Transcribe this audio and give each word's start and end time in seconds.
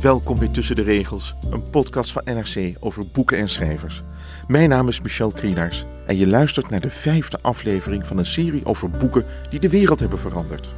Welkom 0.00 0.38
bij 0.38 0.48
Tussen 0.48 0.74
de 0.74 0.82
Regels, 0.82 1.34
een 1.50 1.70
podcast 1.70 2.12
van 2.12 2.22
NRC 2.24 2.76
over 2.80 3.02
boeken 3.12 3.38
en 3.38 3.48
schrijvers. 3.48 4.02
Mijn 4.48 4.68
naam 4.68 4.88
is 4.88 5.00
Michel 5.00 5.30
Krienaars 5.30 5.84
en 6.06 6.16
je 6.16 6.26
luistert 6.26 6.70
naar 6.70 6.80
de 6.80 6.90
vijfde 6.90 7.38
aflevering 7.42 8.06
van 8.06 8.18
een 8.18 8.26
serie 8.26 8.64
over 8.64 8.90
boeken 8.90 9.24
die 9.50 9.60
de 9.60 9.68
wereld 9.68 10.00
hebben 10.00 10.18
veranderd. 10.18 10.68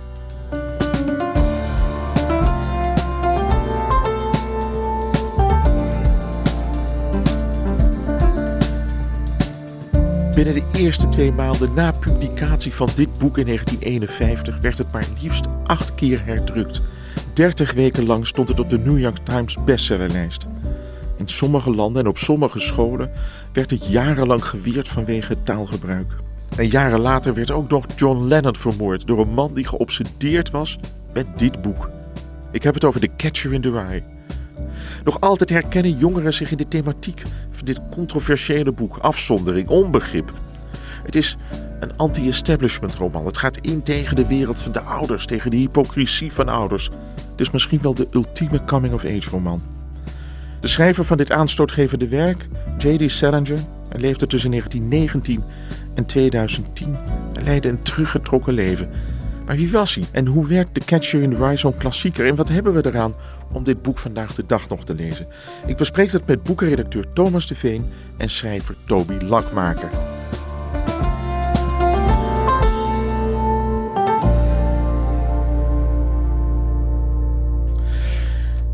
Binnen 10.34 10.54
de 10.54 10.64
eerste 10.72 11.08
twee 11.08 11.32
maanden 11.32 11.74
na 11.74 11.92
publicatie 11.92 12.74
van 12.74 12.88
dit 12.94 13.18
boek 13.18 13.38
in 13.38 13.46
1951 13.46 14.58
werd 14.60 14.78
het 14.78 14.92
maar 14.92 15.06
liefst 15.20 15.46
acht 15.64 15.94
keer 15.94 16.24
herdrukt. 16.24 16.80
30 17.32 17.72
weken 17.72 18.06
lang 18.06 18.26
stond 18.26 18.48
het 18.48 18.60
op 18.60 18.68
de 18.68 18.78
New 18.78 18.98
York 18.98 19.18
Times 19.24 19.64
bestsellerlijst. 19.64 20.46
In 21.16 21.28
sommige 21.28 21.74
landen 21.74 22.02
en 22.02 22.08
op 22.08 22.18
sommige 22.18 22.58
scholen 22.58 23.10
werd 23.52 23.70
het 23.70 23.86
jarenlang 23.86 24.44
geweerd 24.44 24.88
vanwege 24.88 25.42
taalgebruik. 25.42 26.12
En 26.56 26.68
jaren 26.68 27.00
later 27.00 27.34
werd 27.34 27.50
ook 27.50 27.70
nog 27.70 27.86
John 27.96 28.24
Lennon 28.24 28.56
vermoord 28.56 29.06
door 29.06 29.20
een 29.20 29.34
man 29.34 29.54
die 29.54 29.66
geobsedeerd 29.66 30.50
was 30.50 30.78
met 31.12 31.26
dit 31.36 31.62
boek. 31.62 31.90
Ik 32.50 32.62
heb 32.62 32.74
het 32.74 32.84
over 32.84 33.00
The 33.00 33.10
Catcher 33.16 33.52
in 33.52 33.60
the 33.60 33.70
Rye. 33.70 34.02
Nog 35.04 35.20
altijd 35.20 35.50
herkennen 35.50 35.98
jongeren 35.98 36.34
zich 36.34 36.50
in 36.50 36.56
de 36.56 36.68
thematiek 36.68 37.22
van 37.50 37.64
dit 37.64 37.80
controversiële 37.90 38.72
boek, 38.72 38.96
afzondering, 38.96 39.68
onbegrip. 39.68 40.32
Het 41.04 41.16
is 41.16 41.36
een 41.82 41.96
anti-establishment 41.96 42.94
roman. 42.94 43.26
Het 43.26 43.38
gaat 43.38 43.56
in 43.56 43.82
tegen 43.82 44.16
de 44.16 44.26
wereld 44.26 44.60
van 44.60 44.72
de 44.72 44.80
ouders, 44.80 45.26
tegen 45.26 45.50
de 45.50 45.56
hypocrisie 45.56 46.32
van 46.32 46.48
ouders. 46.48 46.90
Is 47.36 47.50
misschien 47.50 47.82
wel 47.82 47.94
de 47.94 48.08
ultieme 48.10 48.64
coming-of-age 48.64 49.30
roman. 49.30 49.62
De 50.60 50.68
schrijver 50.68 51.04
van 51.04 51.16
dit 51.16 51.30
aanstootgevende 51.30 52.08
werk, 52.08 52.48
J.D. 52.78 53.10
Salinger, 53.10 53.58
leefde 53.90 54.26
tussen 54.26 54.50
1919 54.50 55.44
en 55.94 56.06
2010 56.06 56.96
en 57.32 57.44
leidde 57.44 57.68
een 57.68 57.82
teruggetrokken 57.82 58.52
leven. 58.52 58.90
Maar 59.46 59.56
wie 59.56 59.70
was 59.70 59.94
hij 59.94 60.04
en 60.12 60.26
hoe 60.26 60.46
werkt 60.46 60.74
The 60.74 60.80
Catcher 60.84 61.22
in 61.22 61.30
the 61.34 61.46
Rye 61.46 61.56
zo'n 61.56 61.76
klassieker 61.76 62.26
en 62.26 62.34
wat 62.34 62.48
hebben 62.48 62.74
we 62.74 62.86
eraan 62.86 63.14
om 63.52 63.64
dit 63.64 63.82
boek 63.82 63.98
vandaag 63.98 64.34
de 64.34 64.46
dag 64.46 64.68
nog 64.68 64.84
te 64.84 64.94
lezen? 64.94 65.26
Ik 65.66 65.76
bespreek 65.76 66.12
dat 66.12 66.26
met 66.26 66.42
boekenredacteur 66.42 67.12
Thomas 67.12 67.46
de 67.46 67.54
Veen 67.54 67.84
en 68.16 68.30
schrijver 68.30 68.74
Toby 68.86 69.14
Lakmaker. 69.20 70.21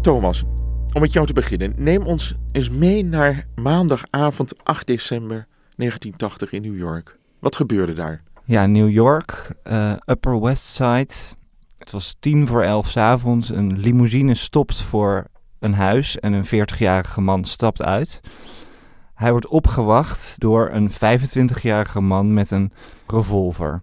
Thomas, 0.00 0.44
om 0.92 1.00
met 1.00 1.12
jou 1.12 1.26
te 1.26 1.32
beginnen, 1.32 1.72
neem 1.76 2.02
ons 2.02 2.34
eens 2.52 2.70
mee 2.70 3.04
naar 3.04 3.46
maandagavond 3.54 4.64
8 4.64 4.86
december 4.86 5.46
1980 5.76 6.52
in 6.52 6.62
New 6.62 6.76
York. 6.76 7.18
Wat 7.38 7.56
gebeurde 7.56 7.94
daar? 7.94 8.22
Ja, 8.44 8.66
New 8.66 8.90
York, 8.90 9.54
uh, 9.64 9.92
Upper 10.06 10.40
West 10.40 10.64
Side. 10.64 11.14
Het 11.78 11.90
was 11.90 12.16
tien 12.20 12.46
voor 12.46 12.62
elf 12.62 12.96
avonds. 12.96 13.48
Een 13.48 13.78
limousine 13.78 14.34
stopt 14.34 14.82
voor 14.82 15.26
een 15.58 15.74
huis 15.74 16.20
en 16.20 16.32
een 16.32 16.46
40-jarige 16.46 17.20
man 17.20 17.44
stapt 17.44 17.82
uit. 17.82 18.20
Hij 19.14 19.30
wordt 19.30 19.46
opgewacht 19.46 20.34
door 20.38 20.70
een 20.70 20.90
25-jarige 20.90 22.00
man 22.00 22.34
met 22.34 22.50
een 22.50 22.72
revolver. 23.06 23.82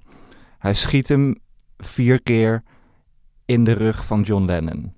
Hij 0.58 0.74
schiet 0.74 1.08
hem 1.08 1.40
vier 1.78 2.22
keer 2.22 2.64
in 3.46 3.64
de 3.64 3.72
rug 3.72 4.06
van 4.06 4.22
John 4.22 4.46
Lennon. 4.46 4.95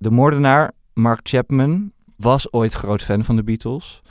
De 0.00 0.10
moordenaar, 0.10 0.72
Mark 0.94 1.20
Chapman, 1.22 1.92
was 2.16 2.52
ooit 2.52 2.72
groot 2.72 3.02
fan 3.02 3.24
van 3.24 3.36
de 3.36 3.42
Beatles. 3.42 4.02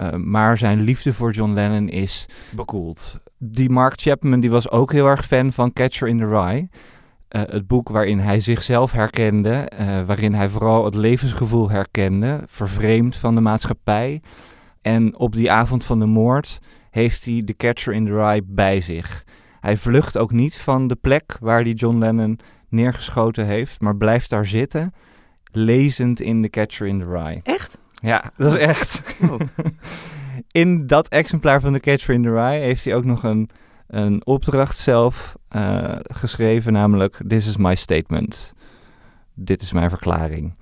Uh, 0.00 0.12
maar 0.14 0.58
zijn 0.58 0.80
liefde 0.80 1.14
voor 1.14 1.32
John 1.32 1.52
Lennon 1.52 1.88
is 1.88 2.26
bekoeld. 2.50 3.18
Die 3.38 3.70
Mark 3.70 4.00
Chapman 4.00 4.40
die 4.40 4.50
was 4.50 4.70
ook 4.70 4.92
heel 4.92 5.06
erg 5.06 5.26
fan 5.26 5.52
van 5.52 5.72
Catcher 5.72 6.08
in 6.08 6.18
the 6.18 6.26
Rye. 6.28 6.68
Uh, 7.30 7.42
het 7.46 7.66
boek 7.66 7.88
waarin 7.88 8.18
hij 8.18 8.40
zichzelf 8.40 8.92
herkende, 8.92 9.70
uh, 9.80 10.04
waarin 10.06 10.34
hij 10.34 10.48
vooral 10.48 10.84
het 10.84 10.94
levensgevoel 10.94 11.70
herkende, 11.70 12.40
vervreemd 12.46 13.16
van 13.16 13.34
de 13.34 13.40
maatschappij. 13.40 14.22
En 14.82 15.16
op 15.16 15.32
die 15.32 15.50
avond 15.50 15.84
van 15.84 15.98
de 15.98 16.06
moord 16.06 16.58
heeft 16.90 17.24
hij 17.24 17.42
de 17.44 17.56
Catcher 17.56 17.92
in 17.92 18.04
the 18.04 18.12
Rye 18.12 18.42
bij 18.46 18.80
zich. 18.80 19.24
Hij 19.60 19.76
vlucht 19.76 20.18
ook 20.18 20.32
niet 20.32 20.58
van 20.58 20.86
de 20.86 20.96
plek 20.96 21.36
waar 21.40 21.62
hij 21.62 21.72
John 21.72 21.98
Lennon 21.98 22.38
neergeschoten 22.70 23.46
heeft, 23.46 23.80
maar 23.80 23.96
blijft 23.96 24.30
daar 24.30 24.46
zitten, 24.46 24.94
lezend 25.52 26.20
in 26.20 26.42
The 26.42 26.48
Catcher 26.48 26.86
in 26.86 27.02
the 27.02 27.10
Rye. 27.10 27.40
Echt? 27.42 27.78
Ja, 28.02 28.32
dat 28.36 28.54
is 28.54 28.60
echt. 28.60 29.16
Oh. 29.30 29.40
in 30.62 30.86
dat 30.86 31.08
exemplaar 31.08 31.60
van 31.60 31.72
The 31.72 31.80
Catcher 31.80 32.14
in 32.14 32.22
the 32.22 32.32
Rye 32.32 32.60
heeft 32.60 32.84
hij 32.84 32.94
ook 32.94 33.04
nog 33.04 33.22
een, 33.22 33.50
een 33.86 34.26
opdracht 34.26 34.78
zelf 34.78 35.36
uh, 35.56 35.96
geschreven, 36.02 36.72
namelijk 36.72 37.20
This 37.28 37.46
is 37.46 37.56
my 37.56 37.74
statement. 37.74 38.54
Dit 39.34 39.62
is 39.62 39.72
mijn 39.72 39.88
verklaring. 39.90 40.54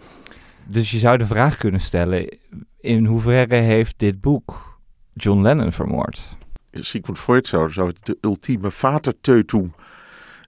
Dus 0.64 0.90
je 0.90 0.98
zou 0.98 1.18
de 1.18 1.26
vraag 1.26 1.56
kunnen 1.56 1.80
stellen, 1.80 2.38
in 2.80 3.04
hoeverre 3.04 3.54
heeft 3.56 3.94
dit 3.98 4.20
boek 4.20 4.78
John 5.14 5.42
Lennon 5.42 5.72
vermoord? 5.72 6.36
Sigmund 6.70 7.18
Freud 7.18 7.46
zou, 7.46 7.72
zou 7.72 7.88
het 7.88 8.06
de 8.06 8.18
ultieme 8.20 8.70
vaterteutung 8.70 9.72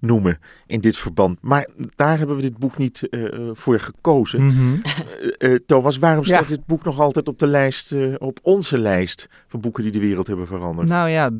noemen 0.01 0.39
in 0.67 0.81
dit 0.81 0.97
verband. 0.97 1.39
Maar 1.41 1.67
daar 1.97 2.19
hebben 2.19 2.37
we 2.37 2.43
dit 2.43 2.59
boek 2.59 2.79
niet 2.79 3.07
uh, 3.11 3.51
voor 3.53 3.81
gekozen. 3.81 4.43
Mm 4.43 4.51
-hmm. 4.51 4.81
uh, 5.39 5.59
Thomas, 5.67 5.99
waarom 5.99 6.25
staat 6.25 6.43
ja. 6.43 6.49
dit 6.49 6.67
boek 6.67 6.85
nog 6.85 7.01
altijd 7.01 7.29
op 7.29 7.39
de 7.39 7.47
lijst, 7.47 7.95
op 8.19 8.39
onze 8.43 8.79
lijst 8.79 9.29
van 9.49 9.61
boeken 9.61 9.83
die 9.83 9.93
de 9.93 9.99
wereld 9.99 10.27
hebben 10.27 10.47
veranderd? 10.47 10.89
Nou 10.89 11.09
ja, 11.09 11.31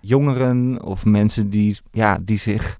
jongeren 0.00 0.82
of 0.82 1.04
mensen 1.04 1.50
die, 1.50 1.78
ja, 1.92 2.18
die 2.22 2.38
zich 2.38 2.78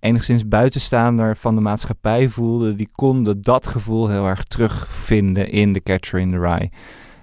enigszins 0.00 0.48
buitenstaander 0.48 1.36
van 1.36 1.54
de 1.54 1.60
maatschappij 1.60 2.28
voelden, 2.28 2.76
die 2.76 2.88
konden 2.92 3.42
dat 3.42 3.66
gevoel 3.66 4.08
heel 4.08 4.26
erg 4.26 4.44
terugvinden 4.44 5.50
in 5.50 5.72
The 5.72 5.82
Catcher 5.82 6.20
in 6.20 6.30
the 6.30 6.38
Rye. 6.38 6.70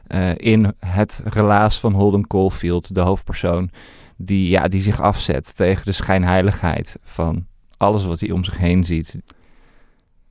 Uh, 0.07 0.31
in 0.37 0.73
het 0.79 1.21
relaas 1.25 1.79
van 1.79 1.93
Holden 1.93 2.27
Caulfield, 2.27 2.95
de 2.95 3.01
hoofdpersoon, 3.01 3.69
die, 4.17 4.49
ja, 4.49 4.67
die 4.67 4.81
zich 4.81 5.01
afzet 5.01 5.55
tegen 5.55 5.85
de 5.85 5.91
schijnheiligheid 5.91 6.97
van 7.03 7.45
alles 7.79 8.05
wat 8.05 8.19
hij 8.19 8.31
om 8.31 8.43
zich 8.43 8.57
heen 8.57 8.85
ziet. 8.85 9.15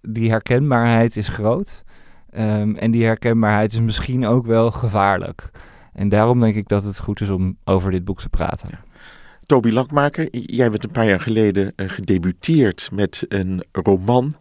Die 0.01 0.31
herkenbaarheid 0.31 1.17
is 1.17 1.29
groot 1.29 1.85
um, 2.37 2.77
en 2.77 2.91
die 2.91 3.05
herkenbaarheid 3.05 3.73
is 3.73 3.81
misschien 3.81 4.27
ook 4.27 4.47
wel 4.47 4.71
gevaarlijk. 4.71 5.51
En 5.93 6.09
daarom 6.09 6.41
denk 6.41 6.55
ik 6.55 6.69
dat 6.69 6.85
het 6.85 6.99
goed 6.99 7.21
is 7.21 7.31
om 7.31 7.57
over 7.65 7.91
dit 7.91 8.05
boek 8.05 8.21
te 8.21 8.29
praten. 8.29 8.69
Toby 9.47 9.71
Lakmaker, 9.71 10.29
jij 10.31 10.71
bent 10.71 10.85
een 10.85 10.91
paar 10.91 11.09
jaar 11.09 11.21
geleden 11.21 11.73
uh, 11.77 11.89
gedebuteerd 11.89 12.89
met 12.93 13.25
een 13.29 13.65
roman, 13.73 14.33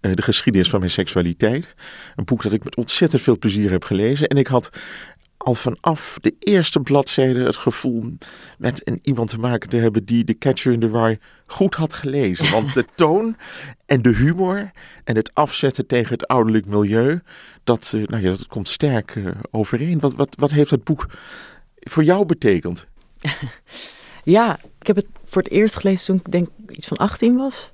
uh, 0.00 0.14
De 0.14 0.22
geschiedenis 0.22 0.70
van 0.70 0.78
mijn 0.78 0.90
seksualiteit. 0.90 1.74
Een 2.16 2.24
boek 2.24 2.42
dat 2.42 2.52
ik 2.52 2.64
met 2.64 2.76
ontzettend 2.76 3.22
veel 3.22 3.38
plezier 3.38 3.70
heb 3.70 3.84
gelezen. 3.84 4.28
En 4.28 4.36
ik 4.36 4.46
had 4.46 4.70
al 5.48 5.54
vanaf 5.54 6.18
de 6.20 6.34
eerste 6.38 6.80
bladzijde 6.80 7.44
het 7.44 7.56
gevoel 7.56 8.16
met 8.58 8.80
een, 8.84 8.98
iemand 9.02 9.30
te 9.30 9.38
maken 9.38 9.68
te 9.68 9.76
hebben 9.76 10.04
die 10.04 10.24
The 10.24 10.38
Catcher 10.38 10.72
in 10.72 10.80
the 10.80 10.86
Rye 10.86 11.18
goed 11.46 11.74
had 11.74 11.94
gelezen. 11.94 12.50
Want 12.56 12.74
de 12.74 12.84
toon 12.94 13.36
en 13.86 14.02
de 14.02 14.14
humor 14.14 14.70
en 15.04 15.16
het 15.16 15.30
afzetten 15.34 15.86
tegen 15.86 16.12
het 16.12 16.26
ouderlijk 16.26 16.66
milieu, 16.66 17.20
dat, 17.64 17.92
uh, 17.94 18.06
nou 18.06 18.22
ja, 18.22 18.28
dat 18.28 18.46
komt 18.46 18.68
sterk 18.68 19.14
uh, 19.14 19.30
overeen. 19.50 20.00
Wat, 20.00 20.14
wat, 20.14 20.34
wat 20.38 20.50
heeft 20.50 20.70
het 20.70 20.84
boek 20.84 21.06
voor 21.80 22.04
jou 22.04 22.26
betekend? 22.26 22.86
Ja, 24.24 24.58
ik 24.80 24.86
heb 24.86 24.96
het 24.96 25.06
voor 25.24 25.42
het 25.42 25.50
eerst 25.50 25.76
gelezen 25.76 26.06
toen 26.06 26.16
ik 26.16 26.32
denk 26.32 26.48
iets 26.68 26.86
van 26.86 26.96
18 26.96 27.36
was. 27.36 27.72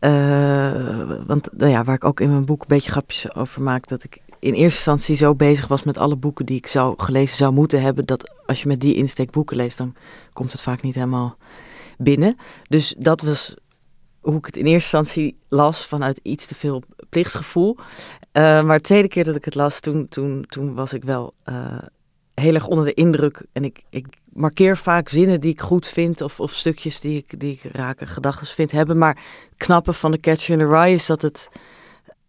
Uh, 0.00 1.10
want 1.26 1.48
nou 1.52 1.70
ja, 1.70 1.84
waar 1.84 1.94
ik 1.94 2.04
ook 2.04 2.20
in 2.20 2.30
mijn 2.30 2.44
boek 2.44 2.60
een 2.60 2.68
beetje 2.68 2.90
grapjes 2.90 3.34
over 3.34 3.62
maak, 3.62 3.88
dat 3.88 4.04
ik 4.04 4.20
in 4.38 4.52
eerste 4.52 4.76
instantie 4.76 5.16
zo 5.16 5.34
bezig 5.34 5.66
was 5.66 5.82
met 5.82 5.98
alle 5.98 6.16
boeken 6.16 6.46
die 6.46 6.56
ik 6.56 6.66
zou 6.66 6.94
gelezen 6.96 7.36
zou 7.36 7.52
moeten 7.52 7.82
hebben, 7.82 8.06
dat 8.06 8.32
als 8.46 8.62
je 8.62 8.68
met 8.68 8.80
die 8.80 8.94
insteek 8.94 9.30
boeken 9.30 9.56
leest, 9.56 9.78
dan 9.78 9.94
komt 10.32 10.52
het 10.52 10.60
vaak 10.60 10.82
niet 10.82 10.94
helemaal 10.94 11.36
binnen. 11.98 12.36
Dus 12.68 12.94
dat 12.98 13.20
was 13.20 13.54
hoe 14.20 14.36
ik 14.36 14.46
het 14.46 14.56
in 14.56 14.66
eerste 14.66 14.96
instantie 14.96 15.36
las 15.48 15.86
vanuit 15.86 16.20
iets 16.22 16.46
te 16.46 16.54
veel 16.54 16.82
plichtsgevoel. 17.08 17.76
Uh, 17.78 18.62
maar 18.62 18.76
de 18.76 18.84
tweede 18.84 19.08
keer 19.08 19.24
dat 19.24 19.36
ik 19.36 19.44
het 19.44 19.54
las, 19.54 19.80
toen, 19.80 20.08
toen, 20.08 20.44
toen 20.48 20.74
was 20.74 20.92
ik 20.92 21.04
wel 21.04 21.32
uh, 21.48 21.78
heel 22.34 22.54
erg 22.54 22.66
onder 22.66 22.84
de 22.84 22.94
indruk. 22.94 23.46
En 23.52 23.64
ik, 23.64 23.82
ik 23.90 24.06
markeer 24.32 24.76
vaak 24.76 25.08
zinnen 25.08 25.40
die 25.40 25.52
ik 25.52 25.60
goed 25.60 25.86
vind 25.86 26.20
of, 26.20 26.40
of 26.40 26.52
stukjes 26.52 27.00
die 27.00 27.16
ik, 27.16 27.40
die 27.40 27.52
ik 27.52 27.72
rake 27.72 28.06
gedachten 28.06 28.46
vind 28.46 28.70
hebben. 28.70 28.98
Maar 28.98 29.14
het 29.48 29.56
knappe 29.56 29.92
van 29.92 30.10
de 30.10 30.20
Catcher 30.20 30.52
in 30.52 30.66
the 30.66 30.74
Rye 30.74 30.92
is 30.92 31.06
dat 31.06 31.22
het 31.22 31.48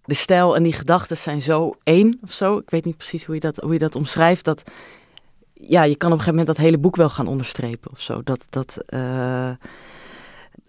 de 0.10 0.16
stijl 0.16 0.56
en 0.56 0.64
die 0.64 0.74
gedachten 0.74 1.18
zijn 1.18 1.42
zo 1.42 1.76
één 1.84 2.20
of 2.24 2.34
zo. 2.34 2.58
Ik 2.58 2.70
weet 2.70 2.86
niet 2.86 2.98
precies 2.98 3.26
hoe 3.26 3.36
je 3.36 3.42
dat, 3.42 3.56
hoe 3.56 3.74
je 3.74 3.80
dat 3.80 3.96
omschrijft. 3.96 4.46
Dat, 4.46 4.64
ja, 5.54 5.84
je 5.84 5.96
kan 5.96 6.12
op 6.12 6.18
een 6.18 6.24
gegeven 6.24 6.40
moment 6.40 6.48
dat 6.48 6.66
hele 6.66 6.78
boek 6.78 6.96
wel 6.96 7.10
gaan 7.10 7.28
onderstrepen 7.28 7.92
of 7.92 8.02
zo. 8.02 8.24
Dat, 8.24 8.46
dat, 8.50 8.78
uh, 8.90 9.52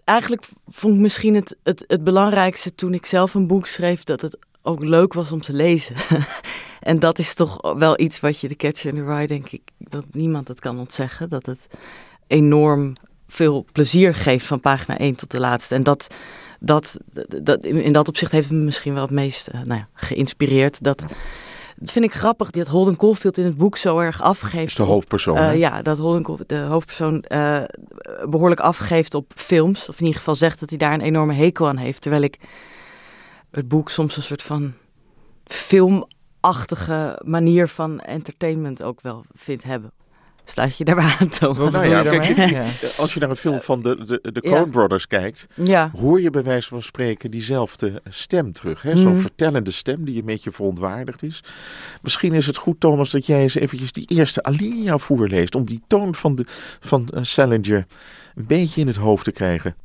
eigenlijk 0.03 0.43
vond 0.67 0.95
ik 0.95 1.01
misschien 1.01 1.35
het, 1.35 1.55
het, 1.63 1.83
het 1.87 2.03
belangrijkste 2.03 2.75
toen 2.75 2.93
ik 2.93 3.05
zelf 3.05 3.33
een 3.33 3.47
boek 3.47 3.67
schreef, 3.67 4.03
dat 4.03 4.21
het 4.21 4.37
ook 4.61 4.83
leuk 4.83 5.13
was 5.13 5.31
om 5.31 5.41
te 5.41 5.53
lezen. 5.53 5.95
en 6.79 6.99
dat 6.99 7.19
is 7.19 7.33
toch 7.33 7.75
wel 7.77 7.99
iets 7.99 8.19
wat 8.19 8.39
je 8.39 8.47
de 8.47 8.55
Catcher 8.55 8.93
in 8.93 9.05
the 9.05 9.15
Rye, 9.15 9.27
denk 9.27 9.51
ik, 9.51 9.61
dat 9.77 10.05
niemand 10.11 10.47
het 10.47 10.59
kan 10.59 10.79
ontzeggen. 10.79 11.29
Dat 11.29 11.45
het 11.45 11.67
enorm 12.27 12.93
veel 13.27 13.65
plezier 13.71 14.15
geeft 14.15 14.45
van 14.45 14.59
pagina 14.59 14.97
1 14.97 15.15
tot 15.15 15.31
de 15.31 15.39
laatste. 15.39 15.75
En 15.75 15.83
dat, 15.83 16.07
dat, 16.63 16.97
dat, 17.43 17.63
in 17.63 17.91
dat 17.91 18.07
opzicht 18.07 18.31
heeft 18.31 18.51
me 18.51 18.57
misschien 18.57 18.93
wel 18.93 19.01
het 19.01 19.11
meest 19.11 19.49
uh, 19.53 19.61
nou 19.61 19.79
ja, 19.79 19.87
geïnspireerd. 19.93 20.83
Dat, 20.83 21.03
dat 21.75 21.91
vind 21.91 22.05
ik 22.05 22.13
grappig, 22.13 22.51
dat 22.51 22.67
Holden 22.67 22.97
Caulfield 22.97 23.37
in 23.37 23.45
het 23.45 23.57
boek 23.57 23.77
zo 23.77 23.99
erg 23.99 24.21
afgeeft. 24.21 24.67
Is 24.67 24.75
de 24.75 24.83
hoofdpersoon. 24.83 25.37
Uh, 25.37 25.57
ja, 25.57 25.81
dat 25.81 25.97
Holden 25.97 26.37
de 26.47 26.57
hoofdpersoon, 26.57 27.25
uh, 27.27 27.61
behoorlijk 28.29 28.59
afgeeft 28.59 29.13
op 29.15 29.31
films. 29.35 29.89
Of 29.89 29.99
in 29.99 30.05
ieder 30.05 30.19
geval 30.19 30.35
zegt 30.35 30.59
dat 30.59 30.69
hij 30.69 30.77
daar 30.77 30.93
een 30.93 31.01
enorme 31.01 31.33
hekel 31.33 31.67
aan 31.67 31.77
heeft. 31.77 32.01
Terwijl 32.01 32.23
ik 32.23 32.37
het 33.51 33.67
boek 33.67 33.89
soms 33.89 34.17
een 34.17 34.23
soort 34.23 34.41
van 34.41 34.73
filmachtige 35.45 37.21
manier 37.23 37.67
van 37.67 37.99
entertainment 37.99 38.83
ook 38.83 39.01
wel 39.01 39.23
vind 39.33 39.63
hebben. 39.63 39.91
Staat 40.51 40.77
je 40.77 40.83
daarbij 40.83 41.15
aan, 41.19 41.29
Thomas? 41.29 41.73
Nou 41.73 41.87
ja, 41.87 42.01
kijk, 42.01 42.49
ja. 42.49 42.65
als 42.97 43.13
je 43.13 43.19
naar 43.19 43.29
een 43.29 43.35
film 43.35 43.61
van 43.61 43.81
de, 43.81 44.03
de, 44.05 44.31
de 44.31 44.41
Coen 44.41 44.51
ja. 44.51 44.65
Brothers 44.65 45.07
kijkt, 45.07 45.47
ja. 45.55 45.91
hoor 45.99 46.21
je 46.21 46.29
bij 46.29 46.43
wijze 46.43 46.67
van 46.67 46.81
spreken 46.81 47.31
diezelfde 47.31 48.01
stem 48.09 48.53
terug. 48.53 48.81
Hè? 48.81 48.97
Zo'n 48.97 49.13
mm. 49.13 49.19
vertellende 49.19 49.71
stem 49.71 50.05
die 50.05 50.19
een 50.19 50.25
beetje 50.25 50.51
verontwaardigd 50.51 51.23
is. 51.23 51.43
Misschien 52.01 52.33
is 52.33 52.45
het 52.45 52.57
goed, 52.57 52.79
Thomas, 52.79 53.09
dat 53.09 53.25
jij 53.25 53.41
eens 53.41 53.55
eventjes 53.55 53.91
die 53.91 54.07
eerste 54.07 54.43
alinea 54.43 54.97
voorleest. 54.97 55.55
Om 55.55 55.65
die 55.65 55.81
toon 55.87 56.15
van, 56.15 56.35
de, 56.35 56.45
van 56.79 57.09
Salinger 57.21 57.85
een 58.35 58.47
beetje 58.47 58.81
in 58.81 58.87
het 58.87 58.95
hoofd 58.95 59.23
te 59.23 59.31
krijgen 59.31 59.75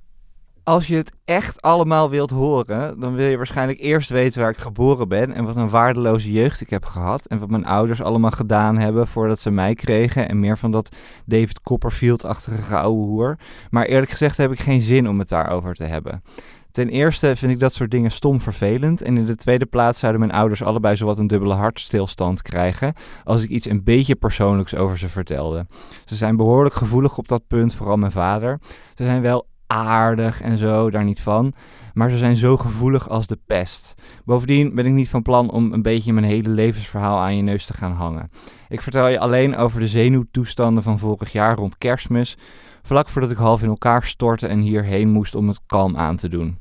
als 0.67 0.87
je 0.87 0.97
het 0.97 1.17
echt 1.25 1.63
allemaal 1.63 2.11
wilt 2.11 2.31
horen, 2.31 3.01
dan 3.01 3.15
wil 3.15 3.27
je 3.27 3.37
waarschijnlijk 3.37 3.81
eerst 3.81 4.11
weten 4.11 4.41
waar 4.41 4.51
ik 4.51 4.57
geboren 4.57 5.09
ben 5.09 5.33
en 5.33 5.45
wat 5.45 5.57
een 5.57 5.69
waardeloze 5.69 6.33
jeugd 6.33 6.61
ik 6.61 6.71
heb 6.71 6.85
gehad. 6.85 7.27
En 7.27 7.39
wat 7.39 7.51
mijn 7.51 7.67
ouders 7.67 8.03
allemaal 8.03 8.31
gedaan 8.31 8.79
hebben 8.79 9.07
voordat 9.07 9.41
ze 9.41 9.51
mij 9.51 9.75
kregen. 9.75 10.29
En 10.29 10.41
meer 10.41 10.59
van 10.59 10.71
dat 10.71 10.97
David 11.25 11.61
Copperfield-achtige 11.61 12.77
ouwe 12.77 13.05
hoer. 13.05 13.39
Maar 13.71 13.85
eerlijk 13.85 14.11
gezegd 14.11 14.37
heb 14.37 14.53
ik 14.53 14.61
geen 14.61 14.81
zin 14.81 15.09
om 15.09 15.19
het 15.19 15.29
daarover 15.29 15.75
te 15.75 15.85
hebben. 15.85 16.23
Ten 16.71 16.89
eerste 16.89 17.37
vind 17.37 17.53
ik 17.53 17.61
dat 17.61 17.75
soort 17.75 17.91
dingen 17.91 18.11
stom 18.11 18.41
vervelend. 18.41 19.03
En 19.03 19.17
in 19.17 19.27
de 19.27 19.37
tweede 19.37 19.67
plaats 19.67 19.99
zouden 19.99 20.21
mijn 20.21 20.33
ouders 20.33 20.63
allebei 20.63 20.97
zowat 20.97 21.19
een 21.19 21.27
dubbele 21.27 21.55
hartstilstand 21.55 22.43
krijgen. 22.43 22.95
als 23.25 23.43
ik 23.43 23.51
iets 23.51 23.69
een 23.69 23.85
beetje 23.85 24.15
persoonlijks 24.15 24.75
over 24.75 24.99
ze 24.99 25.09
vertelde. 25.09 25.67
Ze 26.05 26.15
zijn 26.17 26.37
behoorlijk 26.37 26.75
gevoelig 26.75 27.19
op 27.19 27.29
dat 27.29 27.47
punt, 27.47 27.75
vooral 27.75 27.97
mijn 27.97 28.13
vader. 28.13 28.59
Ze 28.95 29.05
zijn 29.05 29.23
wel 29.23 29.47
aardig 29.67 30.41
en 30.41 30.59
zo, 30.59 30.91
daar 30.91 31.05
niet 31.05 31.21
van. 31.21 31.53
Maar 31.95 32.11
ze 32.11 32.17
zijn 32.17 32.37
zo 32.37 32.57
gevoelig 32.57 33.09
als 33.09 33.27
de 33.27 33.39
pest. 33.47 33.95
Bovendien 34.25 34.75
ben 34.75 34.87
ik 34.87 34.93
niet 34.93 35.09
van 35.09 35.23
plan 35.23 35.51
om 35.51 35.73
een 35.73 35.83
beetje 35.83 36.13
mijn 36.13 36.27
hele 36.27 36.49
levensverhaal 36.49 37.19
aan 37.19 37.37
je 37.37 37.43
neus 37.43 37.67
te 37.67 37.75
gaan 37.75 37.93
hangen. 37.93 38.31
Ik 38.69 38.83
vertel 38.83 39.09
je 39.09 39.19
alleen 39.19 39.57
over 39.57 39.81
de 39.81 39.89
zenuwtoestanden 39.89 40.83
van 40.83 40.99
vorig 40.99 41.33
jaar 41.33 41.57
rond 41.57 41.79
kerstmis. 41.79 42.39
Vlak 42.83 43.09
voordat 43.09 43.31
ik 43.31 43.37
half 43.37 43.63
in 43.63 43.69
elkaar 43.69 44.05
stortte 44.05 44.47
en 44.47 44.61
hierheen 44.61 45.09
moest 45.09 45.35
om 45.35 45.49
het 45.49 45.61
kalm 45.67 45.97
aan 45.97 46.17
te 46.17 46.29
doen 46.29 46.59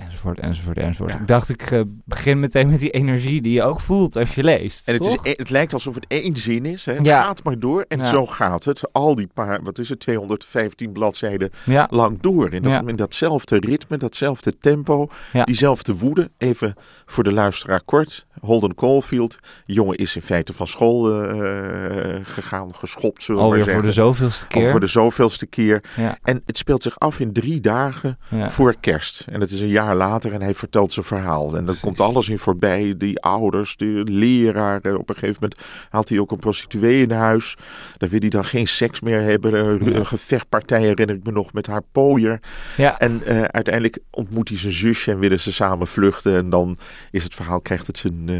enzovoort, 0.00 0.38
enzovoort, 0.40 0.76
enzovoort. 0.76 1.14
Ik 1.14 1.26
dacht, 1.26 1.48
ik 1.48 1.70
uh, 1.70 1.80
begin 2.04 2.40
meteen 2.40 2.70
met 2.70 2.80
die 2.80 2.90
energie 2.90 3.42
die 3.42 3.52
je 3.52 3.62
ook 3.62 3.80
voelt 3.80 4.16
als 4.16 4.34
je 4.34 4.44
leest. 4.44 4.88
En 4.88 4.94
het, 4.94 5.06
is, 5.06 5.16
e- 5.22 5.34
het 5.36 5.50
lijkt 5.50 5.72
alsof 5.72 5.94
het 5.94 6.04
één 6.08 6.36
zin 6.36 6.66
is. 6.66 6.84
Hè? 6.84 6.92
Het 6.92 7.06
ja. 7.06 7.22
gaat 7.22 7.42
maar 7.42 7.58
door 7.58 7.84
en 7.88 8.04
zo 8.04 8.26
gaat 8.26 8.64
het. 8.64 8.92
Al 8.92 9.14
die 9.14 9.28
paar, 9.34 9.62
wat 9.62 9.78
is 9.78 9.88
het, 9.88 10.00
215 10.00 10.92
bladzijden 10.92 11.50
lang 11.90 12.20
door. 12.20 12.52
In, 12.52 12.62
dat, 12.62 12.88
in 12.88 12.96
datzelfde 12.96 13.56
ritme, 13.58 13.96
datzelfde 13.96 14.58
tempo, 14.58 15.08
diezelfde 15.44 15.96
woede. 15.96 16.30
Even 16.38 16.74
voor 17.06 17.24
de 17.24 17.32
luisteraar 17.32 17.82
kort. 17.82 18.26
Holden 18.40 18.74
Caulfield. 18.74 19.38
Jongen 19.64 19.96
is 19.96 20.16
in 20.16 20.22
feite 20.22 20.52
van 20.52 20.66
school 20.66 21.24
uh, 21.24 22.18
gegaan, 22.22 22.74
geschopt, 22.74 23.22
zullen 23.22 23.42
we 23.42 23.48
maar 23.48 23.56
zeggen. 23.56 23.74
voor 23.74 23.82
de 23.82 23.92
zoveelste 23.92 24.46
keer. 24.46 24.64
Al 24.64 24.70
voor 24.70 24.80
de 24.80 24.86
zoveelste 24.86 25.46
keer. 25.46 25.82
En 26.22 26.42
het 26.46 26.56
speelt 26.56 26.82
zich 26.82 26.98
af 26.98 27.20
in 27.20 27.32
drie 27.32 27.60
dagen 27.60 28.18
voor 28.48 28.74
kerst. 28.80 29.26
En 29.30 29.40
het 29.40 29.50
is 29.50 29.60
een 29.60 29.68
jaar 29.68 29.89
later 29.94 30.32
en 30.32 30.42
hij 30.42 30.54
vertelt 30.54 30.92
zijn 30.92 31.06
verhaal. 31.06 31.56
En 31.56 31.64
dan 31.64 31.76
komt 31.80 32.00
alles 32.00 32.28
in 32.28 32.38
voorbij. 32.38 32.94
Die 32.96 33.20
ouders, 33.20 33.76
de 33.76 34.02
leraar. 34.06 34.76
Op 34.76 35.08
een 35.08 35.14
gegeven 35.14 35.36
moment 35.40 35.60
haalt 35.88 36.08
hij 36.08 36.18
ook 36.18 36.30
een 36.30 36.38
prostituee 36.38 37.02
in 37.02 37.10
huis. 37.10 37.56
Daar 37.96 38.08
wil 38.08 38.20
hij 38.20 38.28
dan 38.28 38.44
geen 38.44 38.68
seks 38.68 39.00
meer 39.00 39.20
hebben. 39.20 39.54
Een 39.54 39.92
ja. 39.92 40.04
gevechtpartij 40.04 40.80
herinner 40.80 41.16
ik 41.16 41.24
me 41.24 41.32
nog 41.32 41.52
met 41.52 41.66
haar 41.66 41.82
pooier. 41.92 42.40
Ja. 42.76 42.98
En 42.98 43.22
uh, 43.26 43.42
uiteindelijk 43.42 43.98
ontmoet 44.10 44.48
hij 44.48 44.58
zijn 44.58 44.72
zusje 44.72 45.10
en 45.10 45.18
willen 45.18 45.40
ze 45.40 45.52
samen 45.52 45.86
vluchten. 45.86 46.36
En 46.36 46.50
dan 46.50 46.76
is 47.10 47.22
het 47.22 47.34
verhaal, 47.34 47.60
krijgt 47.60 47.86
het 47.86 47.98
zijn, 47.98 48.28
uh, 48.28 48.38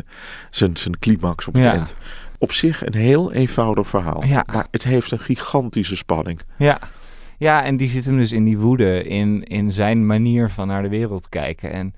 zijn, 0.51 0.77
zijn 0.77 0.99
climax 0.99 1.47
op 1.47 1.55
het 1.55 1.63
ja. 1.63 1.73
eind. 1.73 1.95
Op 2.39 2.53
zich 2.53 2.87
een 2.87 2.95
heel 2.95 3.33
eenvoudig 3.33 3.89
verhaal. 3.89 4.25
Ja. 4.25 4.45
Maar 4.53 4.67
het 4.71 4.85
heeft 4.85 5.11
een 5.11 5.19
gigantische 5.19 5.97
spanning. 5.97 6.41
Ja. 6.57 6.79
Ja, 7.41 7.65
en 7.65 7.77
die 7.77 7.89
zit 7.89 8.05
hem 8.05 8.17
dus 8.17 8.33
in 8.33 8.45
die 8.45 8.59
woede, 8.59 9.03
in, 9.03 9.45
in 9.45 9.73
zijn 9.73 10.07
manier 10.07 10.51
van 10.51 10.67
naar 10.67 10.83
de 10.83 10.89
wereld 10.89 11.29
kijken. 11.29 11.73
En 11.73 11.95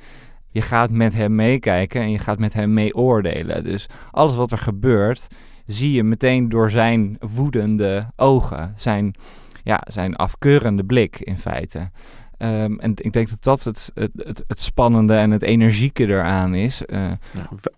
je 0.49 0.63
gaat 0.63 0.91
met 0.91 1.15
hem 1.15 1.35
meekijken 1.35 2.01
en 2.01 2.11
je 2.11 2.19
gaat 2.19 2.39
met 2.39 2.53
hem 2.53 2.73
mee 2.73 2.95
oordelen. 2.95 3.65
Dus 3.65 3.89
alles 4.11 4.37
wat 4.37 4.53
er 4.53 4.59
gebeurt, 4.59 5.27
zie 5.67 5.93
je 5.93 6.03
meteen 6.03 6.49
door 6.49 6.71
zijn 6.71 7.17
woedende 7.21 8.07
ogen. 8.17 8.73
Zijn, 8.77 9.15
ja, 9.63 9.81
zijn 9.85 10.17
afkeurende 10.17 10.85
blik 10.85 11.21
in 11.21 11.39
feite. 11.39 11.91
Um, 12.39 12.81
en 12.81 12.93
ik 12.95 13.13
denk 13.13 13.29
dat 13.29 13.43
dat 13.43 13.65
het, 13.65 13.91
het, 13.95 14.45
het, 14.47 14.61
spannende 14.61 15.15
en 15.15 15.31
het 15.31 15.43
energieke 15.43 16.07
eraan 16.07 16.55
is. 16.55 16.83
Nou, 16.87 17.09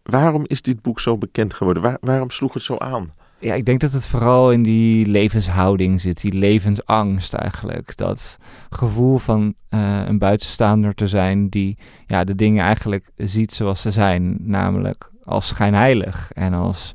waarom 0.03 0.45
is 0.47 0.63
dit 0.63 0.83
boek 0.83 1.01
zo 1.01 1.19
bekend 1.19 1.55
geworden? 1.55 1.83
Waar, 1.83 1.97
waarom 2.01 2.31
sloeg 2.31 2.53
het 2.53 2.63
zo 2.63 2.77
aan? 2.77 3.11
Ja, 3.45 3.55
ik 3.55 3.65
denk 3.65 3.81
dat 3.81 3.93
het 3.93 4.07
vooral 4.07 4.53
in 4.53 4.63
die 4.63 5.07
levenshouding 5.07 6.01
zit, 6.01 6.21
die 6.21 6.33
levensangst 6.33 7.35
eigenlijk. 7.35 7.97
Dat 7.97 8.39
gevoel 8.71 9.19
van 9.19 9.55
uh, 9.71 10.03
een 10.07 10.19
buitenstaander 10.19 10.95
te 10.95 11.07
zijn 11.07 11.49
die 11.49 11.79
ja, 12.07 12.25
de 12.25 12.35
dingen 12.35 12.65
eigenlijk 12.65 13.11
ziet 13.17 13.53
zoals 13.53 13.81
ze 13.81 13.91
zijn. 13.91 14.37
Namelijk 14.41 15.11
als 15.25 15.47
schijnheilig 15.47 16.33
en 16.33 16.53
als 16.53 16.95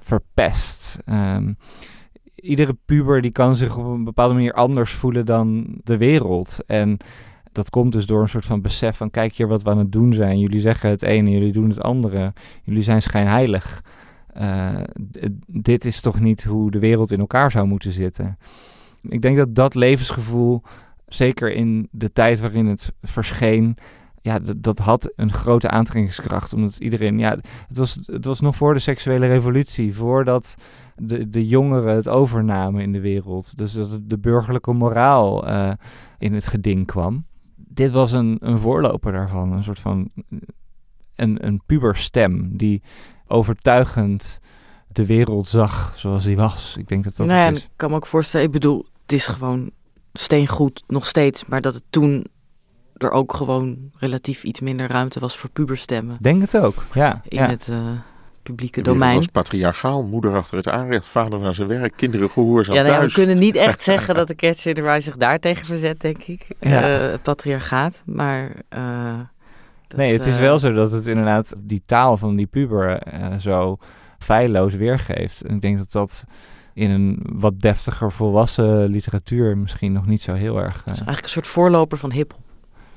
verpest. 0.00 0.98
Um, 1.06 1.56
iedere 2.34 2.76
puber 2.84 3.22
die 3.22 3.32
kan 3.32 3.56
zich 3.56 3.76
op 3.76 3.84
een 3.84 4.04
bepaalde 4.04 4.34
manier 4.34 4.52
anders 4.52 4.92
voelen 4.92 5.26
dan 5.26 5.66
de 5.84 5.96
wereld. 5.96 6.58
En 6.66 6.96
dat 7.52 7.70
komt 7.70 7.92
dus 7.92 8.06
door 8.06 8.22
een 8.22 8.28
soort 8.28 8.46
van 8.46 8.60
besef 8.60 8.96
van 8.96 9.10
kijk 9.10 9.34
hier 9.34 9.48
wat 9.48 9.62
we 9.62 9.70
aan 9.70 9.78
het 9.78 9.92
doen 9.92 10.12
zijn. 10.12 10.38
Jullie 10.38 10.60
zeggen 10.60 10.90
het 10.90 11.02
ene, 11.02 11.30
jullie 11.30 11.52
doen 11.52 11.68
het 11.68 11.82
andere. 11.82 12.32
Jullie 12.62 12.82
zijn 12.82 13.02
schijnheilig. 13.02 13.82
Uh, 14.40 14.80
dit 15.46 15.84
is 15.84 16.00
toch 16.00 16.20
niet 16.20 16.44
hoe 16.44 16.70
de 16.70 16.78
wereld 16.78 17.10
in 17.10 17.20
elkaar 17.20 17.50
zou 17.50 17.66
moeten 17.66 17.92
zitten. 17.92 18.38
Ik 19.02 19.22
denk 19.22 19.36
dat 19.36 19.54
dat 19.54 19.74
levensgevoel, 19.74 20.62
zeker 21.06 21.52
in 21.52 21.88
de 21.90 22.12
tijd 22.12 22.40
waarin 22.40 22.66
het 22.66 22.92
verscheen, 23.02 23.76
ja, 24.20 24.38
dat 24.56 24.78
had 24.78 25.12
een 25.16 25.32
grote 25.32 25.70
aantrekkingskracht. 25.70 26.52
Omdat 26.52 26.76
iedereen, 26.76 27.18
ja, 27.18 27.30
het 27.68 27.76
was, 27.76 27.98
het 28.04 28.24
was 28.24 28.40
nog 28.40 28.56
voor 28.56 28.74
de 28.74 28.80
seksuele 28.80 29.26
revolutie, 29.26 29.94
voordat 29.94 30.54
de, 30.96 31.28
de 31.28 31.46
jongeren 31.46 31.96
het 31.96 32.08
overnamen 32.08 32.82
in 32.82 32.92
de 32.92 33.00
wereld. 33.00 33.56
Dus 33.56 33.72
dat 33.72 34.00
de 34.02 34.18
burgerlijke 34.18 34.72
moraal 34.72 35.48
uh, 35.48 35.72
in 36.18 36.34
het 36.34 36.46
geding 36.46 36.86
kwam. 36.86 37.24
Dit 37.56 37.90
was 37.90 38.12
een, 38.12 38.36
een 38.40 38.58
voorloper 38.58 39.12
daarvan, 39.12 39.52
een 39.52 39.64
soort 39.64 39.78
van 39.78 40.10
een, 41.14 41.46
een 41.46 41.60
puberstem 41.66 42.56
die 42.56 42.82
overtuigend 43.28 44.40
de 44.92 45.06
wereld 45.06 45.48
zag 45.48 45.92
zoals 45.96 46.24
die 46.24 46.36
was. 46.36 46.74
Ik 46.78 46.88
denk 46.88 47.04
dat 47.04 47.16
dat 47.16 47.26
nou 47.26 47.38
ja, 47.38 47.48
is. 47.48 47.62
Ik 47.62 47.68
kan 47.76 47.90
me 47.90 47.96
ook 47.96 48.06
voorstellen, 48.06 48.46
ik 48.46 48.52
bedoel, 48.52 48.86
het 49.02 49.12
is 49.12 49.26
gewoon 49.26 49.70
steengoed 50.12 50.82
nog 50.86 51.06
steeds, 51.06 51.46
maar 51.46 51.60
dat 51.60 51.74
het 51.74 51.82
toen 51.90 52.26
er 52.96 53.10
ook 53.10 53.34
gewoon 53.34 53.90
relatief 53.98 54.42
iets 54.44 54.60
minder 54.60 54.86
ruimte 54.86 55.20
was 55.20 55.36
voor 55.36 55.50
puberstemmen. 55.50 56.16
Denk 56.20 56.40
het 56.40 56.56
ook, 56.56 56.84
ja. 56.94 57.20
In 57.28 57.38
ja. 57.38 57.48
het 57.48 57.66
uh, 57.70 57.76
publieke 58.42 58.82
domein. 58.82 59.16
was 59.16 59.26
patriarchaal, 59.26 60.02
moeder 60.02 60.36
achter 60.36 60.56
het 60.56 60.68
aanrecht, 60.68 61.06
vader 61.06 61.38
naar 61.38 61.54
zijn 61.54 61.68
werk, 61.68 61.92
kinderen 61.96 62.30
gehoorzaam 62.30 62.74
Ja, 62.74 62.82
nou 62.82 62.94
ja, 62.94 63.00
we 63.06 63.12
kunnen 63.12 63.38
niet 63.38 63.56
echt 63.56 63.82
zeggen 63.92 64.14
dat 64.14 64.26
de 64.26 64.34
Catch 64.34 64.66
in 64.66 64.74
the 64.74 64.82
Rye 64.82 65.00
zich 65.00 65.16
daartegen 65.16 65.66
verzet, 65.66 66.00
denk 66.00 66.22
ik. 66.22 66.46
Ja. 66.60 67.00
Eh, 67.00 67.10
het 67.10 67.22
patriarchaat, 67.22 68.02
maar... 68.06 68.50
eh, 68.68 69.20
dat, 69.88 69.98
nee, 69.98 70.12
het 70.12 70.26
is 70.26 70.34
eh, 70.34 70.40
wel 70.40 70.58
zo 70.58 70.72
dat 70.72 70.92
het 70.92 71.06
inderdaad 71.06 71.52
die 71.58 71.82
taal 71.86 72.16
van 72.16 72.36
die 72.36 72.46
puber 72.46 72.98
eh, 72.98 73.36
zo 73.38 73.78
feilloos 74.18 74.74
weergeeft. 74.74 75.42
En 75.42 75.54
ik 75.54 75.60
denk 75.60 75.78
dat 75.78 75.92
dat 75.92 76.24
in 76.74 76.90
een 76.90 77.18
wat 77.32 77.60
deftiger 77.60 78.12
volwassen 78.12 78.84
literatuur 78.88 79.58
misschien 79.58 79.92
nog 79.92 80.06
niet 80.06 80.22
zo 80.22 80.34
heel 80.34 80.58
erg... 80.58 80.74
eh, 80.76 80.84
Het 80.84 80.86
is 80.94 80.96
eigenlijk 80.96 81.22
een 81.22 81.28
soort 81.32 81.46
voorloper 81.46 81.98
van 81.98 82.12
hiphop. 82.12 82.38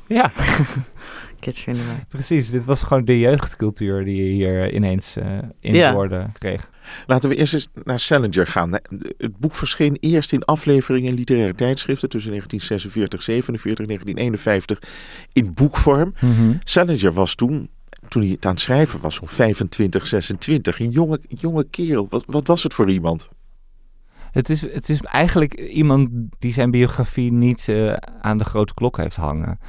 Ja, 0.07 0.31
Rye. 1.39 1.75
precies. 2.07 2.49
Dit 2.51 2.65
was 2.65 2.83
gewoon 2.83 3.05
de 3.05 3.19
jeugdcultuur 3.19 4.03
die 4.05 4.23
je 4.25 4.31
hier 4.31 4.73
ineens 4.73 5.17
eh, 5.17 5.25
in 5.59 5.73
Ja. 5.73 5.93
woorden 5.93 6.31
kreeg. 6.37 6.69
Laten 7.05 7.29
we 7.29 7.35
eerst 7.35 7.53
eens 7.53 7.67
naar 7.83 7.99
Salinger 7.99 8.47
gaan. 8.47 8.71
Het 9.17 9.37
boek 9.37 9.55
verscheen 9.55 9.97
eerst 9.99 10.31
in 10.31 10.43
afleveringen 10.43 11.09
in 11.09 11.15
literaire 11.15 11.55
tijdschriften 11.55 12.09
tussen 12.09 12.31
1946, 12.31 13.21
47 13.23 13.79
en 13.79 13.87
1951 13.87 14.79
in 15.33 15.53
boekvorm. 15.53 16.13
Salinger 16.63 17.13
was 17.13 17.35
toen, 17.35 17.69
toen 18.07 18.21
hij 18.21 18.31
het 18.31 18.45
aan 18.45 18.51
het 18.51 18.61
schrijven 18.61 19.01
was, 19.01 19.15
zo'n 19.15 19.27
25, 19.27 20.07
26, 20.07 20.79
een 20.79 20.89
jonge, 20.89 21.19
jonge 21.27 21.63
kerel. 21.63 22.07
Wat, 22.09 22.23
wat 22.27 22.47
was 22.47 22.63
het 22.63 22.73
voor 22.73 22.89
iemand? 22.89 23.29
Het 24.31 24.49
is, 24.49 24.61
het 24.61 24.89
is 24.89 25.01
eigenlijk 25.01 25.53
iemand 25.53 26.09
die 26.39 26.53
zijn 26.53 26.71
biografie 26.71 27.31
niet 27.31 27.67
eh, 27.67 27.93
aan 28.21 28.37
de 28.37 28.43
grote 28.43 28.73
klok 28.73 28.97
heeft 28.97 29.15
hangen. 29.15 29.59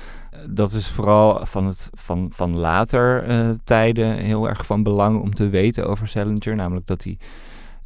Dat 0.49 0.73
is 0.73 0.89
vooral 0.89 1.47
van, 1.47 1.67
het, 1.67 1.91
van, 1.93 2.31
van 2.35 2.57
later 2.57 3.25
eh, 3.25 3.51
tijden 3.65 4.17
heel 4.17 4.49
erg 4.49 4.67
van 4.67 4.83
belang 4.83 5.21
om 5.21 5.35
te 5.35 5.49
weten 5.49 5.87
over 5.87 6.09
Salinger. 6.09 6.55
Namelijk 6.55 6.87
dat 6.87 7.05
hij 7.05 7.19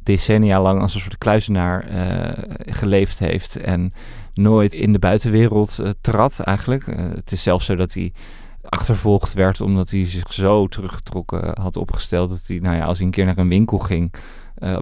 decennia 0.03 0.61
lang 0.61 0.81
als 0.81 0.93
een 0.93 1.01
soort 1.01 1.17
kluizenaar 1.17 1.87
eh, 1.87 2.43
geleefd 2.73 3.19
heeft 3.19 3.55
en 3.55 3.93
nooit 4.33 4.73
in 4.73 4.91
de 4.91 4.99
buitenwereld 4.99 5.79
eh, 5.79 5.89
trad 6.01 6.39
eigenlijk. 6.39 6.85
Het 7.15 7.31
is 7.31 7.43
zelfs 7.43 7.65
zo 7.65 7.75
dat 7.75 7.93
hij 7.93 8.13
achtervolgd 8.61 9.33
werd 9.33 9.61
omdat 9.61 9.89
hij 9.89 10.05
zich 10.05 10.33
zo 10.33 10.67
teruggetrokken 10.67 11.61
had 11.61 11.75
opgesteld 11.77 12.29
dat 12.29 12.43
hij, 12.47 12.59
nou 12.59 12.75
ja, 12.75 12.83
als 12.83 12.97
hij 12.97 13.05
een 13.05 13.11
keer 13.11 13.25
naar 13.25 13.37
een 13.37 13.49
winkel 13.49 13.77
ging, 13.77 14.13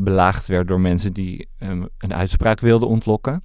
belaagd 0.03 0.47
werd 0.47 0.67
door 0.67 0.79
mensen 0.79 1.13
die 1.13 1.47
een 1.97 2.13
uitspraak 2.13 2.59
wilden 2.59 2.87
ontlokken. 2.87 3.43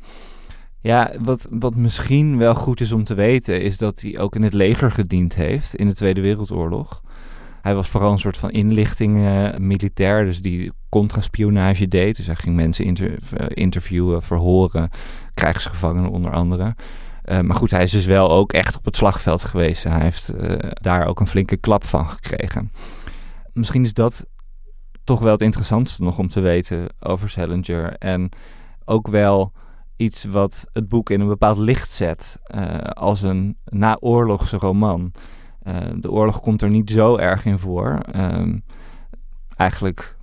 Ja, 0.83 1.13
wat, 1.19 1.47
wat 1.51 1.77
misschien 1.77 2.39
wel 2.39 2.55
goed 2.55 2.81
is 2.81 2.93
om 2.93 3.05
te 3.05 3.15
weten, 3.15 3.63
is 3.63 3.79
dat 3.79 4.01
hij 4.01 4.19
ook 4.19 4.35
in 4.35 4.43
het 4.43 4.55
leger 4.55 4.91
gediend 4.91 5.35
heeft 5.35 5.75
in 5.75 5.89
de 5.89 5.95
Tweede 5.95 6.21
Wereldoorlog. 6.21 7.03
Hij 7.63 7.75
was 7.75 7.89
vooral 7.89 8.13
een 8.13 8.19
soort 8.19 8.37
van 8.37 8.51
inlichting 8.51 9.25
eh, 9.25 9.57
militair, 9.59 10.25
dus 10.25 10.43
die 10.43 10.73
contraspionage 10.89 11.89
deed. 11.89 12.17
Dus 12.17 12.27
hij 12.27 12.35
ging 12.35 12.57
mensen 12.57 12.97
eh, 12.97 13.47
interviewen, 13.49 14.23
verhoren, 14.23 14.91
krijgsgevangenen 15.35 16.11
onder 16.11 16.33
andere. 16.33 16.75
Eh, 17.23 17.41
maar 17.41 17.57
goed, 17.57 17.71
hij 17.71 17.83
is 17.83 17.91
dus 17.91 18.07
wel 18.07 18.31
ook 18.31 18.53
echt 18.53 18.77
op 18.77 18.85
het 18.85 18.97
slagveld 18.97 19.45
geweest. 19.45 19.85
Hij 19.85 20.01
heeft 20.01 20.33
daar 20.83 21.07
ook 21.07 21.21
een 21.21 21.27
flinke 21.27 21.57
klap 21.57 21.85
van 21.85 22.09
gekregen. 22.09 22.73
Misschien 23.53 23.85
is 23.85 23.95
dat 23.95 24.27
toch 25.05 25.21
wel 25.21 25.33
het 25.33 25.41
interessantste 25.41 26.03
nog 26.03 26.19
om 26.19 26.29
te 26.29 26.41
weten 26.41 26.87
over 27.01 27.31
Salinger. 27.31 27.97
En 27.99 28.29
ook 28.85 29.09
wel 29.09 29.53
iets 30.01 30.25
wat 30.25 30.67
het 30.73 30.89
boek 30.89 31.11
in 31.11 31.21
een 31.21 31.29
bepaald 31.29 31.59
licht 31.59 31.91
zet 31.91 32.39
eh, 32.45 32.79
als 32.79 33.23
een 33.23 33.57
naoorlogse 33.65 34.57
roman. 34.57 35.13
Eh, 35.63 35.77
de 35.97 36.11
oorlog 36.11 36.41
komt 36.41 36.63
er 36.63 36.71
niet 36.71 36.91
zo 36.91 37.17
erg 37.17 37.45
in 37.45 37.59
voor. 37.59 38.01
Ehm, 38.13 38.59
eigenlijk 39.57 40.17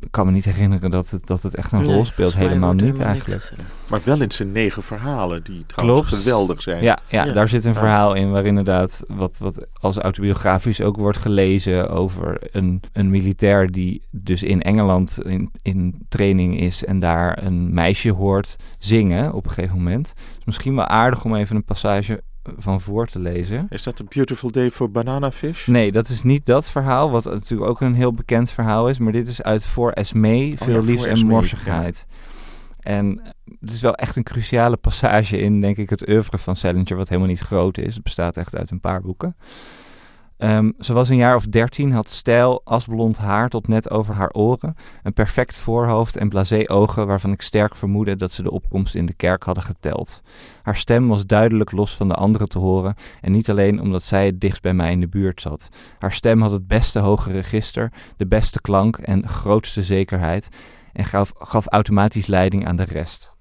ik 0.00 0.10
kan 0.10 0.26
me 0.26 0.32
niet 0.32 0.44
herinneren 0.44 0.90
dat 0.90 1.10
het, 1.10 1.26
dat 1.26 1.42
het 1.42 1.54
echt 1.54 1.72
een 1.72 1.78
Nee, 1.82 1.94
rol 1.94 2.04
speelt. 2.04 2.34
Helemaal 2.36 2.72
niet 2.72 2.80
helemaal 2.82 3.06
eigenlijk. 3.06 3.52
Maar 3.90 4.00
wel 4.04 4.20
in 4.20 4.30
zijn 4.30 4.52
negen 4.52 4.82
verhalen, 4.82 5.42
die 5.44 5.66
trouwens 5.66 6.00
Klopt. 6.00 6.22
geweldig 6.22 6.62
zijn. 6.62 6.82
Ja, 6.82 6.98
ja, 7.08 7.24
Ja. 7.24 7.32
daar 7.32 7.48
zit 7.48 7.64
een 7.64 7.74
verhaal 7.74 8.14
in 8.14 8.30
waar 8.30 8.44
inderdaad 8.46 9.04
wat, 9.08 9.38
wat 9.38 9.66
als 9.80 9.98
autobiografisch 9.98 10.80
ook 10.80 10.96
wordt 10.96 11.18
gelezen 11.18 11.90
over 11.90 12.38
een, 12.52 12.80
een 12.92 13.10
militair 13.10 13.70
die 13.70 14.02
dus 14.10 14.42
in 14.42 14.62
Engeland 14.62 15.18
in, 15.24 15.50
in 15.62 16.06
training 16.08 16.60
is 16.60 16.84
en 16.84 17.00
daar 17.00 17.42
een 17.42 17.74
meisje 17.74 18.10
hoort 18.12 18.56
zingen 18.78 19.32
op 19.32 19.44
een 19.44 19.50
gegeven 19.50 19.76
moment. 19.76 20.12
is 20.38 20.44
misschien 20.44 20.74
wel 20.74 20.86
aardig 20.86 21.24
om 21.24 21.34
even 21.36 21.56
een 21.56 21.64
passage 21.64 22.22
van 22.56 22.80
voor 22.80 23.06
te 23.06 23.18
lezen. 23.18 23.66
Is 23.70 23.82
dat 23.82 23.98
een 23.98 24.06
Beautiful 24.08 24.50
Day 24.50 24.70
for 24.70 24.90
Banana 24.90 25.30
Fish? 25.30 25.66
Nee, 25.66 25.92
dat 25.92 26.08
is 26.08 26.22
niet 26.22 26.46
dat 26.46 26.70
verhaal, 26.70 27.10
wat 27.10 27.24
natuurlijk 27.24 27.70
ook 27.70 27.80
een 27.80 27.94
heel 27.94 28.12
bekend 28.12 28.50
verhaal 28.50 28.88
is. 28.88 28.98
Maar 28.98 29.12
dit 29.12 29.28
is 29.28 29.42
uit 29.42 29.64
Voor 29.64 29.90
Esmee, 29.90 30.56
Veel 30.56 30.66
Oh 30.66 30.86
ja, 30.86 30.92
Liefs 30.92 31.04
en 31.04 31.26
Morsigheid. 31.26 32.06
En 32.80 33.20
het 33.60 33.70
is 33.70 33.80
wel 33.80 33.94
echt 33.94 34.16
een 34.16 34.22
cruciale 34.22 34.76
passage 34.76 35.38
in, 35.38 35.60
denk 35.60 35.76
ik, 35.76 35.90
het 35.90 36.08
oeuvre 36.08 36.38
van 36.38 36.56
Salinger, 36.56 36.96
wat 36.96 37.08
helemaal 37.08 37.30
niet 37.30 37.40
groot 37.40 37.78
is. 37.78 37.94
Het 37.94 38.02
bestaat 38.02 38.36
echt 38.36 38.56
uit 38.56 38.70
een 38.70 38.80
paar 38.80 39.00
boeken. 39.00 39.36
Ehm, 40.42 40.70
ze 40.78 40.92
was 40.92 41.08
een 41.08 41.16
jaar 41.16 41.36
of 41.36 41.46
dertien, 41.46 41.92
had 41.92 42.10
stijl, 42.10 42.60
asblond 42.64 43.18
haar 43.18 43.48
tot 43.48 43.68
net 43.68 43.90
over 43.90 44.14
haar 44.14 44.30
oren, 44.30 44.74
een 45.02 45.12
perfect 45.12 45.56
voorhoofd 45.56 46.16
en 46.16 46.28
blasé 46.28 46.64
ogen 46.66 47.06
waarvan 47.06 47.32
ik 47.32 47.42
sterk 47.42 47.76
vermoedde 47.76 48.16
dat 48.16 48.32
ze 48.32 48.42
de 48.42 48.50
opkomst 48.50 48.94
in 48.94 49.06
de 49.06 49.12
kerk 49.12 49.42
hadden 49.42 49.64
geteld. 49.64 50.22
Haar 50.62 50.76
stem 50.76 51.08
was 51.08 51.26
duidelijk 51.26 51.72
los 51.72 51.96
van 51.96 52.08
de 52.08 52.14
anderen 52.14 52.48
te 52.48 52.58
horen 52.58 52.94
en 53.20 53.32
niet 53.32 53.50
alleen 53.50 53.80
omdat 53.80 54.02
zij 54.02 54.26
het 54.26 54.40
dichtst 54.40 54.62
bij 54.62 54.74
mij 54.74 54.92
in 54.92 55.00
de 55.00 55.08
buurt 55.08 55.40
zat. 55.40 55.68
Haar 55.98 56.12
stem 56.12 56.42
had 56.42 56.52
het 56.52 56.66
beste 56.66 56.98
hoge 56.98 57.30
register, 57.30 57.92
de 58.16 58.26
beste 58.26 58.60
klank 58.60 58.96
en 58.96 59.28
grootste 59.28 59.82
zekerheid 59.82 60.48
en 60.92 61.04
gaf, 61.04 61.32
gaf 61.38 61.66
automatisch 61.66 62.26
leiding 62.26 62.66
aan 62.66 62.76
de 62.76 62.84
rest. 62.84 63.36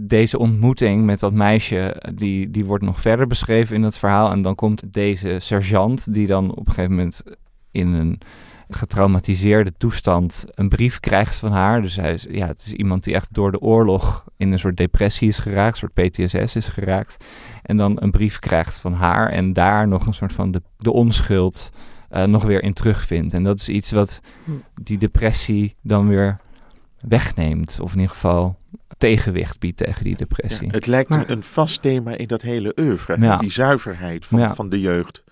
Deze 0.00 0.38
ontmoeting 0.38 1.04
met 1.04 1.20
dat 1.20 1.32
meisje, 1.32 2.02
die, 2.14 2.50
die 2.50 2.64
wordt 2.64 2.84
nog 2.84 3.00
verder 3.00 3.26
beschreven 3.26 3.76
in 3.76 3.82
het 3.82 3.96
verhaal. 3.96 4.30
En 4.30 4.42
dan 4.42 4.54
komt 4.54 4.92
deze 4.92 5.36
sergeant, 5.40 6.14
die 6.14 6.26
dan 6.26 6.50
op 6.50 6.68
een 6.68 6.74
gegeven 6.74 6.94
moment 6.96 7.22
in 7.70 7.88
een 7.88 8.20
getraumatiseerde 8.68 9.72
toestand 9.78 10.44
een 10.50 10.68
brief 10.68 11.00
krijgt 11.00 11.36
van 11.36 11.52
haar. 11.52 11.82
Dus 11.82 11.96
hij 11.96 12.12
is, 12.12 12.26
ja, 12.30 12.46
het 12.46 12.60
is 12.66 12.72
iemand 12.72 13.04
die 13.04 13.14
echt 13.14 13.34
door 13.34 13.50
de 13.50 13.60
oorlog 13.60 14.24
in 14.36 14.52
een 14.52 14.58
soort 14.58 14.76
depressie 14.76 15.28
is 15.28 15.38
geraakt, 15.38 15.82
een 15.82 15.88
soort 15.94 16.10
PTSS 16.10 16.56
is 16.56 16.66
geraakt. 16.66 17.24
En 17.62 17.76
dan 17.76 18.02
een 18.02 18.10
brief 18.10 18.38
krijgt 18.38 18.78
van 18.78 18.92
haar 18.92 19.28
en 19.28 19.52
daar 19.52 19.88
nog 19.88 20.06
een 20.06 20.14
soort 20.14 20.32
van 20.32 20.50
de, 20.50 20.62
de 20.76 20.92
onschuld 20.92 21.70
eh, 22.08 22.24
nog 22.24 22.44
weer 22.44 22.62
in 22.62 22.72
terugvindt. 22.72 23.34
En 23.34 23.42
dat 23.42 23.58
is 23.60 23.68
iets 23.68 23.90
wat 23.90 24.20
Hm. 24.44 24.50
die 24.82 24.98
depressie 24.98 25.74
dan 25.82 26.08
weer 26.08 26.40
wegneemt. 27.00 27.80
Of 27.80 27.92
in 27.92 27.98
ieder 27.98 28.14
geval 28.14 28.58
tegenwicht 28.98 29.58
biedt 29.58 29.76
tegen 29.76 30.02
die 30.04 30.12
Ja, 30.12 30.18
depressie. 30.18 30.68
het 30.70 30.86
lijkt 30.86 31.08
Maar- 31.10 31.28
een, 31.30 31.42
vast 31.42 31.82
thema 31.82 32.16
in 32.16 32.26
dat 32.26 32.42
hele 32.42 32.72
oeuvre. 32.80 33.20
Ja. 33.20 33.36
Die 33.36 33.50
zuiverheid 33.50 34.26
van, 34.26 34.38
Ja. 34.38 34.54
van 34.54 34.68
de 34.68 34.80
jeugd. 34.80 35.22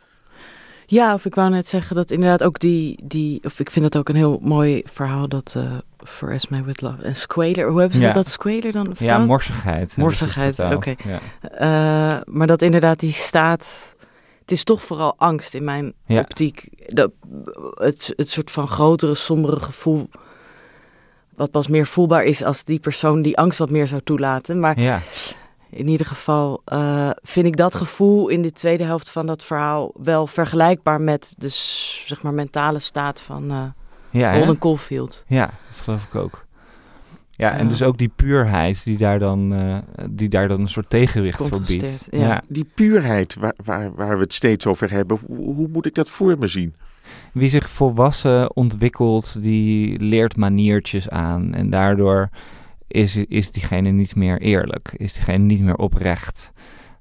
Ja, 0.89 1.15
of 1.15 1.25
ik 1.25 1.35
wou 1.35 1.51
net 1.51 1.67
zeggen 1.67 1.97
dat 1.97 2.11
inderdaad 2.11 2.43
ook 2.43 2.59
die, 2.61 3.01
die 3.05 3.41
of 3.45 3.61
ik 3.61 3.71
vind 3.71 3.85
het 3.85 3.97
ook 3.99 4.09
een 4.09 4.15
heel 4.15 4.39
mooi 4.43 4.83
verhaal 4.93 5.29
dat 5.29 5.55
eh 5.57 5.73
For 6.05 6.31
Esme 6.33 6.63
With 6.65 6.81
Love 6.81 7.03
en 7.03 7.15
Squaler, 7.17 7.69
hoe 7.71 7.81
hebben 7.81 7.99
ze 8.01 8.07
Ja. 8.07 8.13
dat 8.13 8.29
Squaler 8.29 8.73
dan 8.73 8.95
ja, 8.99 9.19
morsigheid. 9.19 9.97
Morsigheid, 9.97 10.59
oké. 10.61 10.95
Eh, 11.41 11.69
maar 12.25 12.47
dat 12.47 12.63
inderdaad 12.63 13.01
die 13.01 13.13
staat, 13.13 13.97
het 14.41 14.51
is 14.53 14.65
toch 14.65 14.83
vooral 14.83 15.15
angst 15.19 15.55
in 15.55 15.65
mijn 15.65 15.93
Ja. 16.07 16.21
optiek. 16.21 16.69
Dat, 16.87 17.11
het, 17.75 18.13
het 18.17 18.31
soort 18.31 18.51
van 18.51 18.69
grotere, 18.69 19.15
sombere 19.15 19.61
gevoel, 19.61 20.09
wat 21.37 21.51
pas 21.51 21.69
meer 21.69 21.87
voelbaar 21.87 22.25
is 22.25 22.43
als 22.43 22.65
die 22.65 22.79
persoon 22.81 23.23
die 23.23 23.39
angst 23.39 23.59
wat 23.59 23.71
meer 23.71 23.87
zou 23.87 24.01
toelaten. 24.05 24.61
Maar 24.61 24.81
ja. 24.81 25.03
in 25.71 25.89
ieder 25.89 26.07
geval 26.07 26.63
eh, 26.65 27.11
vind 27.23 27.47
ik 27.47 27.57
dat 27.57 27.75
gevoel 27.75 28.29
in 28.29 28.43
de 28.43 28.53
tweede 28.53 28.85
helft 28.85 29.11
van 29.11 29.27
dat 29.27 29.45
verhaal 29.45 29.93
wel 30.03 30.27
vergelijkbaar 30.27 31.01
met 31.01 31.35
de 31.39 31.49
zeg 32.07 32.23
maar, 32.23 32.35
mentale 32.35 32.79
staat 32.79 33.21
van 33.21 33.51
eh 33.51 33.63
Ja, 34.11 34.31
hè? 34.31 34.37
Holden 34.37 34.59
Caulfield. 34.59 35.25
ja, 35.27 35.51
dat 35.69 35.81
geloof 35.81 36.05
ik 36.05 36.15
ook. 36.15 36.45
Ja, 37.31 37.51
en 37.53 37.65
Ja. 37.65 37.69
dus 37.71 37.83
ook 37.83 37.99
die 37.99 38.13
puurheid 38.17 38.85
die 38.85 38.99
daar 38.99 39.19
dan, 39.19 39.55
eh, 39.55 40.05
die 40.11 40.29
daar 40.29 40.49
dan 40.49 40.61
een 40.61 40.69
soort 40.69 40.91
tegenwicht 40.91 41.39
voor 41.39 41.61
biedt. 41.67 42.07
Ja. 42.11 42.19
Ja. 42.19 42.43
Die 42.49 42.65
puurheid 42.75 43.35
waar, 43.35 43.55
waar, 43.65 43.95
waar 43.95 44.17
we 44.17 44.23
het 44.23 44.33
steeds 44.33 44.67
over 44.67 44.91
hebben. 44.91 45.19
Hoe, 45.27 45.55
hoe 45.55 45.69
moet 45.69 45.87
ik 45.87 45.95
dat 45.95 46.09
voor 46.09 46.39
me 46.39 46.47
zien? 46.47 46.75
Wie 47.33 47.49
zich 47.49 47.71
volwassen 47.71 48.57
ontwikkelt, 48.57 49.43
die 49.43 49.99
leert 49.99 50.37
maniertjes 50.37 51.09
aan. 51.09 51.55
En 51.55 51.71
daardoor 51.71 52.29
is, 52.87 53.17
is 53.17 53.51
diegene 53.51 53.91
niet 53.91 54.17
meer 54.17 54.41
eerlijk. 54.41 54.95
Is 54.97 55.13
diegene 55.13 55.45
niet 55.45 55.61
meer 55.61 55.77
oprecht. 55.77 56.53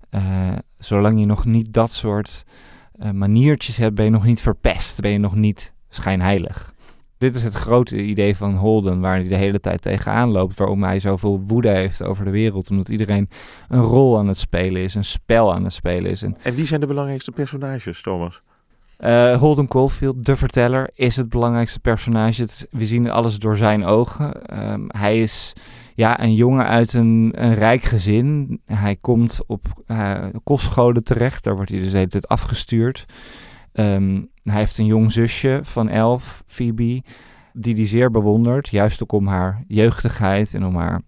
Eh, 0.09 0.51
zolang 0.77 1.19
je 1.19 1.25
nog 1.25 1.45
niet 1.45 1.73
dat 1.73 1.91
soort 1.91 2.45
eh, 2.99 3.11
maniertjes 3.11 3.77
hebt, 3.77 3.95
ben 3.95 4.05
je 4.05 4.11
nog 4.11 4.25
niet 4.25 4.41
verpest. 4.41 5.01
Ben 5.01 5.11
je 5.11 5.17
nog 5.17 5.35
niet 5.35 5.73
schijnheilig. 5.89 6.73
Dit 7.17 7.35
is 7.35 7.43
het 7.43 7.53
grote 7.53 8.01
idee 8.01 8.37
van 8.37 8.55
Holden, 8.55 8.99
waar 8.99 9.15
hij 9.15 9.27
de 9.27 9.35
hele 9.35 9.59
tijd 9.59 9.81
tegenaan 9.81 10.29
loopt. 10.29 10.57
Waarom 10.57 10.83
hij 10.83 10.99
zoveel 10.99 11.43
woede 11.47 11.69
heeft 11.69 12.03
over 12.03 12.25
de 12.25 12.31
wereld. 12.31 12.69
Omdat 12.69 12.89
iedereen 12.89 13.29
een 13.67 13.81
rol 13.81 14.17
aan 14.17 14.27
het 14.27 14.37
spelen 14.37 14.81
is, 14.81 14.95
een 14.95 15.05
spel 15.05 15.53
aan 15.53 15.63
het 15.63 15.73
spelen 15.73 16.11
is. 16.11 16.21
En 16.21 16.37
En 16.41 16.55
wie 16.55 16.65
zijn 16.65 16.81
de 16.81 16.87
belangrijkste 16.87 17.31
personages, 17.31 18.01
Thomas? 18.01 18.41
Uh, 18.99 19.37
Holden 19.37 19.67
Caulfield, 19.67 20.25
de 20.25 20.35
verteller, 20.35 20.89
is 20.93 21.15
het 21.15 21.29
belangrijkste 21.29 21.79
personage. 21.79 22.47
we 22.71 22.85
zien 22.85 23.09
alles 23.09 23.39
door 23.39 23.57
zijn 23.57 23.85
ogen. 23.85 24.45
Ehm, 24.45 24.81
hij 24.87 25.19
is 25.19 25.53
ja, 25.95 26.21
een 26.21 26.33
jongen 26.33 26.65
uit 26.65 26.93
een, 26.93 27.31
een 27.35 27.53
rijk 27.53 27.83
gezin. 27.83 28.59
Hij 28.65 28.95
komt 28.95 29.39
op 29.47 29.83
uh, 29.87 30.25
kostscholen 30.43 31.03
terecht. 31.03 31.43
Daar 31.43 31.55
wordt 31.55 31.71
hij 31.71 31.79
dus 31.79 31.91
de 31.91 31.97
hele 31.97 32.09
tijd 32.09 32.27
afgestuurd. 32.27 33.05
Ehm, 33.73 34.21
hij 34.43 34.59
heeft 34.59 34.77
een 34.77 34.85
jong 34.85 35.11
zusje 35.11 35.59
van 35.63 35.89
elf, 35.89 36.43
Phoebe, 36.45 37.03
die 37.53 37.75
hij 37.75 37.87
zeer 37.87 38.11
bewondert. 38.11 38.69
Juist 38.69 39.03
ook 39.03 39.11
om 39.11 39.27
haar 39.27 39.63
jeugdigheid 39.67 40.53
en 40.53 40.65
om 40.65 40.75
haar, 40.75 41.01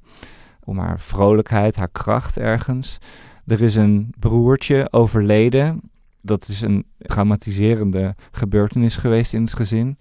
om 0.63 0.77
haar 0.77 0.99
vrolijkheid, 0.99 1.75
haar 1.75 1.89
kracht 1.91 2.37
ergens. 2.37 2.97
Er 3.45 3.61
is 3.61 3.75
een 3.75 4.13
broertje 4.19 4.87
overleden. 4.91 5.81
Dat 6.21 6.47
is 6.47 6.61
een 6.61 6.85
traumatiserende 6.97 8.15
gebeurtenis 8.31 8.95
geweest 8.95 9.33
in 9.33 9.41
het 9.41 9.53
gezin. 9.53 9.97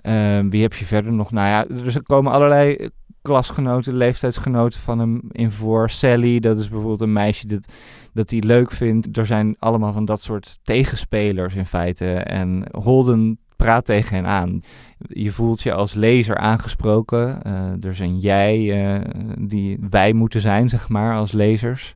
Ehm, 0.00 0.48
wie 0.48 0.62
heb 0.62 0.74
je 0.74 0.84
verder 0.84 1.12
nog? 1.12 1.30
Nou 1.30 1.48
ja, 1.48 1.84
er 1.84 2.02
komen 2.02 2.32
allerlei 2.32 2.90
klasgenoten, 3.22 3.96
leeftijdsgenoten 3.96 4.80
van 4.80 4.98
hem 4.98 5.20
in 5.30 5.50
voor. 5.50 5.90
Sally, 5.90 6.40
dat 6.40 6.58
is 6.58 6.68
bijvoorbeeld 6.68 7.00
een 7.00 7.12
meisje 7.12 7.46
dat, 7.46 7.72
dat 8.12 8.30
hij 8.30 8.40
leuk 8.40 8.70
vindt. 8.70 9.16
Er 9.16 9.26
zijn 9.26 9.56
allemaal 9.58 9.92
van 9.92 10.04
dat 10.04 10.20
soort 10.20 10.58
tegenspelers 10.62 11.54
in 11.54 11.66
feite. 11.66 12.14
En 12.14 12.64
Holden 12.70 13.38
praat 13.56 13.84
tegen 13.84 14.16
hen 14.16 14.26
aan. 14.26 14.60
Je 14.98 15.32
voelt 15.32 15.62
je 15.62 15.72
als 15.72 15.94
lezer 15.94 16.36
aangesproken. 16.36 17.40
Uh, 17.46 17.84
er 17.84 17.94
zijn 17.94 18.18
jij 18.18 18.58
uh, 18.58 19.00
die 19.38 19.78
wij 19.90 20.12
moeten 20.12 20.40
zijn, 20.40 20.68
zeg 20.68 20.88
maar, 20.88 21.16
als 21.16 21.32
lezers. 21.32 21.94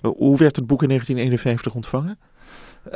Hoe 0.00 0.36
werd 0.36 0.56
het 0.56 0.66
boek 0.66 0.82
in 0.82 0.88
1951 0.88 1.74
ontvangen? 1.74 2.18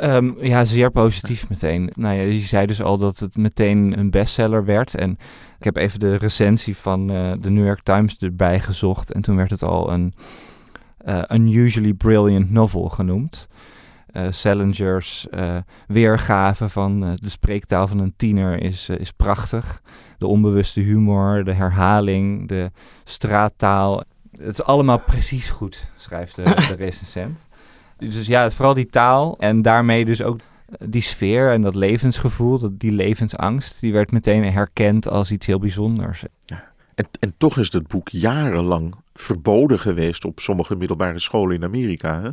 Um, 0.01 0.37
ja, 0.39 0.65
zeer 0.65 0.91
positief 0.91 1.49
meteen. 1.49 1.91
Nou 1.95 2.15
ja, 2.15 2.21
je 2.21 2.39
zei 2.39 2.65
dus 2.65 2.81
al 2.81 2.97
dat 2.97 3.19
het 3.19 3.37
meteen 3.37 3.99
een 3.99 4.09
bestseller 4.09 4.65
werd. 4.65 4.95
En 4.95 5.11
ik 5.57 5.63
heb 5.63 5.75
even 5.75 5.99
de 5.99 6.15
recensie 6.15 6.77
van 6.77 7.11
uh, 7.11 7.31
de 7.39 7.49
New 7.49 7.65
York 7.65 7.83
Times 7.83 8.17
erbij 8.17 8.59
gezocht. 8.59 9.11
En 9.11 9.21
toen 9.21 9.35
werd 9.35 9.49
het 9.49 9.63
al 9.63 9.91
een 9.91 10.13
uh, 11.05 11.21
unusually 11.29 11.93
brilliant 11.93 12.51
novel 12.51 12.89
genoemd. 12.89 13.47
Uh, 14.11 14.27
Salingers 14.29 15.27
weergave 15.87 16.69
van 16.69 16.99
de 16.99 17.29
spreektaal 17.29 17.87
van 17.87 17.99
een 17.99 18.13
tiener 18.15 18.61
is, 18.61 18.89
is 18.89 19.11
prachtig. 19.11 19.81
De 20.17 20.27
onbewuste 20.27 20.79
humor, 20.79 21.43
de 21.43 21.53
herhaling, 21.53 22.47
de 22.47 22.71
straattaal. 23.03 24.03
Het 24.31 24.53
is 24.53 24.63
allemaal 24.63 24.99
precies 24.99 25.49
goed, 25.49 25.91
schrijft 25.95 26.35
de, 26.35 26.43
de 26.43 26.75
recensent. 26.85 27.47
Dus 28.03 28.25
ja, 28.25 28.51
vooral 28.51 28.73
die 28.73 28.87
taal 28.87 29.35
en 29.39 29.61
daarmee 29.61 30.05
dus 30.05 30.21
ook 30.21 30.39
die 30.79 31.01
sfeer 31.01 31.51
en 31.51 31.61
dat 31.61 31.75
levensgevoel, 31.75 32.59
dat, 32.59 32.79
die 32.79 32.91
levensangst, 32.91 33.81
die 33.81 33.93
werd 33.93 34.11
meteen 34.11 34.51
herkend 34.51 35.07
als 35.07 35.31
iets 35.31 35.45
heel 35.45 35.59
bijzonders. 35.59 36.23
Ja. 36.45 36.71
En, 36.95 37.05
en 37.19 37.33
toch 37.37 37.57
is 37.57 37.71
het 37.71 37.87
boek 37.87 38.09
jarenlang 38.09 38.95
verboden 39.13 39.79
geweest 39.79 40.25
op 40.25 40.39
sommige 40.39 40.75
middelbare 40.75 41.19
scholen 41.19 41.55
in 41.55 41.63
Amerika. 41.63 42.21
Hè? 42.21 42.29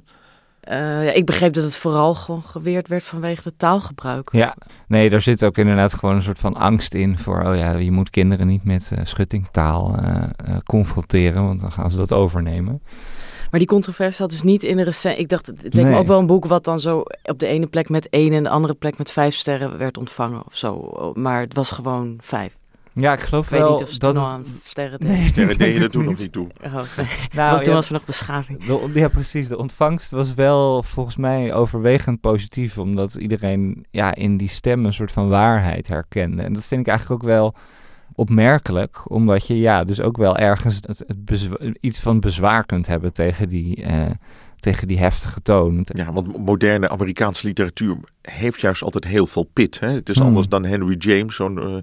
Uh, 0.69 1.05
ja, 1.05 1.13
ik 1.13 1.27
begreep 1.27 1.53
dat 1.53 1.65
het 1.65 1.77
vooral 1.77 2.15
gewoon 2.15 2.43
geweerd 2.43 2.89
werd 2.89 3.05
vanwege 3.05 3.41
het 3.45 3.59
taalgebruik. 3.59 4.29
Ja, 4.33 4.57
nee, 4.87 5.11
daar 5.11 5.21
zit 5.21 5.45
ook 5.45 5.59
inderdaad 5.59 5.95
gewoon 5.95 6.15
een 6.15 6.23
soort 6.23 6.39
van 6.39 6.55
angst 6.55 6.95
in 6.95 7.19
voor, 7.19 7.43
oh 7.45 7.57
ja, 7.57 7.77
je 7.77 7.91
moet 7.91 8.11
kinderen 8.11 8.47
niet 8.47 8.65
met 8.65 8.91
uh, 8.93 8.99
schuttingtaal 9.03 9.97
uh, 10.03 10.57
confronteren, 10.65 11.45
want 11.47 11.61
dan 11.61 11.73
gaan 11.73 11.91
ze 11.91 11.97
dat 11.97 12.13
overnemen. 12.13 12.83
Maar 13.51 13.61
die 13.61 13.69
controverse 13.69 14.23
had 14.23 14.31
dus 14.31 14.43
niet 14.43 14.63
in 14.63 14.79
een 14.79 14.85
recent... 14.85 15.19
Ik 15.19 15.29
dacht, 15.29 15.47
het 15.47 15.75
leek 15.75 15.87
me 15.87 15.97
ook 15.97 16.07
wel 16.07 16.19
een 16.19 16.27
boek 16.27 16.45
wat 16.45 16.65
dan 16.65 16.81
zo 16.81 17.03
op 17.23 17.39
de 17.39 17.47
ene 17.47 17.67
plek 17.67 17.89
met 17.89 18.09
één 18.09 18.33
en 18.33 18.43
de 18.43 18.49
andere 18.49 18.75
plek 18.75 18.99
met 18.99 19.11
vijf 19.11 19.35
sterren 19.35 19.79
werd 19.79 19.99
ontvangen 19.99 20.43
of 20.47 20.57
zo. 20.57 20.93
Maar 21.15 21.41
het 21.41 21.55
was 21.55 21.71
gewoon 21.71 22.19
vijf. 22.23 22.59
Ja, 22.95 23.13
ik 23.13 23.21
geloof 23.21 23.45
ik 23.45 23.59
wel 23.59 23.71
weet 23.71 23.79
niet 23.79 23.89
of 23.89 23.99
dat 23.99 24.15
nog 24.15 24.29
aan 24.29 24.45
sterren 24.65 25.01
deed. 25.01 25.09
Nee. 25.09 25.25
Sterren 25.33 25.59
deden 25.59 25.83
er 25.83 25.91
toen 25.91 26.05
nog 26.05 26.19
niet 26.19 26.33
toe. 26.33 26.49
Oh, 26.65 26.75
nee. 26.97 27.07
nou, 27.33 27.63
toen 27.65 27.75
was 27.75 27.87
er 27.87 27.93
nog 27.93 28.05
beschaving. 28.05 28.65
De, 28.65 28.91
ja, 28.95 29.09
precies. 29.09 29.49
De 29.49 29.59
ontvangst 29.59 30.11
was 30.11 30.35
wel 30.35 30.83
volgens 30.83 31.17
mij 31.17 31.55
overwegend 31.55 32.21
positief. 32.21 32.79
Omdat 32.79 33.15
iedereen 33.15 33.87
ja, 33.91 34.15
in 34.15 34.37
die 34.37 34.49
stem 34.49 34.85
een 34.85 34.95
soort 34.95 35.13
van 35.13 35.29
waarheid 35.29 35.89
herkende. 35.89 36.43
En 36.43 36.53
dat 36.53 36.67
vind 36.67 36.81
ik 36.81 36.87
eigenlijk 36.87 37.23
ook 37.23 37.29
wel 37.29 37.55
opmerkelijk, 38.21 39.11
omdat 39.11 39.47
je 39.47 39.59
ja, 39.59 39.85
dus 39.85 40.01
ook 40.01 40.17
wel 40.17 40.37
ergens 40.37 40.81
het, 40.87 41.05
het 41.07 41.77
iets 41.81 42.01
van 42.01 42.21
bezwaar 42.21 42.67
kunt 42.67 42.87
hebben 42.87 43.13
tegen 43.13 43.49
die, 43.49 43.83
uh, 43.83 44.11
tegen 44.59 44.89
die 44.89 44.99
heftige 44.99 45.43
toon. 45.43 45.87
Ja, 45.95 46.13
want 46.13 46.37
moderne 46.39 46.89
Amerikaanse 46.89 47.47
literatuur 47.47 47.97
heeft 48.23 48.61
juist 48.61 48.83
altijd 48.83 49.05
heel 49.05 49.27
veel 49.27 49.51
pit. 49.53 49.81
Hè? 49.81 49.89
Het 49.89 50.09
is 50.09 50.17
hmm. 50.17 50.27
anders 50.27 50.49
dan 50.49 50.65
Henry 50.65 50.97
James, 50.99 51.35
zo'n 51.35 51.57
uh, 51.57 51.77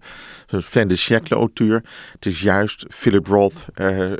zo 0.47 0.60
fan 0.60 0.88
de 0.88 0.95
siècle 0.95 1.36
auteur. 1.36 1.84
Het 2.12 2.26
is 2.26 2.41
juist 2.41 2.86
Philip 2.89 3.28
Roth, 3.28 3.67
uh, 3.76 4.13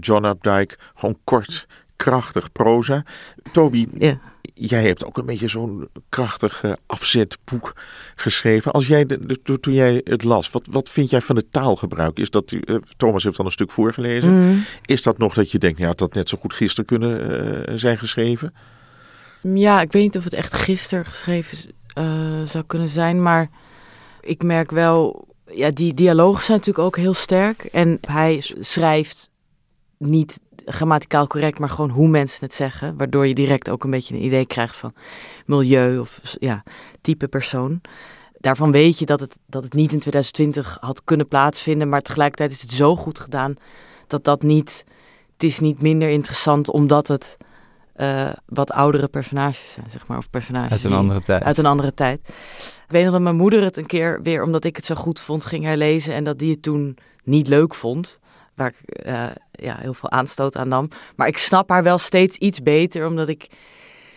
John 0.00 0.24
Updike, 0.24 0.78
gewoon 0.94 1.18
kort, 1.24 1.66
krachtig 2.04 2.52
proza. 2.52 3.04
Toby, 3.52 3.86
yeah 3.98 4.16
jij 4.60 4.86
hebt 4.86 5.04
ook 5.04 5.18
een 5.18 5.26
beetje 5.26 5.48
zo'n 5.48 5.88
krachtig 6.08 6.62
uh, 6.62 6.72
afzetboek 6.86 7.72
geschreven. 8.14 8.72
Als 8.72 8.86
jij 8.86 9.06
de, 9.06 9.38
toen 9.60 9.74
jij 9.74 10.00
het 10.04 10.24
las, 10.24 10.50
wat, 10.50 10.66
wat 10.70 10.88
vind 10.88 11.10
jij 11.10 11.20
van 11.20 11.36
het 11.36 11.52
taalgebruik? 11.52 12.18
Is 12.18 12.30
dat, 12.30 12.52
uh, 12.52 12.76
Thomas 12.96 13.24
heeft 13.24 13.36
dan 13.36 13.46
een 13.46 13.52
stuk 13.52 13.70
voorgelezen. 13.70 14.32
Mm. 14.32 14.64
Is 14.84 15.02
dat 15.02 15.18
nog 15.18 15.34
dat 15.34 15.50
je 15.50 15.58
denkt, 15.58 15.78
ja, 15.78 15.86
had 15.86 15.98
dat 15.98 16.14
net 16.14 16.28
zo 16.28 16.38
goed 16.40 16.54
gisteren 16.54 16.84
kunnen 16.84 17.30
uh, 17.70 17.78
zijn 17.78 17.98
geschreven? 17.98 18.54
Ja, 19.40 19.80
ik 19.80 19.92
weet 19.92 20.02
niet 20.02 20.16
of 20.16 20.24
het 20.24 20.34
echt 20.34 20.52
gisteren 20.52 21.04
geschreven 21.04 21.74
zou 22.44 22.64
kunnen 22.66 22.88
zijn, 22.88 23.22
maar 23.22 23.50
ik 24.20 24.42
merk 24.42 24.70
wel, 24.70 25.28
ja, 25.46 25.70
die 25.70 25.94
dialogen 25.94 26.44
zijn 26.44 26.58
natuurlijk 26.58 26.86
ook 26.86 26.96
heel 26.96 27.14
sterk. 27.14 27.64
En 27.64 27.98
hij 28.00 28.42
schrijft 28.60 29.30
niet 29.98 30.40
grammaticaal 30.72 31.26
correct, 31.26 31.58
maar 31.58 31.68
gewoon 31.68 31.90
hoe 31.90 32.08
mensen 32.08 32.44
het 32.44 32.54
zeggen. 32.54 32.96
Waardoor 32.96 33.26
je 33.26 33.34
direct 33.34 33.70
ook 33.70 33.84
een 33.84 33.90
beetje 33.90 34.14
een 34.14 34.24
idee 34.24 34.46
krijgt 34.46 34.76
van 34.76 34.94
milieu 35.46 35.98
of 35.98 36.20
ja, 36.38 36.62
type 37.00 37.28
persoon. 37.28 37.80
Daarvan 38.38 38.72
weet 38.72 38.98
je 38.98 39.06
dat 39.06 39.20
het, 39.20 39.38
dat 39.46 39.62
het 39.62 39.72
niet 39.72 39.92
in 39.92 39.98
2020 39.98 40.78
had 40.80 41.04
kunnen 41.04 41.28
plaatsvinden, 41.28 41.88
maar 41.88 42.00
tegelijkertijd 42.00 42.50
is 42.50 42.60
het 42.60 42.70
zo 42.70 42.96
goed 42.96 43.18
gedaan 43.18 43.54
dat 44.06 44.24
dat 44.24 44.42
niet. 44.42 44.84
Het 45.32 45.42
is 45.42 45.60
niet 45.60 45.82
minder 45.82 46.08
interessant 46.08 46.70
omdat 46.70 47.08
het 47.08 47.36
uh, 47.96 48.30
wat 48.46 48.70
oudere 48.70 49.08
personages 49.08 49.72
zijn, 49.72 49.90
zeg 49.90 50.06
maar. 50.06 50.18
Of 50.18 50.30
personages 50.30 50.72
uit 50.72 50.84
een 50.84 50.92
andere 50.92 51.22
tijd. 51.22 51.42
Uit 51.42 51.58
een 51.58 51.66
andere 51.66 51.94
tijd. 51.94 52.20
Ik 52.84 52.96
weet 52.96 53.02
nog 53.02 53.12
dat 53.12 53.20
mijn 53.20 53.36
moeder 53.36 53.62
het 53.62 53.76
een 53.76 53.86
keer 53.86 54.22
weer, 54.22 54.42
omdat 54.42 54.64
ik 54.64 54.76
het 54.76 54.84
zo 54.84 54.94
goed 54.94 55.20
vond, 55.20 55.44
ging 55.44 55.64
herlezen. 55.64 56.14
En 56.14 56.24
dat 56.24 56.38
die 56.38 56.50
het 56.50 56.62
toen 56.62 56.96
niet 57.24 57.48
leuk 57.48 57.74
vond 57.74 58.19
waar 58.60 58.74
ik 58.78 59.06
uh, 59.06 59.26
ja, 59.52 59.76
heel 59.80 59.94
veel 59.94 60.10
aanstoot 60.10 60.56
aan 60.56 60.68
nam. 60.68 60.88
Maar 61.16 61.26
ik 61.26 61.38
snap 61.38 61.68
haar 61.68 61.82
wel 61.82 61.98
steeds 61.98 62.36
iets 62.36 62.62
beter, 62.62 63.06
omdat 63.06 63.28
ik 63.28 63.48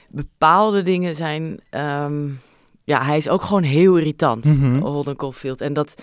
bepaalde 0.09 0.81
dingen 0.81 1.15
zijn. 1.15 1.59
Um, 1.71 2.39
ja, 2.83 3.03
hij 3.03 3.17
is 3.17 3.29
ook 3.29 3.41
gewoon 3.41 3.63
heel 3.63 3.97
irritant, 3.97 4.45
mm 4.45 4.61
-hmm. 4.61 4.81
Holden 4.81 5.15
Caulfield. 5.15 5.61
En 5.61 5.73
dat 5.73 5.95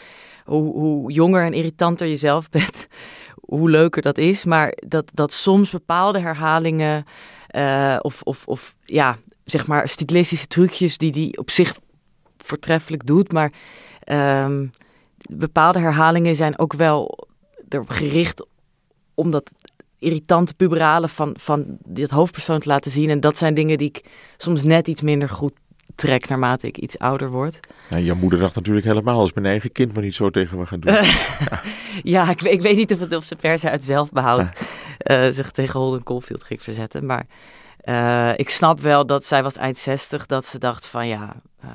hoe, 0.45 0.73
hoe 0.73 1.13
jonger 1.13 1.45
en 1.45 1.53
irritanter 1.53 2.07
je 2.07 2.17
zelf 2.17 2.51
bent, 2.59 2.87
hoe 3.41 3.71
leuker 3.71 4.03
dat 4.03 4.19
is. 4.19 4.45
Maar 4.45 4.73
dat, 4.87 5.11
dat 5.15 5.33
soms 5.33 5.71
bepaalde 5.71 6.21
herhalingen 6.21 7.05
uh, 7.57 7.97
of, 8.01 8.23
of, 8.23 8.47
of 8.47 8.75
ja, 8.85 9.17
zeg 9.45 9.67
maar 9.67 9.89
stilistische 9.89 10.47
trucjes 10.47 10.99
die 10.99 11.13
die 11.13 11.39
op 11.39 11.51
zich 11.51 11.75
voortreffelijk 12.37 13.07
doet. 13.07 13.33
Maar 13.33 13.53
um, 14.45 14.71
bepaalde 15.31 15.79
herhalingen 15.79 16.37
zijn 16.37 16.59
ook 16.59 16.73
wel 16.73 17.29
erop 17.75 17.91
gericht 17.91 18.47
om 19.15 19.31
dat 19.31 19.53
irritante 19.99 20.55
puberale 20.55 21.09
van, 21.09 21.35
van 21.39 21.65
dit 21.85 22.11
hoofdpersoon 22.11 22.59
te 22.59 22.69
laten 22.69 22.91
zien. 22.91 23.11
En 23.11 23.21
dat 23.21 23.39
zijn 23.39 23.55
dingen 23.55 23.79
die 23.79 23.89
ik 23.89 24.05
soms 24.37 24.63
net 24.63 24.89
iets 24.89 25.01
minder 25.01 25.29
goed 25.29 25.53
trek 25.95 26.29
naarmate 26.29 26.67
ik 26.67 26.79
iets 26.79 26.99
ouder 26.99 27.31
word. 27.31 27.61
Ja, 27.91 27.99
jouw 27.99 28.15
moeder 28.15 28.39
dacht 28.39 28.55
natuurlijk 28.55 28.87
helemaal 28.87 29.21
als 29.21 29.33
mijn 29.33 29.47
eigen 29.47 29.73
kind 29.73 29.93
maar 29.93 30.03
niet 30.03 30.15
zo 30.15 30.31
tegen 30.31 30.59
me 30.59 30.67
gaan 30.67 30.81
doen. 30.81 30.93
ja, 31.51 31.63
ja 32.03 32.31
ik, 32.31 32.43
ik, 32.43 32.63
weet 32.63 32.77
niet 32.77 32.93
of, 32.93 32.99
het, 32.99 33.17
of 33.17 33.25
ze 33.25 33.37
per 33.37 33.59
se 33.59 33.71
uit 33.71 33.85
zelfbehoud 33.85 34.49
uh, 35.11 35.29
zich 35.29 35.51
tegen 35.51 35.81
Holden 35.81 36.03
Caulfield 36.03 36.45
ging 36.45 36.63
verzetten. 36.63 37.07
Maar 37.07 37.27
uh, 37.85 38.33
ik 38.37 38.49
snap 38.49 38.81
wel 38.81 39.07
dat 39.07 39.25
zij 39.25 39.43
was 39.43 39.57
eind 39.57 39.79
60, 39.79 40.27
dat 40.27 40.47
ze 40.47 40.59
dacht 40.59 40.87
van 40.87 41.09
ja, 41.09 41.37
uh, 41.65 41.71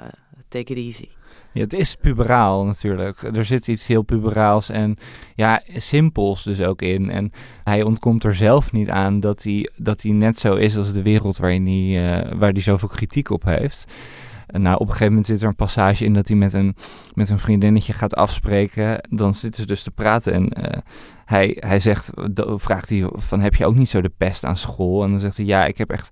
take 0.47 0.73
it 0.73 0.77
easy. 0.77 1.07
Ja, 1.55 1.61
het 1.61 1.73
is 1.73 1.95
puberaal 1.95 2.65
natuurlijk. 2.65 3.21
Er 3.21 3.45
zit 3.45 3.67
iets 3.67 3.87
heel 3.87 4.01
puberaals 4.01 4.69
en 4.69 4.97
ja, 5.35 5.61
simpels 5.67 6.43
dus 6.43 6.61
ook 6.61 6.81
in. 6.81 7.09
En 7.09 7.31
hij 7.63 7.83
ontkomt 7.83 8.23
er 8.23 8.35
zelf 8.35 8.71
niet 8.71 8.89
aan 8.89 9.19
dat 9.19 9.43
hij, 9.43 9.69
dat 9.75 10.01
hij 10.01 10.11
net 10.11 10.39
zo 10.39 10.55
is 10.55 10.77
als 10.77 10.93
de 10.93 11.01
wereld 11.01 11.37
waarin 11.37 11.65
hij, 11.65 12.23
uh, 12.25 12.39
waar 12.39 12.51
hij 12.51 12.61
zoveel 12.61 12.87
kritiek 12.87 13.29
op 13.29 13.43
heeft. 13.43 13.93
Nou, 14.47 14.75
op 14.75 14.81
een 14.81 14.87
gegeven 14.87 15.07
moment 15.07 15.25
zit 15.25 15.41
er 15.41 15.47
een 15.47 15.55
passage 15.55 16.05
in 16.05 16.13
dat 16.13 16.27
hij 16.27 16.37
met 16.37 16.53
een, 16.53 16.75
met 17.13 17.29
een 17.29 17.39
vriendinnetje 17.39 17.93
gaat 17.93 18.15
afspreken. 18.15 19.07
Dan 19.09 19.33
zitten 19.33 19.61
ze 19.61 19.67
dus 19.67 19.83
te 19.83 19.91
praten 19.91 20.33
en 20.33 20.51
uh, 20.59 20.81
hij, 21.25 21.57
hij 21.59 21.79
zegt, 21.79 22.09
vraagt 22.55 22.89
hij 22.89 23.09
van 23.13 23.39
heb 23.39 23.55
je 23.55 23.65
ook 23.65 23.75
niet 23.75 23.89
zo 23.89 24.01
de 24.01 24.11
pest 24.17 24.45
aan 24.45 24.57
school? 24.57 25.03
En 25.03 25.11
dan 25.11 25.19
zegt 25.19 25.37
hij 25.37 25.45
ja, 25.45 25.65
ik 25.65 25.77
heb 25.77 25.91
echt 25.91 26.09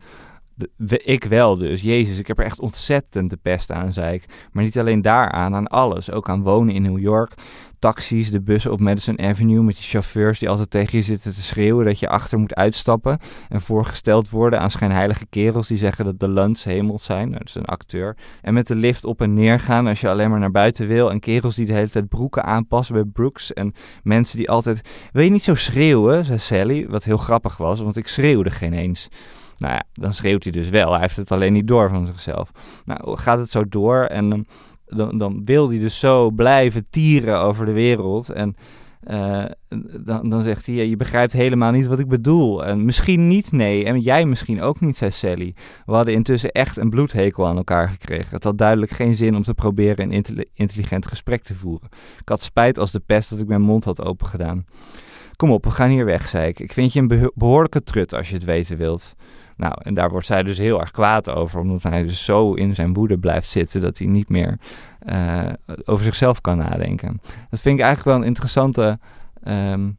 ik 0.87 1.23
wel 1.23 1.57
dus. 1.57 1.81
Jezus, 1.81 2.17
ik 2.17 2.27
heb 2.27 2.39
er 2.39 2.45
echt 2.45 2.59
ontzettend 2.59 3.29
de 3.29 3.37
pest 3.41 3.71
aan, 3.71 3.93
zei 3.93 4.13
ik. 4.13 4.25
Maar 4.51 4.63
niet 4.63 4.79
alleen 4.79 5.01
daaraan, 5.01 5.55
aan 5.55 5.67
alles. 5.67 6.11
Ook 6.11 6.29
aan 6.29 6.43
wonen 6.43 6.73
in 6.73 6.81
New 6.81 6.99
York. 6.99 7.33
Taxis, 7.79 8.31
de 8.31 8.41
bussen 8.41 8.71
op 8.71 8.79
Madison 8.79 9.19
Avenue 9.19 9.63
met 9.63 9.75
die 9.75 9.83
chauffeurs 9.83 10.39
die 10.39 10.49
altijd 10.49 10.69
tegen 10.69 10.97
je 10.97 11.03
zitten 11.03 11.33
te 11.33 11.41
schreeuwen 11.41 11.85
dat 11.85 11.99
je 11.99 12.09
achter 12.09 12.39
moet 12.39 12.55
uitstappen. 12.55 13.19
En 13.49 13.61
voorgesteld 13.61 14.29
worden 14.29 14.59
aan 14.59 14.71
schijnheilige 14.71 15.25
kerels 15.25 15.67
die 15.67 15.77
zeggen 15.77 16.05
dat 16.05 16.19
de 16.19 16.29
lunch 16.29 16.63
hemels 16.63 17.03
zijn. 17.03 17.27
Nou, 17.27 17.39
dat 17.39 17.47
is 17.47 17.55
een 17.55 17.65
acteur. 17.65 18.17
En 18.41 18.53
met 18.53 18.67
de 18.67 18.75
lift 18.75 19.05
op 19.05 19.21
en 19.21 19.33
neer 19.33 19.59
gaan 19.59 19.87
als 19.87 20.01
je 20.01 20.09
alleen 20.09 20.29
maar 20.29 20.39
naar 20.39 20.51
buiten 20.51 20.87
wil. 20.87 21.11
En 21.11 21.19
kerels 21.19 21.55
die 21.55 21.65
de 21.65 21.73
hele 21.73 21.89
tijd 21.89 22.07
broeken 22.07 22.43
aanpassen 22.43 22.95
bij 22.95 23.03
Brooks. 23.03 23.53
En 23.53 23.73
mensen 24.03 24.37
die 24.37 24.49
altijd... 24.49 24.81
Wil 25.11 25.23
je 25.23 25.29
niet 25.29 25.43
zo 25.43 25.55
schreeuwen, 25.55 26.25
zei 26.25 26.39
Sally. 26.39 26.87
Wat 26.87 27.03
heel 27.03 27.17
grappig 27.17 27.57
was, 27.57 27.81
want 27.81 27.97
ik 27.97 28.07
schreeuwde 28.07 28.51
geen 28.51 28.73
eens. 28.73 29.09
Nou 29.63 29.75
ja, 29.75 29.83
dan 29.93 30.13
schreeuwt 30.13 30.43
hij 30.43 30.51
dus 30.51 30.69
wel. 30.69 30.91
Hij 30.91 31.01
heeft 31.01 31.15
het 31.15 31.31
alleen 31.31 31.53
niet 31.53 31.67
door 31.67 31.89
van 31.89 32.05
zichzelf. 32.05 32.51
Nou, 32.85 33.17
gaat 33.17 33.39
het 33.39 33.49
zo 33.49 33.67
door 33.69 34.03
en 34.03 34.29
dan, 34.29 34.45
dan, 34.85 35.17
dan 35.17 35.41
wil 35.45 35.69
hij 35.69 35.79
dus 35.79 35.99
zo 35.99 36.29
blijven 36.29 36.87
tieren 36.89 37.39
over 37.39 37.65
de 37.65 37.71
wereld. 37.71 38.29
En 38.29 38.55
uh, 39.07 39.45
dan, 39.99 40.29
dan 40.29 40.41
zegt 40.41 40.65
hij, 40.65 40.87
je 40.87 40.95
begrijpt 40.95 41.33
helemaal 41.33 41.71
niet 41.71 41.87
wat 41.87 41.99
ik 41.99 42.07
bedoel. 42.07 42.65
En 42.65 42.85
misschien 42.85 43.27
niet, 43.27 43.51
nee. 43.51 43.85
En 43.85 43.99
jij 43.99 44.25
misschien 44.25 44.61
ook 44.61 44.79
niet, 44.79 44.97
zei 44.97 45.11
Sally. 45.11 45.55
We 45.85 45.93
hadden 45.93 46.13
intussen 46.13 46.51
echt 46.51 46.77
een 46.77 46.89
bloedhekel 46.89 47.47
aan 47.47 47.57
elkaar 47.57 47.89
gekregen. 47.89 48.29
Het 48.35 48.43
had 48.43 48.57
duidelijk 48.57 48.91
geen 48.91 49.15
zin 49.15 49.35
om 49.35 49.43
te 49.43 49.53
proberen 49.53 50.13
een 50.13 50.45
intelligent 50.53 51.07
gesprek 51.07 51.43
te 51.43 51.55
voeren. 51.55 51.89
Ik 52.19 52.29
had 52.29 52.41
spijt 52.41 52.77
als 52.77 52.91
de 52.91 52.99
pest 53.05 53.29
dat 53.29 53.39
ik 53.39 53.47
mijn 53.47 53.61
mond 53.61 53.83
had 53.83 54.05
opengedaan. 54.05 54.65
Kom 55.35 55.51
op, 55.51 55.63
we 55.63 55.71
gaan 55.71 55.89
hier 55.89 56.05
weg, 56.05 56.27
zei 56.27 56.47
ik. 56.47 56.59
Ik 56.59 56.73
vind 56.73 56.93
je 56.93 56.99
een 56.99 57.31
behoorlijke 57.35 57.83
trut 57.83 58.13
als 58.13 58.29
je 58.29 58.35
het 58.35 58.43
weten 58.43 58.77
wilt. 58.77 59.15
Nou, 59.57 59.73
en 59.81 59.93
daar 59.93 60.09
wordt 60.09 60.25
zij 60.25 60.43
dus 60.43 60.57
heel 60.57 60.79
erg 60.79 60.91
kwaad 60.91 61.29
over, 61.29 61.59
omdat 61.59 61.83
hij 61.83 62.03
dus 62.03 62.25
zo 62.25 62.53
in 62.53 62.75
zijn 62.75 62.93
woede 62.93 63.17
blijft 63.17 63.49
zitten 63.49 63.81
dat 63.81 63.97
hij 63.97 64.07
niet 64.07 64.29
meer 64.29 64.57
uh, 65.05 65.49
over 65.85 66.03
zichzelf 66.03 66.41
kan 66.41 66.57
nadenken. 66.57 67.21
Dat 67.49 67.59
vind 67.59 67.79
ik 67.79 67.83
eigenlijk 67.85 68.03
wel 68.03 68.15
een 68.15 68.27
interessante, 68.27 68.99
um, 69.47 69.97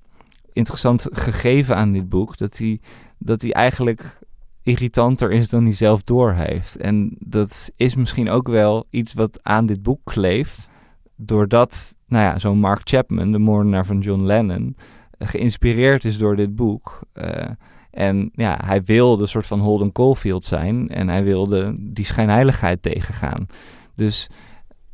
interessant 0.53 1.07
gegeven 1.13 1.77
aan 1.77 1.93
dit 1.93 2.09
boek, 2.09 2.37
dat 2.37 2.59
hij, 2.59 2.81
dat 3.19 3.43
hij 3.43 3.53
eigenlijk 3.53 4.19
irritanter 4.63 5.33
is 5.33 5.49
dan 5.49 5.63
hij 5.63 5.73
zelf 5.73 6.03
doorheeft. 6.03 6.77
En 6.77 7.17
dat 7.19 7.71
is 7.77 7.95
misschien 7.95 8.31
ook 8.31 8.49
wel 8.49 8.87
iets 8.91 9.15
wat 9.15 9.39
aan 9.43 9.67
dit 9.67 9.83
boek 9.83 10.01
kleeft, 10.05 10.71
doordat, 11.17 11.95
nou 12.07 12.25
ja, 12.25 12.39
zo'n 12.39 12.59
Mark 12.59 12.81
Chapman, 12.85 13.33
de 13.33 13.39
moordenaar 13.39 13.87
van 13.87 14.01
John 14.01 14.23
Lennon, 14.23 14.77
geïnspireerd 15.19 16.05
is 16.05 16.19
door 16.19 16.37
dit 16.37 16.55
boek. 16.55 17.01
Uh, 17.15 17.51
en 17.95 18.31
ja, 18.35 18.59
hij 18.65 18.83
wilde 18.83 19.23
een 19.23 19.29
soort 19.29 19.47
van 19.47 19.61
Holden 19.61 19.93
Caulfield 19.93 20.45
zijn 20.45 20.89
en 20.89 21.09
hij 21.09 21.25
wilde 21.25 21.77
die 21.79 22.05
schijnheiligheid 22.05 22.83
tegengaan. 22.83 23.47
Dus 23.95 24.29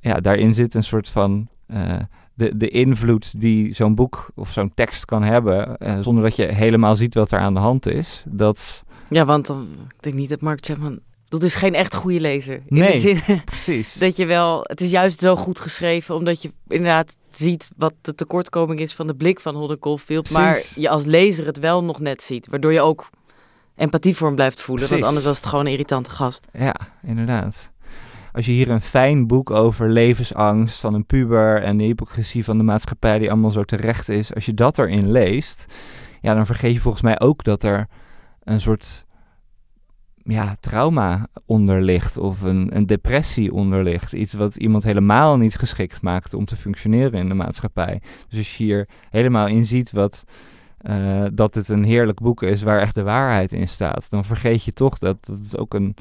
ja, 0.01 0.21
daarin 0.21 0.55
zit 0.55 0.75
een 0.75 0.83
soort 0.83 1.09
van 1.09 1.49
uh, 1.69 1.97
de, 2.35 2.57
de 2.57 2.69
invloed 2.69 3.41
die 3.41 3.75
zo'n 3.75 3.95
boek 3.95 4.31
of 4.35 4.51
zo'n 4.51 4.75
tekst 4.75 5.05
kan 5.05 5.23
hebben, 5.23 5.77
uh, 5.79 5.99
zonder 6.01 6.25
dat 6.25 6.37
je 6.37 6.45
helemaal 6.45 6.97
ziet 6.97 7.15
wat 7.15 7.31
er 7.31 7.39
aan 7.39 7.55
de 7.55 7.61
hand 7.61 7.87
is. 7.87 8.25
Dat... 8.29 8.85
Ja, 9.09 9.25
want 9.25 9.47
dan, 9.47 9.69
ik 9.89 10.03
denk 10.03 10.15
niet 10.15 10.29
dat 10.29 10.41
Mark 10.41 10.65
Chapman 10.65 11.01
dat 11.31 11.43
is 11.43 11.55
geen 11.55 11.75
echt 11.75 11.95
goede 11.95 12.21
lezer. 12.21 12.55
In 12.55 12.63
nee, 12.67 12.93
de 12.93 13.01
zin 13.01 13.21
precies. 13.45 13.93
dat 13.93 14.17
je 14.17 14.27
wel, 14.27 14.61
het 14.63 14.81
is 14.81 14.91
juist 14.91 15.21
zo 15.21 15.37
goed 15.37 15.59
geschreven, 15.59 16.15
omdat 16.15 16.43
je 16.43 16.51
inderdaad 16.69 17.17
ziet 17.31 17.71
wat 17.77 17.95
de 18.01 18.15
tekortkoming 18.15 18.81
is 18.81 18.95
van 18.95 19.07
de 19.07 19.15
blik 19.15 19.41
van 19.41 19.55
Holden 19.55 19.79
Caulfield. 19.79 20.31
Maar 20.31 20.63
je 20.75 20.89
als 20.89 21.05
lezer 21.05 21.47
het 21.47 21.59
wel 21.59 21.85
nog 21.85 22.01
net 22.01 22.23
ziet, 22.23 22.47
waardoor 22.49 22.73
je 22.73 22.81
ook 22.81 23.11
empathie 23.77 24.17
voor 24.17 24.27
hem 24.27 24.37
blijft 24.37 24.61
voelen. 24.61 24.89
Want 24.89 25.03
anders 25.03 25.25
was 25.25 25.37
het 25.37 25.47
gewoon 25.47 25.67
een 25.67 25.73
irritante 25.73 26.11
gast. 26.11 26.47
Ja, 26.53 26.75
inderdaad. 27.03 27.71
Als 28.33 28.47
je 28.47 28.53
hier 28.53 28.71
een 28.71 28.81
fijn 28.81 29.27
boek 29.27 29.51
over 29.51 29.89
levensangst 29.89 30.81
van 30.81 30.95
een 30.95 31.07
puber 31.07 31.63
en 31.63 31.77
de 31.77 31.85
hypocrisie 31.85 32.45
van 32.45 32.59
de 32.59 32.65
maatschappij 32.65 33.19
die 33.19 33.31
allemaal 33.31 33.51
zo 33.51 33.63
terecht 33.63 34.09
is, 34.09 34.35
als 34.35 34.47
je 34.47 34.55
dat 34.55 34.79
erin 34.79 35.11
leest, 35.11 35.65
ja, 36.21 36.35
dan 36.35 36.47
vergeet 36.47 36.73
je 36.73 36.81
volgens 36.81 37.03
mij 37.03 37.21
ook 37.21 37.45
dat 37.45 37.63
er 37.63 37.89
een 38.45 38.61
soort 38.61 39.05
ja, 40.31 40.57
trauma 40.61 41.27
onder 41.47 41.83
ligt 41.83 42.19
of 42.19 42.43
een, 42.43 42.77
een 42.77 42.87
depressie 42.87 43.53
onder 43.53 43.83
ligt. 43.83 44.13
Iets 44.13 44.33
wat 44.33 44.57
iemand 44.57 44.83
helemaal 44.83 45.37
niet 45.37 45.57
geschikt 45.57 46.03
maakt 46.03 46.35
om 46.35 46.45
te 46.45 46.57
functioneren 46.57 47.21
in 47.21 47.29
de 47.29 47.35
maatschappij. 47.35 48.01
Dus 48.29 48.39
als 48.39 48.57
je 48.57 48.65
hier 48.65 48.89
helemaal 49.11 49.47
in 49.47 49.67
ziet 49.67 49.91
wat, 49.91 50.25
uh, 50.83 51.25
dat 51.33 51.55
het 51.55 51.69
een 51.69 51.85
heerlijk 51.85 52.21
boek 52.21 52.43
is 52.43 52.63
waar 52.63 52.81
echt 52.81 52.95
de 52.95 53.03
waarheid 53.03 53.53
in 53.53 53.69
staat, 53.69 54.07
dan 54.11 54.25
vergeet 54.25 54.65
je 54.65 54.73
toch 54.73 54.99
dat, 54.99 55.27
dat 55.27 55.39
het 55.39 55.59
ook 55.59 55.75
een, 55.75 55.95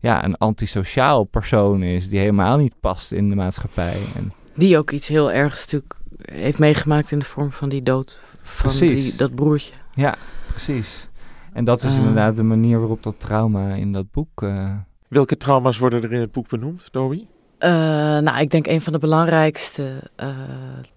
ja, 0.00 0.24
een 0.24 0.36
antisociaal 0.36 1.24
persoon 1.24 1.82
is 1.82 2.08
die 2.08 2.18
helemaal 2.18 2.56
niet 2.56 2.74
past 2.80 3.12
in 3.12 3.28
de 3.28 3.34
maatschappij. 3.34 3.96
En 4.16 4.32
die 4.54 4.78
ook 4.78 4.90
iets 4.90 5.08
heel 5.08 5.32
ergs 5.32 5.60
natuurlijk 5.60 5.94
heeft 6.22 6.58
meegemaakt 6.58 7.10
in 7.10 7.18
de 7.18 7.24
vorm 7.24 7.52
van 7.52 7.68
die 7.68 7.82
dood 7.82 8.18
van 8.42 8.76
die, 8.78 9.16
dat 9.16 9.34
broertje. 9.34 9.74
Ja, 9.94 10.14
precies. 10.48 11.08
En 11.56 11.64
dat 11.64 11.82
is 11.82 11.92
uh, 11.92 11.98
inderdaad 11.98 12.36
de 12.36 12.42
manier 12.42 12.78
waarop 12.78 13.02
dat 13.02 13.20
trauma 13.20 13.74
in 13.74 13.92
dat 13.92 14.10
boek. 14.10 14.42
Uh... 14.42 14.70
Welke 15.08 15.36
trauma's 15.36 15.78
worden 15.78 16.02
er 16.02 16.12
in 16.12 16.20
het 16.20 16.32
boek 16.32 16.48
benoemd, 16.48 16.88
Dowie? 16.90 17.28
Uh, 17.58 17.70
nou, 18.18 18.38
ik 18.38 18.50
denk 18.50 18.66
een 18.66 18.80
van 18.80 18.92
de 18.92 18.98
belangrijkste 18.98 20.10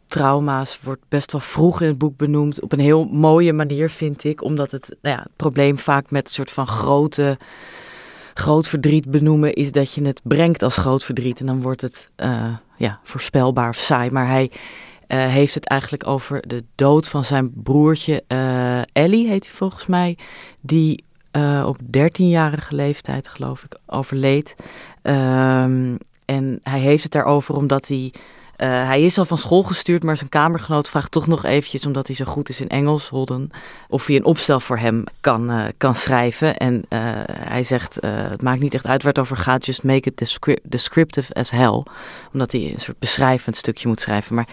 trauma's 0.08 0.80
wordt 0.84 1.02
best 1.08 1.32
wel 1.32 1.42
vroeg 1.42 1.82
in 1.82 1.88
het 1.88 1.98
boek 1.98 2.18
benoemd. 2.18 2.62
Op 2.62 2.72
een 2.72 2.80
heel 2.80 3.06
mooie 3.06 3.54
manier, 3.54 3.90
vind 3.90 4.24
ik. 4.24 4.44
Omdat 4.44 4.72
het, 4.72 4.96
nou 5.02 5.16
ja, 5.16 5.22
het 5.22 5.36
probleem 5.36 5.78
vaak 5.78 6.12
met 6.12 6.28
een 6.28 6.34
soort 6.34 6.52
van 6.52 6.68
grote, 6.68 7.38
groot 8.34 8.68
verdriet 8.68 9.12
benoemen 9.12 9.54
is 9.54 9.72
dat 9.72 9.94
je 9.94 10.06
het 10.06 10.22
brengt 10.24 10.64
als 10.64 10.78
groot 10.78 11.04
verdriet. 11.04 11.40
En 11.40 11.46
dan 11.46 11.62
wordt 11.62 11.82
het 11.82 12.10
ja, 12.78 13.00
voorspelbaar 13.04 13.70
of 13.70 13.78
saai. 13.78 14.12
Maar 14.12 14.28
hij 14.28 14.52
uh, 15.10 15.26
heeft 15.26 15.54
het 15.54 15.68
eigenlijk 15.68 16.08
over 16.08 16.48
de 16.48 16.64
dood 16.76 17.10
van 17.10 17.24
zijn 17.24 17.52
broertje 17.54 18.24
uh, 18.28 18.82
Ellie, 18.94 19.28
heet 19.28 19.46
hij 19.46 19.56
volgens 19.56 19.86
mij, 19.86 20.18
die 20.62 21.04
uh, 21.32 21.66
op 21.68 21.78
13-jarige 21.82 22.76
leeftijd, 22.76 23.28
geloof 23.28 23.64
ik, 23.64 23.78
overleed. 23.86 24.56
Um, 25.04 25.98
en 26.26 26.60
hij 26.64 26.80
heeft 26.80 27.04
het 27.04 27.12
daarover 27.12 27.56
omdat 27.56 27.88
hij. 27.88 28.14
hij 28.58 29.02
is 29.02 29.18
al 29.18 29.26
van 29.26 29.38
school 29.38 29.64
gestuurd, 29.64 30.04
maar 30.04 30.18
zijn 30.18 30.30
kamergenoot 30.30 30.90
vraagt 30.90 31.12
toch 31.12 31.28
nog 31.28 31.46
eventjes, 31.46 31.86
omdat 31.86 32.08
hij 32.08 32.16
zo 32.16 32.26
goed 32.26 32.50
is 32.50 32.62
in 32.62 32.70
Engels, 32.70 33.10
Holden, 33.10 33.50
of 33.88 34.06
hij 34.06 34.16
een 34.16 34.26
opstel 34.26 34.60
voor 34.60 34.78
hem 34.78 35.04
kan, 35.22 35.72
kan 35.78 35.96
schrijven. 35.96 36.58
En 36.58 36.86
hij 37.30 37.64
zegt, 37.64 37.98
het 38.06 38.42
maakt 38.42 38.62
niet 38.62 38.74
echt 38.74 38.86
uit 38.86 39.04
waar 39.04 39.12
het 39.14 39.22
over 39.22 39.38
gaat, 39.38 39.66
just 39.66 39.84
make 39.84 40.10
it 40.10 40.40
descriptive 40.64 41.34
as 41.34 41.50
hell. 41.50 41.84
Omdat 42.34 42.52
hij 42.52 42.72
een 42.74 42.80
soort 42.80 43.00
beschrijvend 43.00 43.56
stukje 43.56 43.88
moet 43.88 44.02
schrijven. 44.02 44.36
Maar 44.36 44.48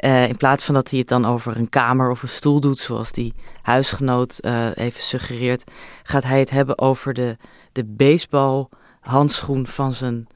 uh, 0.00 0.28
in 0.28 0.36
plaats 0.36 0.64
van 0.64 0.74
dat 0.74 0.90
hij 0.90 0.98
het 0.98 1.08
dan 1.08 1.24
over 1.24 1.56
een 1.56 1.68
kamer 1.68 2.10
of 2.10 2.22
een 2.22 2.28
stoel 2.28 2.60
doet, 2.60 2.78
zoals 2.78 3.12
die 3.12 3.34
huisgenoot 3.62 4.38
uh, 4.40 4.66
even 4.74 5.02
suggereert, 5.02 5.70
gaat 6.02 6.24
hij 6.24 6.38
het 6.38 6.50
hebben 6.50 6.78
over 6.78 7.14
de, 7.14 7.36
de 7.72 7.84
baseballhandschoen 7.84 9.66
van 9.66 9.92
zijn 9.92 10.26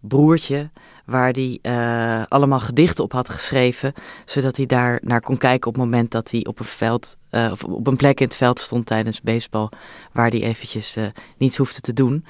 broertje, 0.00 0.70
waar 1.04 1.32
hij 1.32 1.58
uh, 1.62 2.22
allemaal 2.28 2.60
gedichten 2.60 3.04
op 3.04 3.12
had 3.12 3.28
geschreven, 3.28 3.92
zodat 4.24 4.56
hij 4.56 4.66
daar 4.66 5.00
naar 5.02 5.20
kon 5.20 5.36
kijken 5.36 5.68
op 5.68 5.74
het 5.74 5.84
moment 5.84 6.10
dat 6.10 6.30
hij 6.30 6.44
op 6.46 6.58
een 6.58 6.64
veld, 6.64 7.16
of 7.30 7.64
op 7.64 7.86
een 7.86 7.96
plek 7.96 8.20
in 8.20 8.26
het 8.26 8.36
veld 8.36 8.60
stond 8.60 8.86
tijdens 8.86 9.20
baseball, 9.20 9.68
waar 10.12 10.30
hij 10.30 10.42
eventjes 10.42 10.96
niets 11.36 11.56
hoefde 11.56 11.80
te 11.80 11.92
doen. 11.92 12.24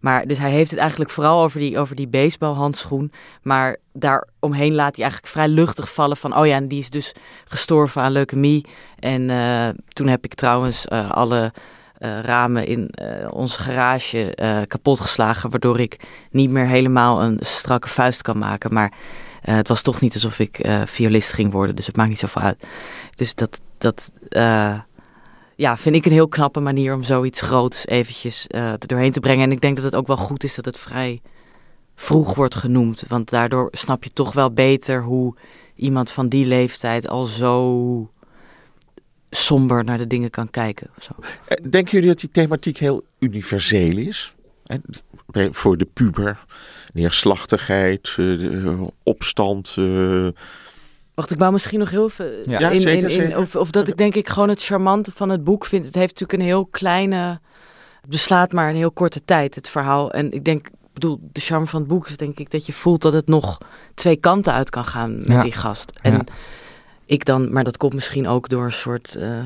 Maar 0.00 0.26
dus 0.26 0.38
hij 0.38 0.50
heeft 0.50 0.70
het 0.70 0.80
eigenlijk 0.80 1.10
vooral 1.10 1.42
over 1.42 1.58
die, 1.58 1.78
over 1.78 1.96
die 1.96 2.08
baseballhandschoen. 2.08 3.12
Maar 3.42 3.76
daaromheen 3.92 4.74
laat 4.74 4.94
hij 4.94 5.04
eigenlijk 5.04 5.32
vrij 5.32 5.48
luchtig 5.48 5.92
vallen 5.92 6.16
van... 6.16 6.36
oh 6.36 6.46
ja, 6.46 6.54
en 6.54 6.68
die 6.68 6.78
is 6.78 6.90
dus 6.90 7.14
gestorven 7.44 8.02
aan 8.02 8.12
leukemie. 8.12 8.66
En 8.98 9.28
uh, 9.28 9.68
toen 9.88 10.06
heb 10.06 10.24
ik 10.24 10.34
trouwens 10.34 10.86
uh, 10.88 11.10
alle 11.10 11.52
uh, 11.98 12.20
ramen 12.20 12.66
in 12.66 12.90
onze 13.30 13.58
garage 13.58 14.34
kapot 14.68 15.00
geslagen... 15.00 15.50
waardoor 15.50 15.80
ik 15.80 15.96
niet 16.30 16.50
meer 16.50 16.66
helemaal 16.66 17.22
een 17.22 17.38
strakke 17.40 17.88
vuist 17.88 18.22
kan 18.22 18.38
maken. 18.38 18.72
Maar 18.72 18.92
het 19.40 19.68
was 19.68 19.82
toch 19.82 20.00
niet 20.00 20.14
alsof 20.14 20.38
ik 20.38 20.68
violist 20.84 21.32
ging 21.32 21.52
worden, 21.52 21.76
dus 21.76 21.86
het 21.86 21.96
maakt 21.96 22.08
niet 22.08 22.18
zoveel 22.18 22.42
uit. 22.42 22.66
Dus 23.14 23.34
dat... 23.34 23.60
dat 23.78 24.10
ja, 25.60 25.76
vind 25.76 25.94
ik 25.94 26.04
een 26.04 26.12
heel 26.12 26.28
knappe 26.28 26.60
manier 26.60 26.94
om 26.94 27.02
zoiets 27.02 27.40
groots 27.40 27.86
eventjes 27.86 28.46
uh, 28.48 28.70
er 28.70 28.86
doorheen 28.86 29.12
te 29.12 29.20
brengen. 29.20 29.44
En 29.44 29.52
ik 29.52 29.60
denk 29.60 29.76
dat 29.76 29.84
het 29.84 29.94
ook 29.94 30.06
wel 30.06 30.16
goed 30.16 30.44
is 30.44 30.54
dat 30.54 30.64
het 30.64 30.78
vrij 30.78 31.20
vroeg 31.94 32.34
wordt 32.34 32.54
genoemd. 32.54 33.04
Want 33.08 33.30
daardoor 33.30 33.68
snap 33.72 34.04
je 34.04 34.10
toch 34.10 34.32
wel 34.32 34.52
beter 34.52 35.02
hoe 35.02 35.34
iemand 35.74 36.10
van 36.10 36.28
die 36.28 36.46
leeftijd 36.46 37.08
al 37.08 37.24
zo 37.24 38.10
somber 39.30 39.84
naar 39.84 39.98
de 39.98 40.06
dingen 40.06 40.30
kan 40.30 40.50
kijken. 40.50 40.90
Of. 40.98 41.10
Eh, 41.44 41.56
denken 41.70 41.92
jullie 41.92 42.08
dat 42.08 42.20
die 42.20 42.30
thematiek 42.30 42.76
heel 42.76 43.04
universeel 43.18 43.96
is? 43.96 44.34
Voor 45.50 45.76
de 45.76 45.88
puber, 45.92 46.44
neerslachtigheid, 46.92 48.14
eh, 48.16 48.82
opstand, 49.02 49.76
Wacht, 51.20 51.32
ik 51.32 51.38
wou 51.38 51.52
misschien 51.52 51.78
nog 51.78 51.90
heel 51.90 52.08
veel. 52.08 52.30
Ja, 52.46 52.70
in, 52.70 52.80
zeker, 52.80 53.10
in, 53.10 53.30
in, 53.30 53.36
Of, 53.36 53.56
of, 53.56 53.70
dat 53.70 53.88
ik 53.88 53.96
denk 53.96 54.14
ik 54.14 54.28
gewoon 54.28 54.48
het 54.48 54.62
charmante 54.62 55.12
van 55.14 55.28
het 55.28 55.44
boek 55.44 55.66
vind. 55.66 55.84
Het 55.84 55.94
heeft 55.94 56.12
natuurlijk 56.20 56.38
een 56.38 56.46
heel 56.48 56.66
kleine 56.70 57.40
Het 58.00 58.10
beslaat 58.10 58.52
maar 58.52 58.68
een 58.68 58.76
heel 58.76 58.90
korte 58.90 59.24
tijd, 59.24 59.54
het 59.54 59.68
verhaal. 59.68 60.12
En 60.12 60.32
ik 60.32 60.44
denk, 60.44 60.66
ik 60.66 60.72
bedoel, 60.92 61.20
de 61.32 61.40
charme 61.40 61.66
van 61.66 61.80
het 61.80 61.88
boek 61.88 62.08
is 62.08 62.16
denk 62.16 62.38
ik 62.38 62.50
dat 62.50 62.66
je 62.66 62.72
voelt 62.72 63.02
dat 63.02 63.12
het 63.12 63.26
nog 63.26 63.58
twee 63.94 64.16
kanten 64.16 64.52
uit 64.52 64.70
kan 64.70 64.84
gaan 64.84 65.16
met 65.16 65.26
Ja. 65.26 65.40
die 65.42 65.52
gast. 65.52 65.92
En 66.02 66.12
Ja. 66.12 66.24
ik 67.06 67.24
dan, 67.24 67.52
maar 67.52 67.64
dat 67.64 67.76
komt 67.76 67.94
misschien 67.94 68.28
ook 68.28 68.48
door 68.48 68.64
een 68.64 68.72
soort 68.72 69.14
eh 69.14 69.38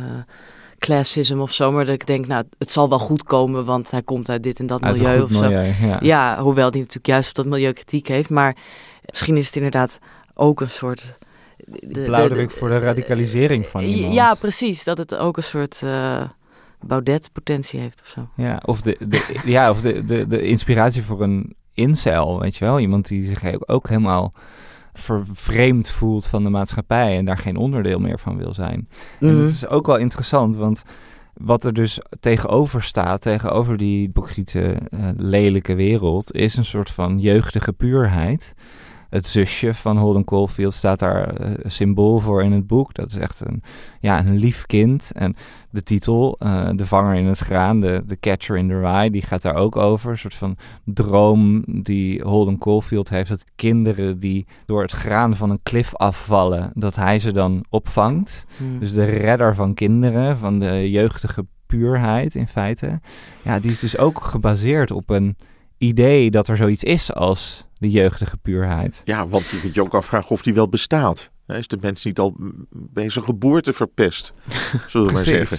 classism 0.79 1.39
of 1.41 1.53
zo, 1.53 1.73
maar 1.73 1.85
dat 1.85 1.95
ik 1.95 2.07
denk, 2.07 2.27
nou, 2.27 2.45
het 2.59 2.71
zal 2.71 2.89
wel 2.89 2.99
goed 2.99 3.23
komen, 3.23 3.65
want 3.65 3.91
hij 3.91 4.03
komt 4.03 4.29
uit 4.31 4.43
dit 4.43 4.59
en 4.59 4.67
dat 4.67 4.83
Uit 4.83 4.97
milieu 4.97 5.23
of 5.23 5.31
zo. 5.31 5.41
milieu, 5.41 5.73
ja. 5.81 5.99
Ja, 6.01 6.41
hoewel 6.41 6.71
die 6.71 6.81
natuurlijk 6.81 7.07
juist 7.07 7.29
op 7.29 7.35
dat 7.35 7.47
milieu 7.47 7.73
kritiek 7.73 8.09
heeft. 8.09 8.31
Maar 8.31 8.57
misschien 9.05 9.37
is 9.37 9.47
het 9.47 9.57
inderdaad 9.57 9.99
ook 10.35 10.61
een 10.61 10.71
soort... 10.71 11.19
de- 11.67 12.03
Blauwdruk 12.05 12.51
voor 12.51 12.69
de 12.69 12.79
radicalisering 12.79 13.67
van 13.67 13.83
iemand. 13.83 14.15
Ja, 14.15 14.35
precies. 14.35 14.85
Dat 14.85 14.99
het 14.99 15.15
ook 15.17 15.37
een 15.37 15.43
soort 15.43 15.81
eh 15.85 16.23
Baudet-potentie 16.87 17.81
heeft 17.81 18.01
of 18.01 18.07
zo. 18.09 18.29
Ja, 18.37 18.63
of 18.65 18.81
de, 18.83 18.97
de, 19.09 19.41
ja, 19.45 19.71
of 19.71 19.81
de, 19.81 20.05
de, 20.05 20.27
de 20.27 20.43
inspiratie 20.43 21.03
voor 21.03 21.23
een 21.23 21.55
incel, 21.73 22.41
weet 22.41 22.57
je 22.57 22.65
wel. 22.65 22.81
Iemand 22.81 23.09
die 23.09 23.25
zich 23.27 23.55
ook, 23.55 23.63
ook 23.67 23.89
helemaal 23.89 24.33
vervreemd 24.93 25.89
voelt 25.91 26.27
van 26.27 26.43
de 26.45 26.51
maatschappij 26.51 27.17
en 27.17 27.25
daar 27.25 27.39
geen 27.39 27.57
onderdeel 27.57 27.99
meer 27.99 28.19
van 28.19 28.37
wil 28.37 28.55
zijn. 28.55 28.89
En 29.21 29.27
Mhm. 29.33 29.41
dat 29.41 29.49
is 29.51 29.67
ook 29.67 29.87
wel 29.87 29.97
interessant, 29.97 30.57
want 30.57 30.83
wat 31.35 31.65
er 31.65 31.73
dus 31.73 32.01
tegenover 32.21 32.83
staat, 32.83 33.21
tegenover 33.21 33.77
die 33.77 34.01
hypocriete, 34.01 34.61
eh, 34.91 34.99
lelijke 35.17 35.75
wereld, 35.75 36.33
is 36.33 36.57
een 36.57 36.65
soort 36.65 36.91
van 36.91 37.19
jeugdige 37.21 37.73
puurheid. 37.73 38.55
Het 39.15 39.27
zusje 39.27 39.75
van 39.75 39.99
Holden 39.99 40.25
Caulfield 40.25 40.75
staat 40.75 40.99
daar 40.99 41.29
eh, 41.29 41.51
symbool 41.65 42.19
voor 42.19 42.43
in 42.43 42.53
het 42.53 42.67
boek. 42.67 42.95
Dat 42.95 43.11
is 43.11 43.17
echt 43.17 43.41
een, 43.41 43.63
ja, 44.01 44.19
een 44.19 44.37
lief 44.37 44.67
kind. 44.67 45.11
En 45.13 45.37
de 45.71 45.83
titel, 45.83 46.37
eh, 46.39 46.69
De 46.75 46.87
Vanger 46.87 47.15
in 47.15 47.27
het 47.27 47.39
Graan, 47.39 47.81
de, 47.81 48.03
de 48.07 48.19
Catcher 48.21 48.57
in 48.57 48.69
the 48.69 48.81
Rye, 48.81 49.11
die 49.11 49.23
gaat 49.23 49.43
daar 49.43 49.55
ook 49.55 49.77
over. 49.77 50.11
Een 50.11 50.19
soort 50.19 50.35
van 50.35 50.57
droom 50.85 51.65
die 51.67 52.23
Holden 52.23 52.59
Caulfield 52.59 53.09
heeft. 53.09 53.29
Dat 53.29 53.45
kinderen 53.57 54.21
die 54.21 54.47
door 54.67 54.83
het 54.83 54.93
graan 54.93 55.37
van 55.37 55.51
een 55.51 55.63
klif 55.63 55.95
afvallen, 55.95 56.71
dat 56.75 56.97
hij 56.97 57.19
ze 57.19 57.33
dan 57.33 57.65
opvangt. 57.69 58.45
Mhm. 58.57 58.79
Dus 58.79 58.93
de 58.93 59.05
redder 59.05 59.55
van 59.55 59.75
kinderen, 59.75 60.39
van 60.39 60.59
de 60.59 60.91
jeugdige 60.91 61.47
puurheid 61.67 62.35
in 62.35 62.49
feite. 62.49 63.01
Ja, 63.43 63.61
die 63.61 63.71
is 63.71 63.81
dus 63.81 63.99
ook 63.99 64.21
gebaseerd 64.21 64.91
op 64.91 65.11
een 65.11 65.37
idee 65.79 66.31
dat 66.31 66.49
er 66.49 66.57
zoiets 66.57 66.85
is 66.85 67.15
als 67.15 67.67
de 67.85 67.91
jeugdige 67.91 68.37
puurheid. 68.37 69.03
Ja, 69.05 69.29
want 69.29 69.49
je 69.49 69.61
kunt 69.61 69.75
je 69.75 69.83
ook 69.83 69.95
afvragen 69.95 70.31
of 70.31 70.43
die 70.43 70.55
wel 70.55 70.69
bestaat. 70.69 71.31
Hè, 71.47 71.59
Is 71.59 71.69
de 71.69 71.79
mens 71.81 72.05
niet 72.05 72.19
al 72.19 72.35
bij 72.71 73.09
zijn 73.11 73.25
geboorte 73.25 73.73
verpest? 73.73 74.33
Zullen 74.89 75.07
we 75.07 75.13
maar 75.13 75.23
zeggen. 75.23 75.59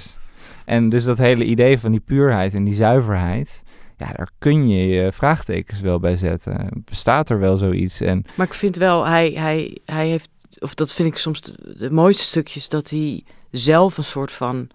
En 0.65 0.89
dus 0.89 1.03
dat 1.03 1.17
hele 1.17 1.45
idee 1.45 1.79
van 1.79 1.91
die 1.91 1.99
puurheid 1.99 2.53
en 2.53 2.63
die 2.63 2.73
zuiverheid, 2.73 3.61
ja, 3.97 4.11
daar 4.11 4.31
kun 4.39 4.69
je 4.69 4.88
je 4.88 5.11
vraagtekens 5.11 5.79
wel 5.79 5.99
bij 5.99 6.17
zetten. 6.17 6.83
Bestaat 6.85 7.29
er 7.29 7.39
wel 7.39 7.57
zoiets? 7.57 8.01
En 8.01 8.25
Maar 8.35 8.45
ik 8.45 8.53
vind 8.53 8.75
wel, 8.75 9.05
hij, 9.05 9.31
hij, 9.31 9.77
hij 9.85 10.07
heeft, 10.07 10.29
of 10.59 10.73
dat 10.73 10.93
vind 10.93 11.09
ik 11.09 11.17
soms 11.17 11.41
de, 11.41 11.75
de 11.77 11.91
mooiste 11.91 12.23
stukjes, 12.23 12.69
dat 12.69 12.89
hij 12.89 13.23
zelf 13.51 13.97
een 13.97 14.03
soort 14.03 14.31
van 14.31 14.67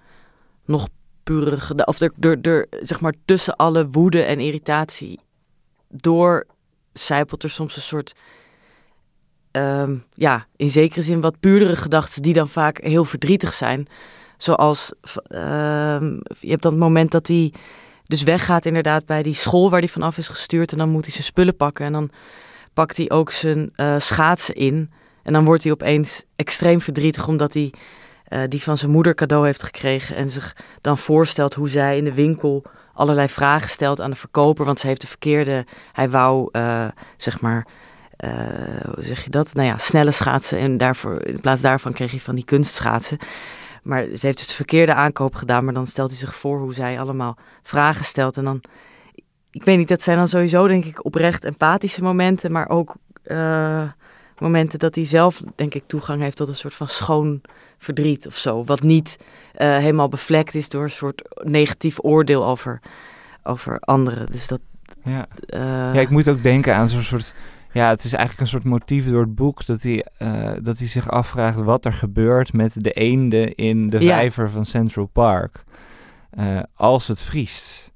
nog 0.65 0.89
pure, 1.23 1.85
of 1.85 2.01
er, 2.01 2.13
er, 2.21 2.41
er, 2.41 2.67
zeg 2.81 3.01
maar 3.01 3.15
tussen 3.25 3.57
alle 3.57 3.89
woede 3.89 4.23
en 4.23 4.41
irritatie 4.41 5.21
door 5.89 6.47
zijpelt 6.93 7.43
er 7.43 7.51
soms 7.51 7.77
een 7.77 7.83
soort, 7.83 8.13
ehm, 9.51 9.97
ja, 10.15 10.47
in 10.57 10.69
zekere 10.69 11.03
zin 11.03 11.21
wat 11.21 11.41
puurdere 11.41 11.77
gedachten 11.77 12.23
die 12.23 12.33
dan 12.33 12.49
vaak 12.49 12.81
heel 12.81 13.05
verdrietig 13.05 13.53
zijn. 13.53 13.89
Zoals, 14.37 14.93
ehm, 15.27 16.13
je 16.39 16.51
hebt 16.51 16.63
dan 16.63 16.73
het 16.73 16.81
moment 16.81 17.11
dat 17.11 17.27
hij 17.27 17.53
dus 18.07 18.23
weggaat 18.23 18.67
inderdaad 18.67 19.07
bij 19.07 19.23
die 19.23 19.35
school 19.35 19.71
waar 19.71 19.81
hij 19.81 19.89
vanaf 19.89 20.19
is 20.19 20.29
gestuurd 20.29 20.73
en 20.73 20.79
dan 20.79 20.89
moet 20.89 21.05
hij 21.05 21.13
zijn 21.13 21.25
spullen 21.25 21.57
pakken 21.57 21.87
en 21.87 21.93
dan 21.93 22.11
pakt 22.75 22.97
hij 22.97 23.11
ook 23.11 23.31
zijn 23.31 23.71
eh, 23.75 23.95
schaatsen 23.99 24.55
in. 24.55 24.91
En 25.23 25.33
dan 25.33 25.45
wordt 25.45 25.63
hij 25.63 25.73
opeens 25.73 26.25
extreem 26.37 26.81
verdrietig 26.81 27.29
omdat 27.29 27.55
hij 27.55 27.73
eh, 28.25 28.43
die 28.49 28.63
van 28.63 28.79
zijn 28.79 28.91
moeder 28.91 29.15
cadeau 29.15 29.47
heeft 29.47 29.63
gekregen. 29.63 30.17
En 30.17 30.31
zich 30.31 30.57
dan 30.81 30.99
voorstelt 30.99 31.55
hoe 31.55 31.69
zij 31.69 31.97
in 31.97 32.05
de 32.05 32.15
winkel 32.15 32.63
allerlei 32.93 33.29
vragen 33.29 33.71
stelt 33.71 34.01
aan 34.01 34.11
de 34.11 34.17
verkoper. 34.17 34.65
Want 34.65 34.81
ze 34.81 34.87
heeft 34.87 35.01
de 35.01 35.07
verkeerde. 35.07 35.67
Hij 35.93 36.11
wou, 36.11 36.49
eh, 36.53 36.87
zeg 37.17 37.41
maar. 37.41 37.67
eh, 38.17 38.31
hoe 38.95 39.05
zeg 39.05 39.25
je 39.25 39.31
dat? 39.31 39.55
Nou 39.55 39.69
ja, 39.69 39.79
snelle 39.79 40.11
schaatsen. 40.11 40.59
En 40.59 40.77
daarvoor, 40.77 41.23
in 41.23 41.41
plaats 41.41 41.61
daarvan 41.61 41.93
kreeg 41.93 42.11
hij 42.11 42.21
van 42.21 42.35
die 42.35 42.45
kunstschaatsen. 42.45 43.19
Maar 43.83 44.05
ze 44.15 44.27
heeft 44.27 44.39
dus 44.39 44.49
de 44.49 44.55
verkeerde 44.55 44.95
aankoop 44.95 45.35
gedaan. 45.35 45.65
Maar 45.65 45.75
dan 45.75 45.87
stelt 45.87 46.11
hij 46.11 46.19
zich 46.19 46.35
voor 46.35 46.59
hoe 46.59 46.75
zij 46.75 47.01
allemaal 47.01 47.37
vragen 47.63 48.05
stelt. 48.05 48.37
En 48.37 48.45
dan 48.45 48.63
ik 49.51 49.65
weet 49.65 49.79
niet, 49.79 49.89
dat 49.89 50.03
zijn 50.03 50.17
dan 50.17 50.29
sowieso 50.29 50.67
denk 50.67 50.85
ik 50.85 51.05
oprecht 51.05 51.45
empathische 51.45 52.03
momenten, 52.03 52.53
maar 52.53 52.69
ook 52.69 52.95
eh, 53.23 53.89
momenten 54.41 54.79
dat 54.79 54.95
hij 54.95 55.05
zelf 55.05 55.43
denk 55.55 55.75
ik 55.75 55.83
toegang 55.87 56.23
heeft 56.23 56.37
tot 56.37 56.49
een 56.49 56.55
soort 56.55 56.75
van 56.75 56.89
schoon 56.89 57.41
verdriet 57.79 58.27
of 58.27 58.37
zo, 58.37 58.65
wat 58.65 58.83
niet 58.83 59.17
eh, 59.53 59.77
helemaal 59.77 60.09
bevlekt 60.09 60.55
is 60.55 60.69
door 60.69 60.83
een 60.83 60.91
soort 60.91 61.23
negatief 61.45 61.99
oordeel 62.03 62.45
over, 62.47 62.81
over 63.43 63.79
anderen. 63.81 64.27
Dus 64.27 64.47
dat. 64.47 64.61
ja, 65.05 65.27
eh, 65.47 65.61
ja, 65.95 66.01
ik 66.01 66.11
moet 66.11 66.29
ook 66.29 66.43
denken 66.43 66.75
aan 66.75 66.89
zo'n 66.89 67.03
soort. 67.03 67.35
Ja, 67.73 67.89
het 67.89 68.05
is 68.05 68.13
eigenlijk 68.13 68.41
een 68.41 68.61
soort 68.61 68.65
motief 68.65 69.09
door 69.09 69.21
het 69.21 69.35
boek 69.35 69.67
dat 69.67 69.83
hij, 69.83 70.07
eh, 70.19 70.53
dat 70.63 70.79
hij 70.79 70.87
zich 70.87 71.11
afvraagt 71.11 71.61
wat 71.61 71.85
er 71.85 71.93
gebeurt 71.93 72.53
met 72.53 72.83
de 72.83 72.93
eenden 72.93 73.55
in 73.55 73.89
de 73.89 73.99
Ja. 73.99 74.09
vijver 74.09 74.51
van 74.51 74.65
Central 74.65 75.07
Park. 75.07 75.65
Als 76.75 77.09
het 77.09 77.23
vriest, 77.23 77.93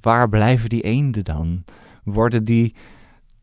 waar 0.00 0.28
blijven 0.28 0.68
die 0.68 0.82
eenden 0.82 1.24
dan? 1.24 1.64
Worden 2.04 2.44
die 2.44 2.74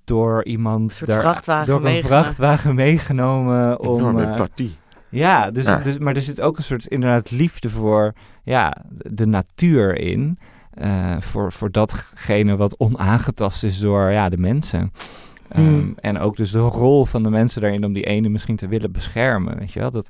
door 0.05 0.43
iemand 0.45 1.01
daar- 1.05 1.21
vrachtwagen 1.21 1.65
door 1.67 1.75
een 1.77 1.83
meegenomen. 1.83 2.23
vrachtwagen 2.23 2.75
meegenomen 2.75 3.79
om 3.79 3.97
Enorme 3.99 4.23
eh, 4.23 4.29
empathie. 4.29 4.75
ja, 5.09 5.51
dus, 5.51 5.65
Ja. 5.65 5.77
Dus, 5.77 5.97
maar 5.97 6.15
er 6.15 6.21
zit 6.21 6.41
ook 6.41 6.57
een 6.57 6.63
soort 6.63 6.85
inderdaad 6.85 7.31
liefde 7.31 7.69
voor 7.69 8.13
ja, 8.43 8.77
de 8.91 9.25
natuur 9.27 9.97
in. 9.97 10.37
eh, 10.73 11.15
voor, 11.19 11.51
voor 11.51 11.71
datgene 11.71 12.55
wat 12.55 12.77
onaangetast 12.77 13.63
is 13.63 13.79
door 13.79 14.11
ja, 14.11 14.29
de 14.29 14.37
mensen. 14.37 14.91
Ehm, 15.49 15.63
Hmm. 15.63 15.93
En 15.99 16.19
ook 16.19 16.35
dus 16.35 16.51
de 16.51 16.59
rol 16.59 17.05
van 17.05 17.23
de 17.23 17.29
mensen 17.29 17.61
daarin 17.61 17.85
om 17.85 17.93
die 17.93 18.03
ene 18.03 18.29
misschien 18.29 18.55
te 18.55 18.67
willen 18.67 18.91
beschermen. 18.91 19.57
Weet 19.57 19.71
je 19.71 19.79
wel? 19.79 19.91
Dat, 19.91 20.07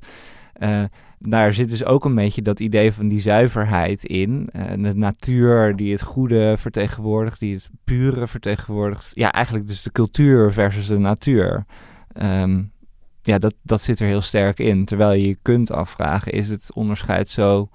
eh, 0.54 0.84
daar 1.18 1.54
zit 1.54 1.70
dus 1.70 1.84
ook 1.84 2.04
een 2.04 2.14
beetje 2.14 2.42
dat 2.42 2.60
idee 2.60 2.92
van 2.92 3.08
die 3.08 3.20
zuiverheid 3.20 4.04
in. 4.04 4.48
Eh, 4.52 4.70
de 4.70 4.94
natuur 4.94 5.76
die 5.76 5.92
het 5.92 6.02
goede 6.02 6.54
vertegenwoordigt, 6.58 7.40
die 7.40 7.54
het 7.54 7.68
pure 7.84 8.26
vertegenwoordigt. 8.26 9.10
Ja, 9.14 9.32
eigenlijk 9.32 9.66
dus 9.66 9.82
de 9.82 9.92
cultuur 9.92 10.52
versus 10.52 10.86
de 10.86 10.98
natuur. 10.98 11.64
Ehm, 12.12 12.62
ja, 13.22 13.38
dat, 13.38 13.54
dat 13.62 13.80
zit 13.80 14.00
er 14.00 14.06
heel 14.06 14.20
sterk 14.20 14.58
in. 14.58 14.84
Terwijl 14.84 15.12
je 15.12 15.26
je 15.26 15.38
kunt 15.42 15.70
afvragen, 15.70 16.32
is 16.32 16.48
het 16.48 16.70
onderscheid 16.74 17.28
zo 17.28 17.68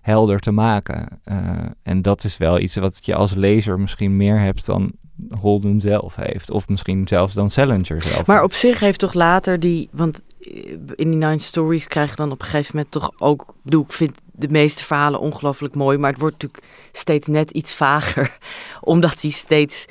helder 0.00 0.40
te 0.40 0.50
maken? 0.50 1.20
Eh, 1.24 1.66
en 1.82 2.02
dat 2.02 2.24
is 2.24 2.36
wel 2.36 2.60
iets 2.60 2.74
wat 2.74 3.06
je 3.06 3.14
als 3.14 3.34
lezer 3.34 3.80
misschien 3.80 4.16
meer 4.16 4.40
hebt 4.40 4.66
dan 4.66 4.92
Holden 5.30 5.80
zelf 5.80 6.14
heeft. 6.14 6.50
Of 6.50 6.68
misschien 6.68 7.08
zelfs 7.08 7.34
dan 7.34 7.50
Salinger 7.50 8.02
zelf. 8.02 8.26
Maar 8.26 8.42
op 8.42 8.52
zich 8.52 8.80
heeft 8.80 8.98
toch 8.98 9.14
later 9.14 9.60
die, 9.60 9.88
want 9.92 10.22
eh, 10.40 10.50
in 10.94 11.10
die 11.10 11.18
Nine 11.18 11.38
Stories 11.38 11.88
krijg 11.88 12.10
je 12.10 12.16
dan 12.16 12.32
op 12.32 12.40
een 12.40 12.46
gegeven 12.46 12.70
moment 12.74 12.92
toch 12.92 13.12
ook, 13.18 13.42
ik 13.42 13.62
bedoel, 13.62 13.82
ik 13.82 13.92
vind 13.92 14.18
de 14.32 14.48
meeste 14.48 14.84
verhalen 14.84 15.20
ongelooflijk 15.20 15.74
mooi, 15.74 15.98
maar 15.98 16.10
het 16.10 16.20
wordt 16.20 16.42
natuurlijk 16.42 16.64
steeds 16.92 17.26
net 17.26 17.50
iets 17.50 17.74
vager, 17.74 18.38
omdat 18.80 19.20
hij 19.20 19.30
steeds 19.30 19.86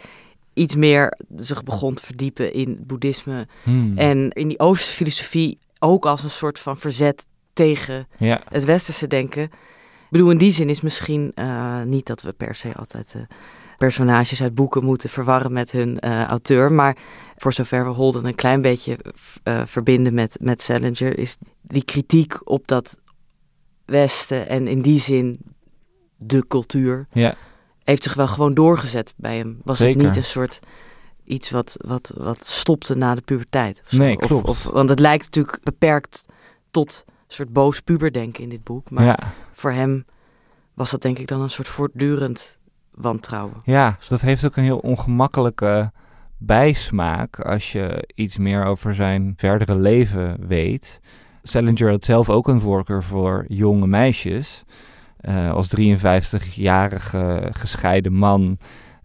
iets 0.53 0.75
meer 0.75 1.17
zich 1.35 1.63
begon 1.63 1.93
te 1.93 2.03
verdiepen 2.03 2.53
in 2.53 2.83
boeddhisme 2.87 3.47
Hmm. 3.63 3.97
en 3.97 4.29
in 4.29 4.47
die 4.47 4.59
Oosterse 4.59 4.93
filosofie 4.93 5.57
ook 5.79 6.05
als 6.05 6.23
een 6.23 6.29
soort 6.29 6.59
van 6.59 6.77
verzet 6.77 7.25
tegen 7.53 8.07
ja, 8.17 8.41
het 8.49 8.63
westerse 8.63 9.07
denken. 9.07 9.43
Ik 9.43 10.17
bedoel, 10.17 10.31
in 10.31 10.37
die 10.37 10.51
zin 10.51 10.69
is 10.69 10.81
misschien 10.81 11.31
eh, 11.35 11.81
niet 11.81 12.05
dat 12.05 12.21
we 12.21 12.31
per 12.31 12.55
se 12.55 12.75
altijd 12.75 13.13
eh, 13.15 13.21
personages 13.85 14.41
uit 14.41 14.55
boeken 14.55 14.83
moeten 14.83 15.09
verwarren 15.09 15.51
met 15.51 15.71
hun 15.71 15.99
eh, 15.99 16.23
auteur. 16.23 16.71
Maar 16.71 16.97
voor 17.37 17.53
zover 17.53 17.85
we 17.85 17.89
Holden 17.89 18.25
een 18.25 18.35
klein 18.35 18.61
beetje 18.61 18.97
eh, 19.43 19.61
verbinden 19.65 20.13
met, 20.13 20.37
met 20.41 20.61
Salinger, 20.61 21.17
is 21.17 21.37
die 21.61 21.85
kritiek 21.85 22.49
op 22.49 22.67
dat 22.67 22.99
Westen 23.85 24.47
en 24.47 24.67
in 24.67 24.81
die 24.81 24.99
zin 24.99 25.39
de 26.15 26.47
cultuur, 26.47 27.07
ja, 27.11 27.35
heeft 27.83 28.03
zich 28.03 28.13
wel 28.13 28.27
gewoon 28.27 28.53
doorgezet 28.53 29.13
bij 29.17 29.37
hem. 29.37 29.59
Was 29.63 29.77
Zeker. 29.77 29.95
het 29.95 30.07
niet 30.07 30.15
een 30.15 30.23
soort 30.23 30.59
iets 31.23 31.49
wat, 31.49 31.75
wat, 31.77 32.13
wat 32.17 32.45
stopte 32.45 32.95
na 32.95 33.15
de 33.15 33.21
puberteit? 33.21 33.81
Of? 33.83 33.91
Nee, 33.91 34.17
Of- 34.17 34.27
klopt. 34.27 34.47
Of, 34.47 34.63
want 34.63 34.89
het 34.89 34.99
lijkt 34.99 35.23
natuurlijk 35.23 35.63
beperkt 35.63 36.25
tot 36.71 37.03
een 37.07 37.13
soort 37.27 37.53
boos 37.53 37.79
puberdenken 37.79 38.43
in 38.43 38.49
dit 38.49 38.63
boek. 38.63 38.89
Maar 38.89 39.05
ja, 39.05 39.33
voor 39.51 39.71
hem 39.71 40.05
was 40.73 40.91
dat 40.91 41.01
denk 41.01 41.17
ik 41.17 41.27
dan 41.27 41.41
een 41.41 41.49
soort 41.49 41.67
voortdurend 41.67 42.59
ja, 43.65 43.97
dat 44.07 44.21
heeft 44.21 44.45
ook 44.45 44.55
een 44.55 44.63
heel 44.63 44.77
ongemakkelijke 44.77 45.91
bijsmaak 46.37 47.39
als 47.39 47.71
je 47.71 48.09
iets 48.15 48.37
meer 48.37 48.65
over 48.65 48.95
zijn 48.95 49.33
verdere 49.35 49.75
leven 49.75 50.47
weet. 50.47 51.01
Salinger 51.43 51.89
had 51.89 52.03
zelf 52.03 52.29
ook 52.29 52.47
een 52.47 52.59
voorkeur 52.59 53.03
voor 53.03 53.45
jonge 53.47 53.87
meisjes. 53.87 54.63
Uh, 55.21 55.51
als 55.51 55.75
53-jarige 55.79 57.49
gescheiden 57.51 58.13
man 58.13 58.57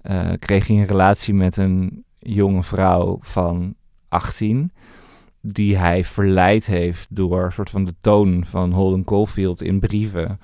uh, 0.02 0.32
kreeg 0.38 0.66
hij 0.66 0.76
een 0.76 0.84
relatie 0.84 1.34
met 1.34 1.56
een 1.56 2.04
jonge 2.18 2.62
vrouw 2.62 3.18
van 3.20 3.74
18 4.08 4.72
die 5.40 5.76
hij 5.76 6.04
verleid 6.04 6.66
heeft 6.66 7.16
door 7.16 7.52
soort 7.52 7.70
van 7.70 7.84
de 7.84 7.94
toon 7.98 8.44
van 8.44 8.72
Holden 8.72 9.04
Caulfield 9.04 9.62
in 9.62 9.80
brieven 9.80 10.40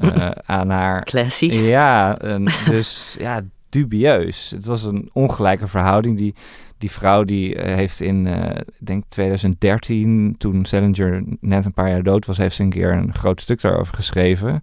uh, 0.00 0.30
aan 0.46 0.70
haar. 0.70 1.04
Classy. 1.04 1.46
Ja, 1.46 2.18
en 2.18 2.44
dus 2.44 3.16
ja, 3.18 3.42
dubieus. 3.68 4.50
Het 4.50 4.64
was 4.64 4.82
een 4.82 5.10
ongelijke 5.12 5.66
verhouding. 5.66 6.16
Die, 6.16 6.34
die 6.78 6.90
vrouw 6.90 7.24
die 7.24 7.54
uh, 7.54 7.62
heeft 7.62 8.00
in, 8.00 8.26
uh, 8.26 8.50
denk 8.78 9.04
2013, 9.08 10.34
toen 10.38 10.64
Salinger 10.64 11.22
net 11.40 11.64
een 11.64 11.72
paar 11.72 11.90
jaar 11.90 12.02
dood 12.02 12.26
was, 12.26 12.36
heeft 12.36 12.54
ze 12.54 12.62
een 12.62 12.70
keer 12.70 12.92
een 12.92 13.14
groot 13.14 13.40
stuk 13.40 13.60
daarover 13.60 13.94
geschreven. 13.94 14.62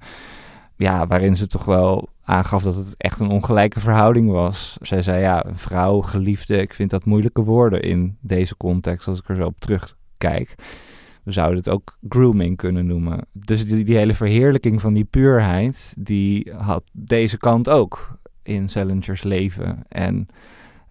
Ja, 0.76 1.08
waarin 1.08 1.38
ze 1.38 1.48
toch 1.48 1.66
wel 1.66 2.10
aangaf 2.24 2.64
dat 2.64 2.76
het 2.76 2.96
echt 2.98 3.20
een 3.20 3.30
ongelijke 3.30 3.80
verhouding 3.80 4.32
was. 4.32 4.78
Zij 4.82 5.02
zei, 5.02 5.22
ja, 5.22 5.46
een 5.46 5.58
vrouw, 5.58 6.02
geliefde, 6.02 6.58
ik 6.58 6.74
vind 6.74 6.90
dat 6.90 7.06
moeilijke 7.06 7.44
woorden 7.44 7.82
in 7.82 8.18
deze 8.22 8.58
context, 8.58 9.08
als 9.08 9.20
ik 9.20 9.30
er 9.30 9.36
zo 9.36 9.46
op 9.46 9.60
terugkijk. 9.60 10.56
We 11.24 11.32
zouden 11.32 11.58
het 11.58 11.70
ook 11.70 11.98
grooming 12.10 12.58
kunnen 12.58 12.86
noemen. 12.86 13.26
Dus 13.32 13.68
die, 13.68 13.84
die 13.84 13.98
hele 13.98 14.14
verheerlijking 14.14 14.82
van 14.82 14.94
die 14.94 15.04
puurheid, 15.04 15.94
die 15.98 16.52
had 16.58 16.84
deze 16.94 17.38
kant 17.38 17.70
ook 17.70 18.18
in 18.44 18.70
Salingers 18.70 19.24
leven. 19.24 19.84
En 19.88 20.28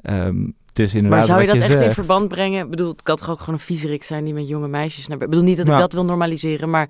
um, 0.02 0.54
dus 0.72 0.94
inderdaad 0.94 1.18
Maar 1.18 1.28
zou 1.28 1.40
je 1.40 1.46
dat 1.46 1.56
echt 1.56 1.66
zegt, 1.66 1.84
in 1.84 1.92
verband 1.92 2.28
brengen? 2.28 2.64
Ik 2.64 2.70
bedoel, 2.70 2.90
het 2.90 3.02
kan 3.02 3.16
toch 3.16 3.30
ook 3.30 3.38
gewoon 3.38 3.54
een 3.54 3.60
viezerik 3.60 4.02
zijn 4.02 4.24
die 4.24 4.34
met 4.34 4.48
jonge 4.48 4.68
meisjes 4.68 5.08
naar. 5.08 5.22
Ik 5.22 5.30
bedoel 5.30 5.44
niet 5.44 5.56
dat 5.56 5.66
ik 5.66 5.70
Nou. 5.70 5.82
dat 5.82 5.92
wil 5.92 6.04
normaliseren, 6.04 6.70
maar... 6.70 6.88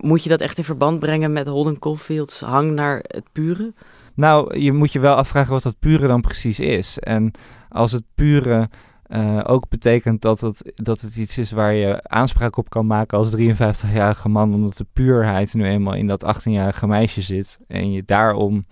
Moet 0.00 0.22
je 0.22 0.28
dat 0.28 0.40
echt 0.40 0.58
in 0.58 0.64
verband 0.64 0.98
brengen 0.98 1.32
met 1.32 1.46
Holden 1.46 1.78
Caulfield's 1.78 2.40
hang 2.40 2.72
naar 2.72 3.04
het 3.06 3.24
pure? 3.32 3.72
Nou, 4.14 4.58
je 4.58 4.72
moet 4.72 4.92
je 4.92 5.00
wel 5.00 5.14
afvragen 5.14 5.52
wat 5.52 5.62
dat 5.62 5.78
pure 5.78 6.06
dan 6.06 6.20
precies 6.20 6.60
is. 6.60 6.98
En 6.98 7.32
als 7.68 7.92
het 7.92 8.02
pure 8.14 8.68
eh, 9.10 9.40
ook 9.46 9.68
betekent 9.68 10.22
dat 10.22 10.40
het, 10.40 10.72
dat 10.74 11.00
het 11.00 11.16
iets 11.16 11.38
is 11.38 11.52
waar 11.52 11.74
je 11.74 12.00
aanspraak 12.02 12.56
op 12.56 12.70
kan 12.70 12.86
maken 12.86 13.18
als 13.18 13.36
53-jarige 13.36 14.28
man, 14.28 14.54
omdat 14.54 14.76
de 14.76 14.86
puurheid 14.92 15.54
nu 15.54 15.64
eenmaal 15.64 15.94
in 15.94 16.06
dat 16.06 16.34
18-jarige 16.36 16.86
meisje 16.86 17.20
zit 17.20 17.58
en 17.68 17.92
je 17.92 18.02
daarom 18.06 18.66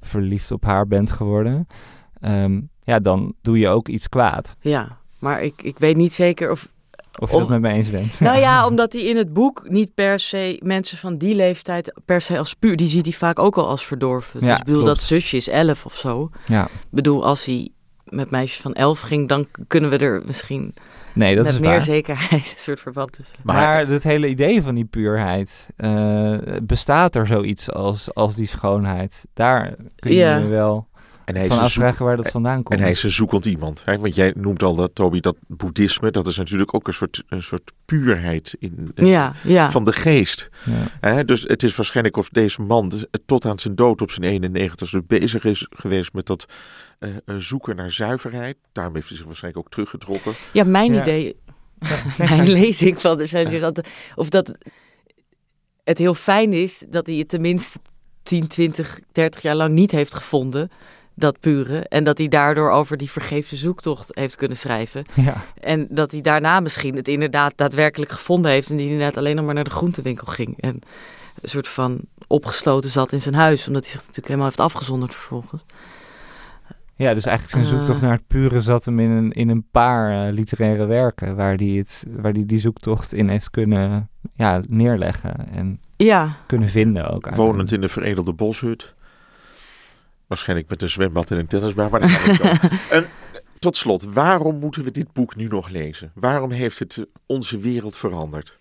verliefd 0.00 0.50
op 0.50 0.64
haar 0.64 0.86
bent 0.86 1.12
geworden, 1.12 1.66
ehm, 2.20 2.60
ja, 2.82 2.98
dan 2.98 3.34
doe 3.42 3.58
je 3.58 3.68
ook 3.68 3.88
iets 3.88 4.08
kwaad. 4.08 4.56
Ja, 4.60 4.98
maar 5.18 5.42
ik, 5.42 5.62
ik 5.62 5.78
weet 5.78 5.96
niet 5.96 6.12
zeker 6.12 6.50
of... 6.50 6.72
Of 7.18 7.30
je 7.30 7.38
dat 7.38 7.48
met 7.48 7.60
me 7.60 7.68
eens 7.68 7.90
bent. 7.90 8.20
Nou 8.20 8.38
ja, 8.38 8.66
omdat 8.68 8.92
hij 8.92 9.02
in 9.02 9.16
het 9.16 9.32
boek 9.32 9.68
niet 9.68 9.94
per 9.94 10.18
se 10.18 10.60
mensen 10.62 10.98
van 10.98 11.18
die 11.18 11.34
leeftijd 11.34 12.00
per 12.04 12.20
se 12.20 12.38
als 12.38 12.54
puur... 12.54 12.76
Die 12.76 12.88
ziet 12.88 13.04
hij 13.04 13.14
vaak 13.14 13.38
ook 13.38 13.56
al 13.56 13.68
als 13.68 13.86
verdorven. 13.86 14.40
Ja, 14.40 14.46
dus 14.46 14.58
ik 14.58 14.64
bedoel, 14.64 14.82
klopt. 14.82 14.96
dat 14.96 15.06
zusje 15.06 15.36
is 15.36 15.48
elf 15.48 15.84
of 15.84 15.96
zo. 15.96 16.30
ja. 16.46 16.64
Ik 16.64 16.90
bedoel, 16.90 17.24
als 17.24 17.44
hij 17.44 17.68
met 18.04 18.30
meisjes 18.30 18.60
van 18.60 18.74
elf 18.74 19.00
ging, 19.00 19.28
dan 19.28 19.46
kunnen 19.68 19.90
we 19.90 19.98
er 19.98 20.22
misschien 20.26 20.74
Nee, 21.12 21.34
dat 21.36 21.44
met 21.44 21.52
is 21.54 21.60
meer 21.60 21.68
waar. 21.70 21.80
zekerheid 21.80 22.32
een 22.56 22.60
soort 22.62 22.80
verband 22.80 23.12
tussen. 23.12 23.36
Maar, 23.42 23.56
Maar- 23.56 23.86
het 23.88 24.02
hele 24.02 24.28
idee 24.28 24.62
van 24.62 24.74
die 24.74 24.84
puurheid, 24.84 25.66
eh, 25.76 26.36
bestaat 26.62 27.14
er 27.14 27.26
zoiets 27.26 27.70
als, 27.72 28.14
als 28.14 28.34
die 28.34 28.46
schoonheid? 28.46 29.24
Daar 29.34 29.74
kun 29.96 30.10
je 30.10 30.16
Ja. 30.16 30.36
je 30.36 30.46
wel 30.48 30.86
En 31.24 31.34
hij 31.36 31.44
is 31.44 31.50
een 31.50 31.56
zoek- 31.56 31.64
afvragen 31.64 32.04
waar 32.04 32.16
dat 32.16 32.30
vandaan 32.30 32.62
komt. 32.62 32.78
En 32.78 32.82
hij 32.84 32.90
is 32.92 33.02
een 33.02 33.10
zoekend 33.10 33.44
iemand. 33.44 33.82
Hè? 33.84 33.98
Want 33.98 34.14
jij 34.14 34.32
noemt 34.36 34.62
al 34.62 34.74
dat, 34.74 34.94
Toby, 34.94 35.20
dat 35.20 35.36
boeddhisme, 35.46 36.10
dat 36.10 36.26
is 36.26 36.36
natuurlijk 36.36 36.74
ook 36.74 36.86
een 36.86 36.94
soort, 36.94 37.22
een 37.28 37.42
soort 37.42 37.72
puurheid 37.84 38.56
in, 38.58 38.92
Ja, 38.94 39.32
ja. 39.42 39.70
van 39.70 39.84
de 39.84 39.92
geest. 39.92 40.48
Ja. 40.64 41.10
Hè? 41.10 41.24
Dus 41.24 41.42
het 41.42 41.62
is 41.62 41.76
waarschijnlijk 41.76 42.16
of 42.16 42.28
deze 42.28 42.62
man 42.62 42.88
dus, 42.88 43.00
eh, 43.00 43.20
tot 43.26 43.44
aan 43.44 43.58
zijn 43.58 43.74
dood 43.74 44.02
op 44.02 44.10
zijn 44.10 44.24
91ste 44.24 45.02
bezig 45.06 45.44
is 45.44 45.66
geweest 45.70 46.12
met 46.12 46.26
dat 46.26 46.46
eh, 46.98 47.10
zoeken 47.38 47.76
naar 47.76 47.90
zuiverheid. 47.90 48.56
Daarom 48.72 48.94
heeft 48.94 49.08
hij 49.08 49.16
zich 49.16 49.26
waarschijnlijk 49.26 49.64
ook 49.66 49.72
teruggetrokken. 49.72 50.32
Ja, 50.52 50.64
mijn 50.64 50.92
Ja. 50.92 51.00
idee, 51.02 51.36
mijn 52.18 52.50
lezing 52.50 53.00
van 53.00 53.18
de 53.18 53.26
zijn 53.26 53.48
dus 53.48 53.60
dat, 53.60 53.80
of 54.14 54.28
dat 54.28 54.54
het 55.84 55.98
heel 55.98 56.14
fijn 56.14 56.52
is 56.52 56.84
dat 56.88 57.06
hij 57.06 57.16
het 57.16 57.28
tenminste 57.28 57.78
10, 58.22 58.46
20, 58.46 59.00
30 59.12 59.42
jaar 59.42 59.54
lang 59.56 59.74
niet 59.74 59.90
heeft 59.90 60.14
gevonden, 60.14 60.70
dat 61.14 61.40
pure. 61.40 61.78
En 61.78 62.04
dat 62.04 62.18
hij 62.18 62.28
daardoor 62.28 62.70
over 62.70 62.96
die 62.96 63.10
vergeefse 63.10 63.56
zoektocht 63.56 64.08
heeft 64.14 64.36
kunnen 64.36 64.56
schrijven. 64.56 65.04
Ja. 65.14 65.44
En 65.60 65.86
dat 65.90 66.12
hij 66.12 66.20
daarna 66.20 66.60
misschien 66.60 66.96
het 66.96 67.08
inderdaad 67.08 67.52
daadwerkelijk 67.56 68.12
gevonden 68.12 68.50
heeft 68.50 68.70
en 68.70 68.76
die 68.76 68.90
inderdaad 68.90 69.16
alleen 69.16 69.36
nog 69.36 69.44
maar 69.44 69.54
naar 69.54 69.64
de 69.64 69.70
groentewinkel 69.70 70.26
ging. 70.26 70.60
En 70.60 70.78
een 71.42 71.48
soort 71.48 71.68
van 71.68 72.00
opgesloten 72.26 72.90
zat 72.90 73.12
in 73.12 73.20
zijn 73.20 73.34
huis, 73.34 73.66
omdat 73.66 73.82
hij 73.82 73.90
zich 73.90 74.00
natuurlijk 74.00 74.26
helemaal 74.26 74.46
heeft 74.48 74.60
afgezonderd 74.60 75.14
vervolgens. 75.14 75.64
ja, 76.96 77.14
dus 77.14 77.24
eigenlijk 77.26 77.48
zijn 77.66 77.76
zoektocht 77.76 77.98
Eh. 78.00 78.04
naar 78.04 78.16
het 78.16 78.26
pure 78.26 78.60
zat 78.60 78.84
hem 78.84 79.00
in 79.00 79.10
een, 79.10 79.32
in 79.32 79.48
een 79.48 79.64
paar 79.70 80.26
eh, 80.26 80.32
literaire 80.32 80.86
werken 80.86 81.36
waar 81.36 81.54
hij 81.54 81.66
het, 81.66 82.04
waar 82.16 82.32
die, 82.32 82.46
die 82.46 82.58
zoektocht 82.58 83.12
in 83.12 83.28
heeft 83.28 83.50
kunnen 83.50 84.08
ja, 84.34 84.62
neerleggen 84.68 85.48
en 85.52 85.80
Ja, 85.96 86.36
kunnen 86.46 86.68
vinden 86.68 87.02
ook. 87.02 87.10
eigenlijk. 87.26 87.36
Wonend 87.36 87.72
in 87.72 87.82
een 87.82 87.88
veredelde 87.88 88.32
boshut. 88.32 88.94
Waarschijnlijk 90.26 90.68
met 90.68 90.82
een 90.82 90.88
zwembad 90.88 91.30
en 91.30 91.38
een 91.38 91.46
tennisbaan. 91.46 91.90
Maar 91.90 92.00
en, 92.90 93.06
tot 93.58 93.76
slot, 93.76 94.04
waarom 94.04 94.58
moeten 94.58 94.84
we 94.84 94.90
dit 94.90 95.12
boek 95.12 95.36
nu 95.36 95.48
nog 95.48 95.68
lezen? 95.68 96.10
Waarom 96.14 96.50
heeft 96.50 96.78
het 96.78 97.06
onze 97.26 97.58
wereld 97.58 97.96
veranderd? 97.96 98.58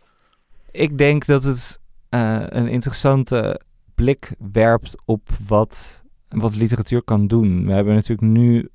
Ik 0.72 0.98
denk 0.98 1.26
dat 1.26 1.44
het 1.44 1.80
eh, 2.10 2.44
een 2.50 2.68
interessante 2.68 3.62
blik 3.96 4.32
werpt 4.52 4.96
op 5.06 5.30
wat, 5.48 6.04
wat 6.30 6.56
literatuur 6.56 7.04
kan 7.04 7.28
doen. 7.28 7.66
We 7.66 7.72
hebben 7.72 7.94
natuurlijk 7.94 8.28
nu 8.28 8.70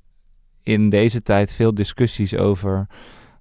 in 0.63 0.89
deze 0.89 1.21
tijd 1.21 1.51
veel 1.51 1.73
discussies 1.73 2.35
over 2.35 2.87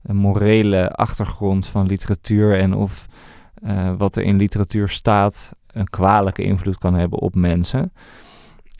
een 0.03 0.17
morele 0.17 0.91
achtergrond 0.93 1.67
van 1.67 1.87
literatuur 1.87 2.59
en 2.59 2.75
of 2.75 3.07
eh, 3.55 3.95
wat 3.97 4.17
er 4.17 4.23
in 4.23 4.37
literatuur 4.37 4.89
staat 4.89 5.53
een 5.67 5.89
kwalijke 5.89 6.43
invloed 6.43 6.79
kan 6.79 6.95
hebben 6.95 7.19
op 7.19 7.35
mensen. 7.35 7.93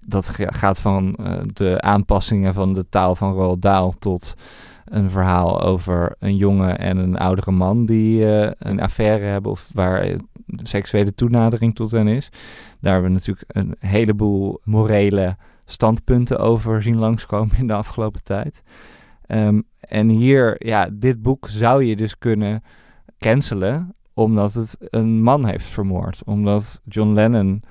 Dat 0.09 0.29
ga- 0.29 0.51
gaat 0.51 0.81
van 0.81 1.13
eh, 1.15 1.39
de 1.53 1.81
aanpassingen 1.81 2.55
van 2.55 2.75
de 2.75 2.89
taal 2.89 3.15
van 3.15 3.33
Roald 3.33 3.63
Dahl 3.63 3.91
tot 3.99 4.35
een 4.85 5.11
verhaal 5.11 5.63
over 5.63 6.17
een 6.19 6.37
jongen 6.37 6.79
en 6.79 6.97
een 6.97 7.17
oudere 7.19 7.51
man 7.51 7.87
die 7.87 8.33
eh, 8.33 8.51
een 8.59 8.81
affaire 8.81 9.25
hebben 9.25 9.51
of 9.51 9.71
waar 9.75 10.01
eh, 10.01 10.19
seksuele 10.63 11.15
toenadering 11.15 11.75
tot 11.75 11.91
hen 11.91 12.09
is. 12.09 12.29
Daar 12.81 12.93
hebben 12.93 13.11
we 13.11 13.17
natuurlijk 13.17 13.45
een 13.57 13.75
heleboel 13.79 14.61
morele 14.65 15.37
standpunten 15.65 16.39
over 16.39 16.83
zien 16.83 16.99
langskomen 16.99 17.57
in 17.59 17.67
de 17.67 17.73
afgelopen 17.73 18.23
tijd. 18.25 18.63
Ehm, 19.27 19.61
en 19.81 20.09
hier, 20.09 20.67
ja, 20.67 20.89
dit 20.93 21.23
boek 21.23 21.49
zou 21.49 21.85
je 21.85 21.97
dus 21.97 22.19
kunnen 22.19 22.63
cancelen 23.19 23.95
omdat 24.15 24.55
het 24.55 24.77
een 24.79 25.23
man 25.23 25.45
heeft 25.47 25.67
vermoord. 25.67 26.23
Omdat 26.25 26.81
John 26.85 27.13
Lennon 27.13 27.63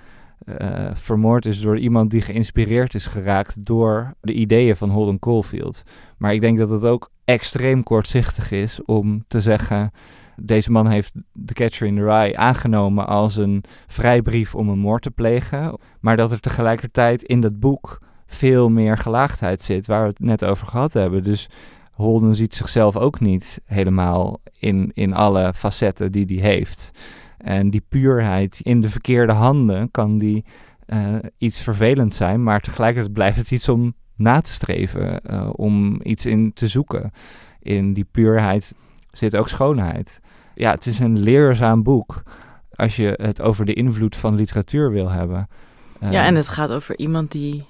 eh, 0.45 0.89
vermoord 0.93 1.45
is 1.45 1.61
door 1.61 1.77
iemand 1.77 2.11
die 2.11 2.21
geïnspireerd 2.21 2.93
is 2.93 3.07
geraakt 3.07 3.65
door 3.65 4.13
de 4.21 4.33
ideeën 4.33 4.75
van 4.75 4.89
Holden 4.89 5.19
Caulfield. 5.19 5.83
Maar 6.17 6.33
ik 6.33 6.41
denk 6.41 6.57
dat 6.57 6.69
het 6.69 6.83
ook 6.83 7.09
extreem 7.25 7.83
kortzichtig 7.83 8.51
is 8.51 8.83
om 8.85 9.23
te 9.27 9.41
zeggen... 9.41 9.91
deze 10.35 10.71
man 10.71 10.87
heeft 10.87 11.13
The 11.45 11.53
Catcher 11.53 11.87
in 11.87 11.95
the 11.95 12.03
Rye 12.03 12.37
aangenomen 12.37 13.07
als 13.07 13.35
een 13.35 13.63
vrijbrief 13.87 14.55
om 14.55 14.69
een 14.69 14.79
moord 14.79 15.01
te 15.01 15.11
plegen. 15.11 15.77
Maar 15.99 16.17
dat 16.17 16.31
er 16.31 16.39
tegelijkertijd 16.39 17.23
in 17.23 17.41
dat 17.41 17.59
boek 17.59 17.99
veel 18.27 18.69
meer 18.69 18.97
gelaagdheid 18.97 19.61
zit, 19.61 19.87
waar 19.87 20.01
we 20.01 20.07
het 20.07 20.19
net 20.19 20.45
over 20.45 20.67
gehad 20.67 20.93
hebben. 20.93 21.23
Dus 21.23 21.49
Holden 21.91 22.35
ziet 22.35 22.55
zichzelf 22.55 22.97
ook 22.97 23.19
niet 23.19 23.61
helemaal 23.65 24.41
in, 24.59 24.91
in 24.93 25.13
alle 25.13 25.53
facetten 25.53 26.11
die 26.11 26.25
hij 26.25 26.49
heeft. 26.49 26.91
En 27.37 27.69
die 27.69 27.83
puurheid 27.89 28.59
in 28.63 28.81
de 28.81 28.89
verkeerde 28.89 29.33
handen 29.33 29.91
kan 29.91 30.17
die 30.17 30.45
eh, 30.85 31.15
iets 31.37 31.61
vervelend 31.61 32.15
zijn, 32.15 32.43
maar 32.43 32.61
tegelijkertijd 32.61 33.13
blijft 33.13 33.37
het 33.37 33.51
iets 33.51 33.69
om 33.69 33.93
na 34.15 34.41
te 34.41 34.51
streven, 34.53 35.21
eh, 35.21 35.49
om 35.51 35.99
iets 36.03 36.25
in 36.25 36.53
te 36.53 36.67
zoeken. 36.67 37.11
In 37.61 37.93
die 37.93 38.07
puurheid 38.11 38.73
zit 39.11 39.35
ook 39.35 39.49
schoonheid. 39.49 40.19
Ja, 40.55 40.71
het 40.71 40.85
is 40.85 40.99
een 40.99 41.19
leerzaam 41.19 41.83
boek 41.83 42.23
als 42.75 42.95
je 42.95 43.13
het 43.21 43.41
over 43.41 43.65
de 43.65 43.73
invloed 43.73 44.15
van 44.15 44.35
literatuur 44.35 44.91
wil 44.91 45.09
hebben. 45.09 45.47
ja, 45.99 46.09
Eh, 46.09 46.25
en 46.27 46.35
het 46.35 46.47
gaat 46.47 46.71
over 46.71 46.97
iemand 46.97 47.31
die 47.31 47.65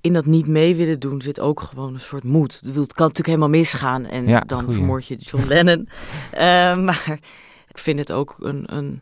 in 0.00 0.12
dat 0.12 0.26
niet 0.26 0.46
mee 0.46 0.76
willen 0.76 1.00
doen 1.00 1.20
zit 1.20 1.40
ook 1.40 1.60
gewoon 1.60 1.94
een 1.94 2.00
soort 2.00 2.24
moed. 2.24 2.52
Het 2.64 2.74
kan 2.74 3.06
natuurlijk 3.06 3.26
helemaal 3.26 3.48
misgaan 3.48 4.04
en 4.06 4.26
Ja, 4.26 4.40
dan 4.40 4.62
goeie. 4.62 4.76
vermoord 4.76 5.06
je 5.06 5.16
John 5.16 5.46
Lennon. 5.46 5.88
Maar 6.84 7.18
ik 7.74 7.80
vind 7.80 7.98
het 7.98 8.12
ook 8.12 8.36
een, 8.38 8.64
een 8.76 9.00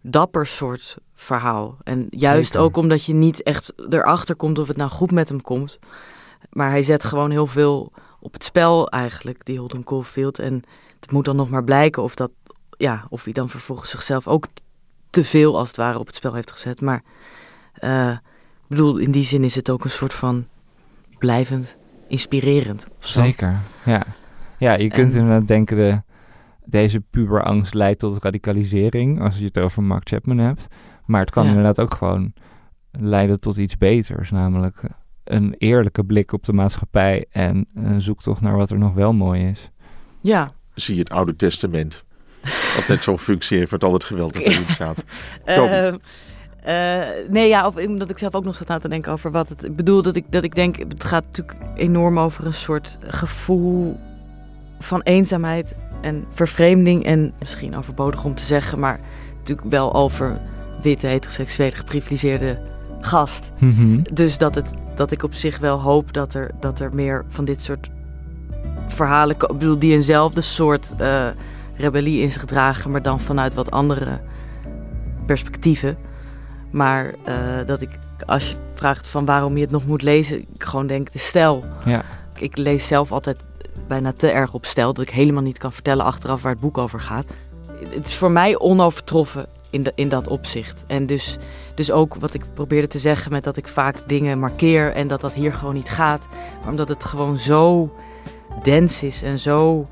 dapper 0.00 0.46
soort 0.46 0.96
verhaal. 1.14 1.76
En 1.84 2.06
juist 2.10 2.52
Zeker. 2.52 2.60
ook 2.60 2.76
omdat 2.76 3.04
je 3.04 3.14
niet 3.14 3.42
echt 3.42 3.72
erachter 3.88 4.36
komt 4.36 4.58
of 4.58 4.68
het 4.68 4.76
nou 4.76 4.90
goed 4.90 5.12
met 5.12 5.28
hem 5.28 5.42
komt. 5.42 5.78
Maar 6.50 6.70
hij 6.70 6.82
zet 6.82 7.04
gewoon 7.04 7.30
heel 7.30 7.46
veel 7.46 7.92
op 8.20 8.32
het 8.32 8.44
spel 8.44 8.88
eigenlijk, 8.88 9.44
die 9.44 9.58
Holden 9.58 9.84
Caulfield. 9.84 10.38
En 10.38 10.62
het 11.00 11.12
moet 11.12 11.24
dan 11.24 11.36
nog 11.36 11.50
maar 11.50 11.64
blijken 11.64 12.02
of 12.02 12.14
dat, 12.14 12.30
ja, 12.76 13.06
of 13.08 13.24
hij 13.24 13.32
dan 13.32 13.48
vervolgens 13.48 13.90
zichzelf 13.90 14.28
ook 14.28 14.46
te 15.10 15.24
veel 15.24 15.58
als 15.58 15.68
het 15.68 15.76
ware 15.76 15.98
op 15.98 16.06
het 16.06 16.14
spel 16.14 16.34
heeft 16.34 16.50
gezet. 16.50 16.80
Maar 16.80 17.02
uh, 17.80 18.10
ik 18.10 18.68
bedoel, 18.68 18.96
in 18.96 19.10
die 19.10 19.24
zin 19.24 19.44
is 19.44 19.54
het 19.54 19.70
ook 19.70 19.84
een 19.84 19.90
soort 19.90 20.14
van 20.14 20.46
blijvend 21.18 21.76
inspirerend. 22.08 22.86
Zeker, 22.98 23.58
ja. 23.84 24.02
Ja, 24.58 24.74
je 24.74 24.88
kunt 24.88 25.12
inderdaad 25.12 25.48
denken, 25.48 25.76
de, 25.76 26.00
deze 26.66 27.00
puberangst 27.00 27.74
leidt 27.74 27.98
tot 27.98 28.22
radicalisering, 28.22 29.20
als 29.20 29.38
je 29.38 29.44
het 29.44 29.58
over 29.58 29.82
Mark 29.82 30.08
Chapman 30.08 30.38
hebt. 30.38 30.66
Maar 31.04 31.20
het 31.20 31.30
kan 31.30 31.46
inderdaad 31.46 31.80
ook 31.80 31.94
gewoon 31.94 32.32
leiden 32.90 33.40
tot 33.40 33.56
iets 33.56 33.78
beters, 33.78 34.30
namelijk 34.30 34.82
een 35.24 35.54
eerlijke 35.58 36.04
blik 36.04 36.32
op 36.32 36.44
de 36.44 36.52
maatschappij 36.52 37.26
en 37.30 37.66
een 37.74 38.00
zoektocht 38.00 38.40
naar 38.40 38.56
wat 38.56 38.70
er 38.70 38.78
nog 38.78 38.94
wel 38.94 39.12
mooi 39.12 39.48
is. 39.48 39.70
Ja. 40.20 40.52
Zie 40.74 40.94
je 40.94 41.00
het 41.00 41.10
Oude 41.10 41.36
Testament. 41.36 42.04
Wat 42.76 42.88
net 42.88 43.02
zo'n 43.02 43.18
functie 43.18 43.58
heeft 43.58 43.70
met 43.70 43.84
al 43.84 43.92
het 43.92 44.04
geweld 44.04 44.32
dat 44.32 44.42
erin 44.42 44.68
staat. 44.68 45.04
Uh, 46.66 47.02
nee, 47.28 47.48
ja, 47.48 47.66
of 47.66 47.86
omdat 47.86 48.10
ik 48.10 48.18
zelf 48.18 48.34
ook 48.34 48.44
nog 48.44 48.54
zat 48.54 48.68
na 48.68 48.78
te 48.78 48.88
denken 48.88 49.12
over 49.12 49.30
wat 49.30 49.48
het. 49.48 49.64
Ik 49.64 49.76
bedoel 49.76 50.02
dat 50.02 50.16
ik, 50.16 50.24
dat 50.30 50.44
ik 50.44 50.54
denk, 50.54 50.76
het 50.76 51.04
gaat 51.04 51.24
natuurlijk 51.24 51.56
enorm 51.74 52.18
over 52.18 52.46
een 52.46 52.54
soort 52.54 52.98
gevoel 53.06 54.00
van 54.78 55.00
eenzaamheid 55.00 55.74
en 56.00 56.24
vervreemding. 56.28 57.04
En 57.04 57.32
misschien 57.38 57.76
overbodig 57.76 58.24
om 58.24 58.34
te 58.34 58.44
zeggen, 58.44 58.80
maar 58.80 59.00
natuurlijk 59.38 59.68
wel 59.70 59.94
over 59.94 60.40
witte, 60.82 61.06
heteroseksuele, 61.06 61.76
geprivilegeerde 61.76 62.58
gast. 63.00 63.50
Mhm. 63.58 64.00
Dus 64.12 64.38
dat, 64.38 64.54
het, 64.54 64.74
dat 64.94 65.10
ik 65.10 65.22
op 65.22 65.34
zich 65.34 65.58
wel 65.58 65.80
hoop 65.80 66.12
dat 66.12 66.34
er, 66.34 66.50
dat 66.60 66.80
er 66.80 66.94
meer 66.94 67.24
van 67.28 67.44
dit 67.44 67.60
soort 67.60 67.90
verhalen... 68.86 69.34
Ik 69.34 69.46
bedoel, 69.46 69.78
die 69.78 69.94
eenzelfde 69.94 70.40
soort 70.40 70.92
uh, 71.00 71.26
rebellie 71.76 72.20
in 72.20 72.30
zich 72.30 72.44
dragen... 72.44 72.90
maar 72.90 73.02
dan 73.02 73.20
vanuit 73.20 73.54
wat 73.54 73.70
andere 73.70 74.20
perspectieven. 75.26 75.96
Maar 76.70 77.14
uh, 77.28 77.34
dat 77.66 77.80
ik, 77.80 77.90
als 78.26 78.50
je 78.50 78.56
vraagt 78.74 79.06
van 79.06 79.24
waarom 79.24 79.56
je 79.56 79.62
het 79.62 79.70
nog 79.70 79.86
moet 79.86 80.02
lezen... 80.02 80.40
ik 80.40 80.64
gewoon 80.64 80.86
denk, 80.86 81.12
de 81.12 81.18
stijl. 81.18 81.64
Ja. 81.84 82.02
Ik 82.38 82.56
lees 82.56 82.86
zelf 82.86 83.12
altijd 83.12 83.46
bijna 83.88 84.12
te 84.12 84.30
erg 84.30 84.54
op 84.54 84.64
stijl... 84.64 84.92
dat 84.92 85.06
ik 85.06 85.14
helemaal 85.14 85.42
niet 85.42 85.58
kan 85.58 85.72
vertellen 85.72 86.04
achteraf 86.04 86.42
waar 86.42 86.52
het 86.52 86.60
boek 86.60 86.78
over 86.78 87.00
gaat. 87.00 87.26
Het 87.88 88.08
is 88.08 88.14
voor 88.14 88.30
mij 88.30 88.58
onovertroffen 88.58 89.46
in, 89.70 89.82
de, 89.82 89.92
in 89.94 90.08
dat 90.08 90.28
opzicht. 90.28 90.84
En 90.86 91.06
dus, 91.06 91.36
dus 91.74 91.90
ook 91.90 92.14
wat 92.14 92.34
ik 92.34 92.44
probeerde 92.54 92.86
te 92.86 92.98
zeggen 92.98 93.32
met 93.32 93.44
dat 93.44 93.56
ik 93.56 93.68
vaak 93.68 93.96
dingen 94.06 94.38
markeer 94.38 94.92
en 94.92 95.08
dat 95.08 95.20
dat 95.20 95.32
hier 95.32 95.52
gewoon 95.52 95.74
niet 95.74 95.88
gaat. 95.88 96.26
Maar 96.60 96.70
omdat 96.70 96.88
het 96.88 97.04
gewoon 97.04 97.38
zo 97.38 97.92
dens 98.62 99.02
is 99.02 99.22
en 99.22 99.38
zo 99.38 99.86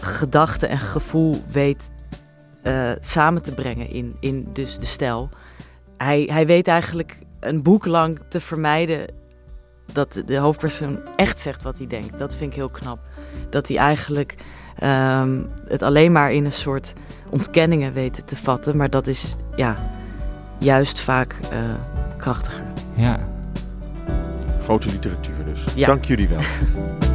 gedachte 0.00 0.66
en 0.66 0.78
gevoel 0.78 1.42
weet 1.50 1.90
uh, 2.62 2.90
samen 3.00 3.42
te 3.42 3.54
brengen 3.54 3.90
in, 3.90 4.16
in 4.20 4.48
dus 4.52 4.78
de 4.78 4.86
stijl. 4.86 5.28
Hij, 5.96 6.28
hij 6.32 6.46
weet 6.46 6.68
eigenlijk 6.68 7.18
een 7.40 7.62
boek 7.62 7.86
lang 7.86 8.18
te 8.28 8.40
vermijden 8.40 9.06
dat 9.92 10.22
de 10.26 10.36
hoofdpersoon 10.36 10.98
echt 11.16 11.40
zegt 11.40 11.62
wat 11.62 11.78
hij 11.78 11.86
denkt. 11.86 12.18
Dat 12.18 12.36
vind 12.36 12.50
ik 12.50 12.56
heel 12.56 12.68
knap. 12.68 12.98
Dat 13.50 13.68
hij 13.68 13.76
eigenlijk 13.76 14.34
um, 14.82 15.48
het 15.68 15.82
alleen 15.82 16.12
maar 16.12 16.32
in 16.32 16.44
een 16.44 16.52
soort 16.52 16.92
ontkenningen 17.30 17.92
weten 17.92 18.24
te 18.24 18.36
vatten. 18.36 18.76
Maar 18.76 18.90
dat 18.90 19.06
is 19.06 19.36
ja, 19.56 19.76
juist 20.58 21.00
vaak 21.00 21.34
uh, 21.52 21.58
krachtiger. 22.16 22.64
Ja. 22.94 23.28
Grote 24.62 24.86
literatuur 24.86 25.44
dus. 25.44 25.74
Ja. 25.74 25.86
Dank 25.86 26.04
jullie 26.04 26.28
wel. 26.28 26.40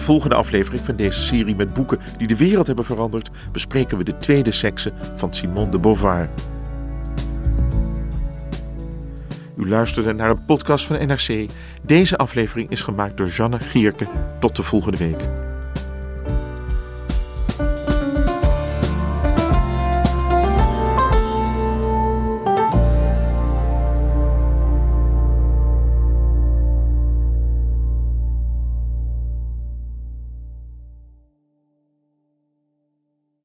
volgende 0.00 0.34
aflevering 0.34 0.82
van 0.84 0.96
deze 0.96 1.22
serie 1.22 1.56
met 1.56 1.74
boeken 1.74 1.98
die 2.18 2.26
de 2.26 2.36
wereld 2.36 2.66
hebben 2.66 2.84
veranderd, 2.84 3.30
bespreken 3.52 3.98
we 3.98 4.04
de 4.04 4.18
tweede 4.18 4.50
sekse 4.50 4.92
van 5.16 5.34
Simone 5.34 5.70
de 5.70 5.78
Beauvoir. 5.78 6.28
U 9.56 9.68
luisterde 9.68 10.12
naar 10.12 10.30
een 10.30 10.44
podcast 10.44 10.86
van 10.86 11.06
NRC. 11.06 11.50
Deze 11.82 12.16
aflevering 12.16 12.70
is 12.70 12.82
gemaakt 12.82 13.16
door 13.16 13.28
Janne 13.28 13.60
Gierke. 13.60 14.06
Tot 14.40 14.56
de 14.56 14.62
volgende 14.62 14.96
week. 14.96 15.28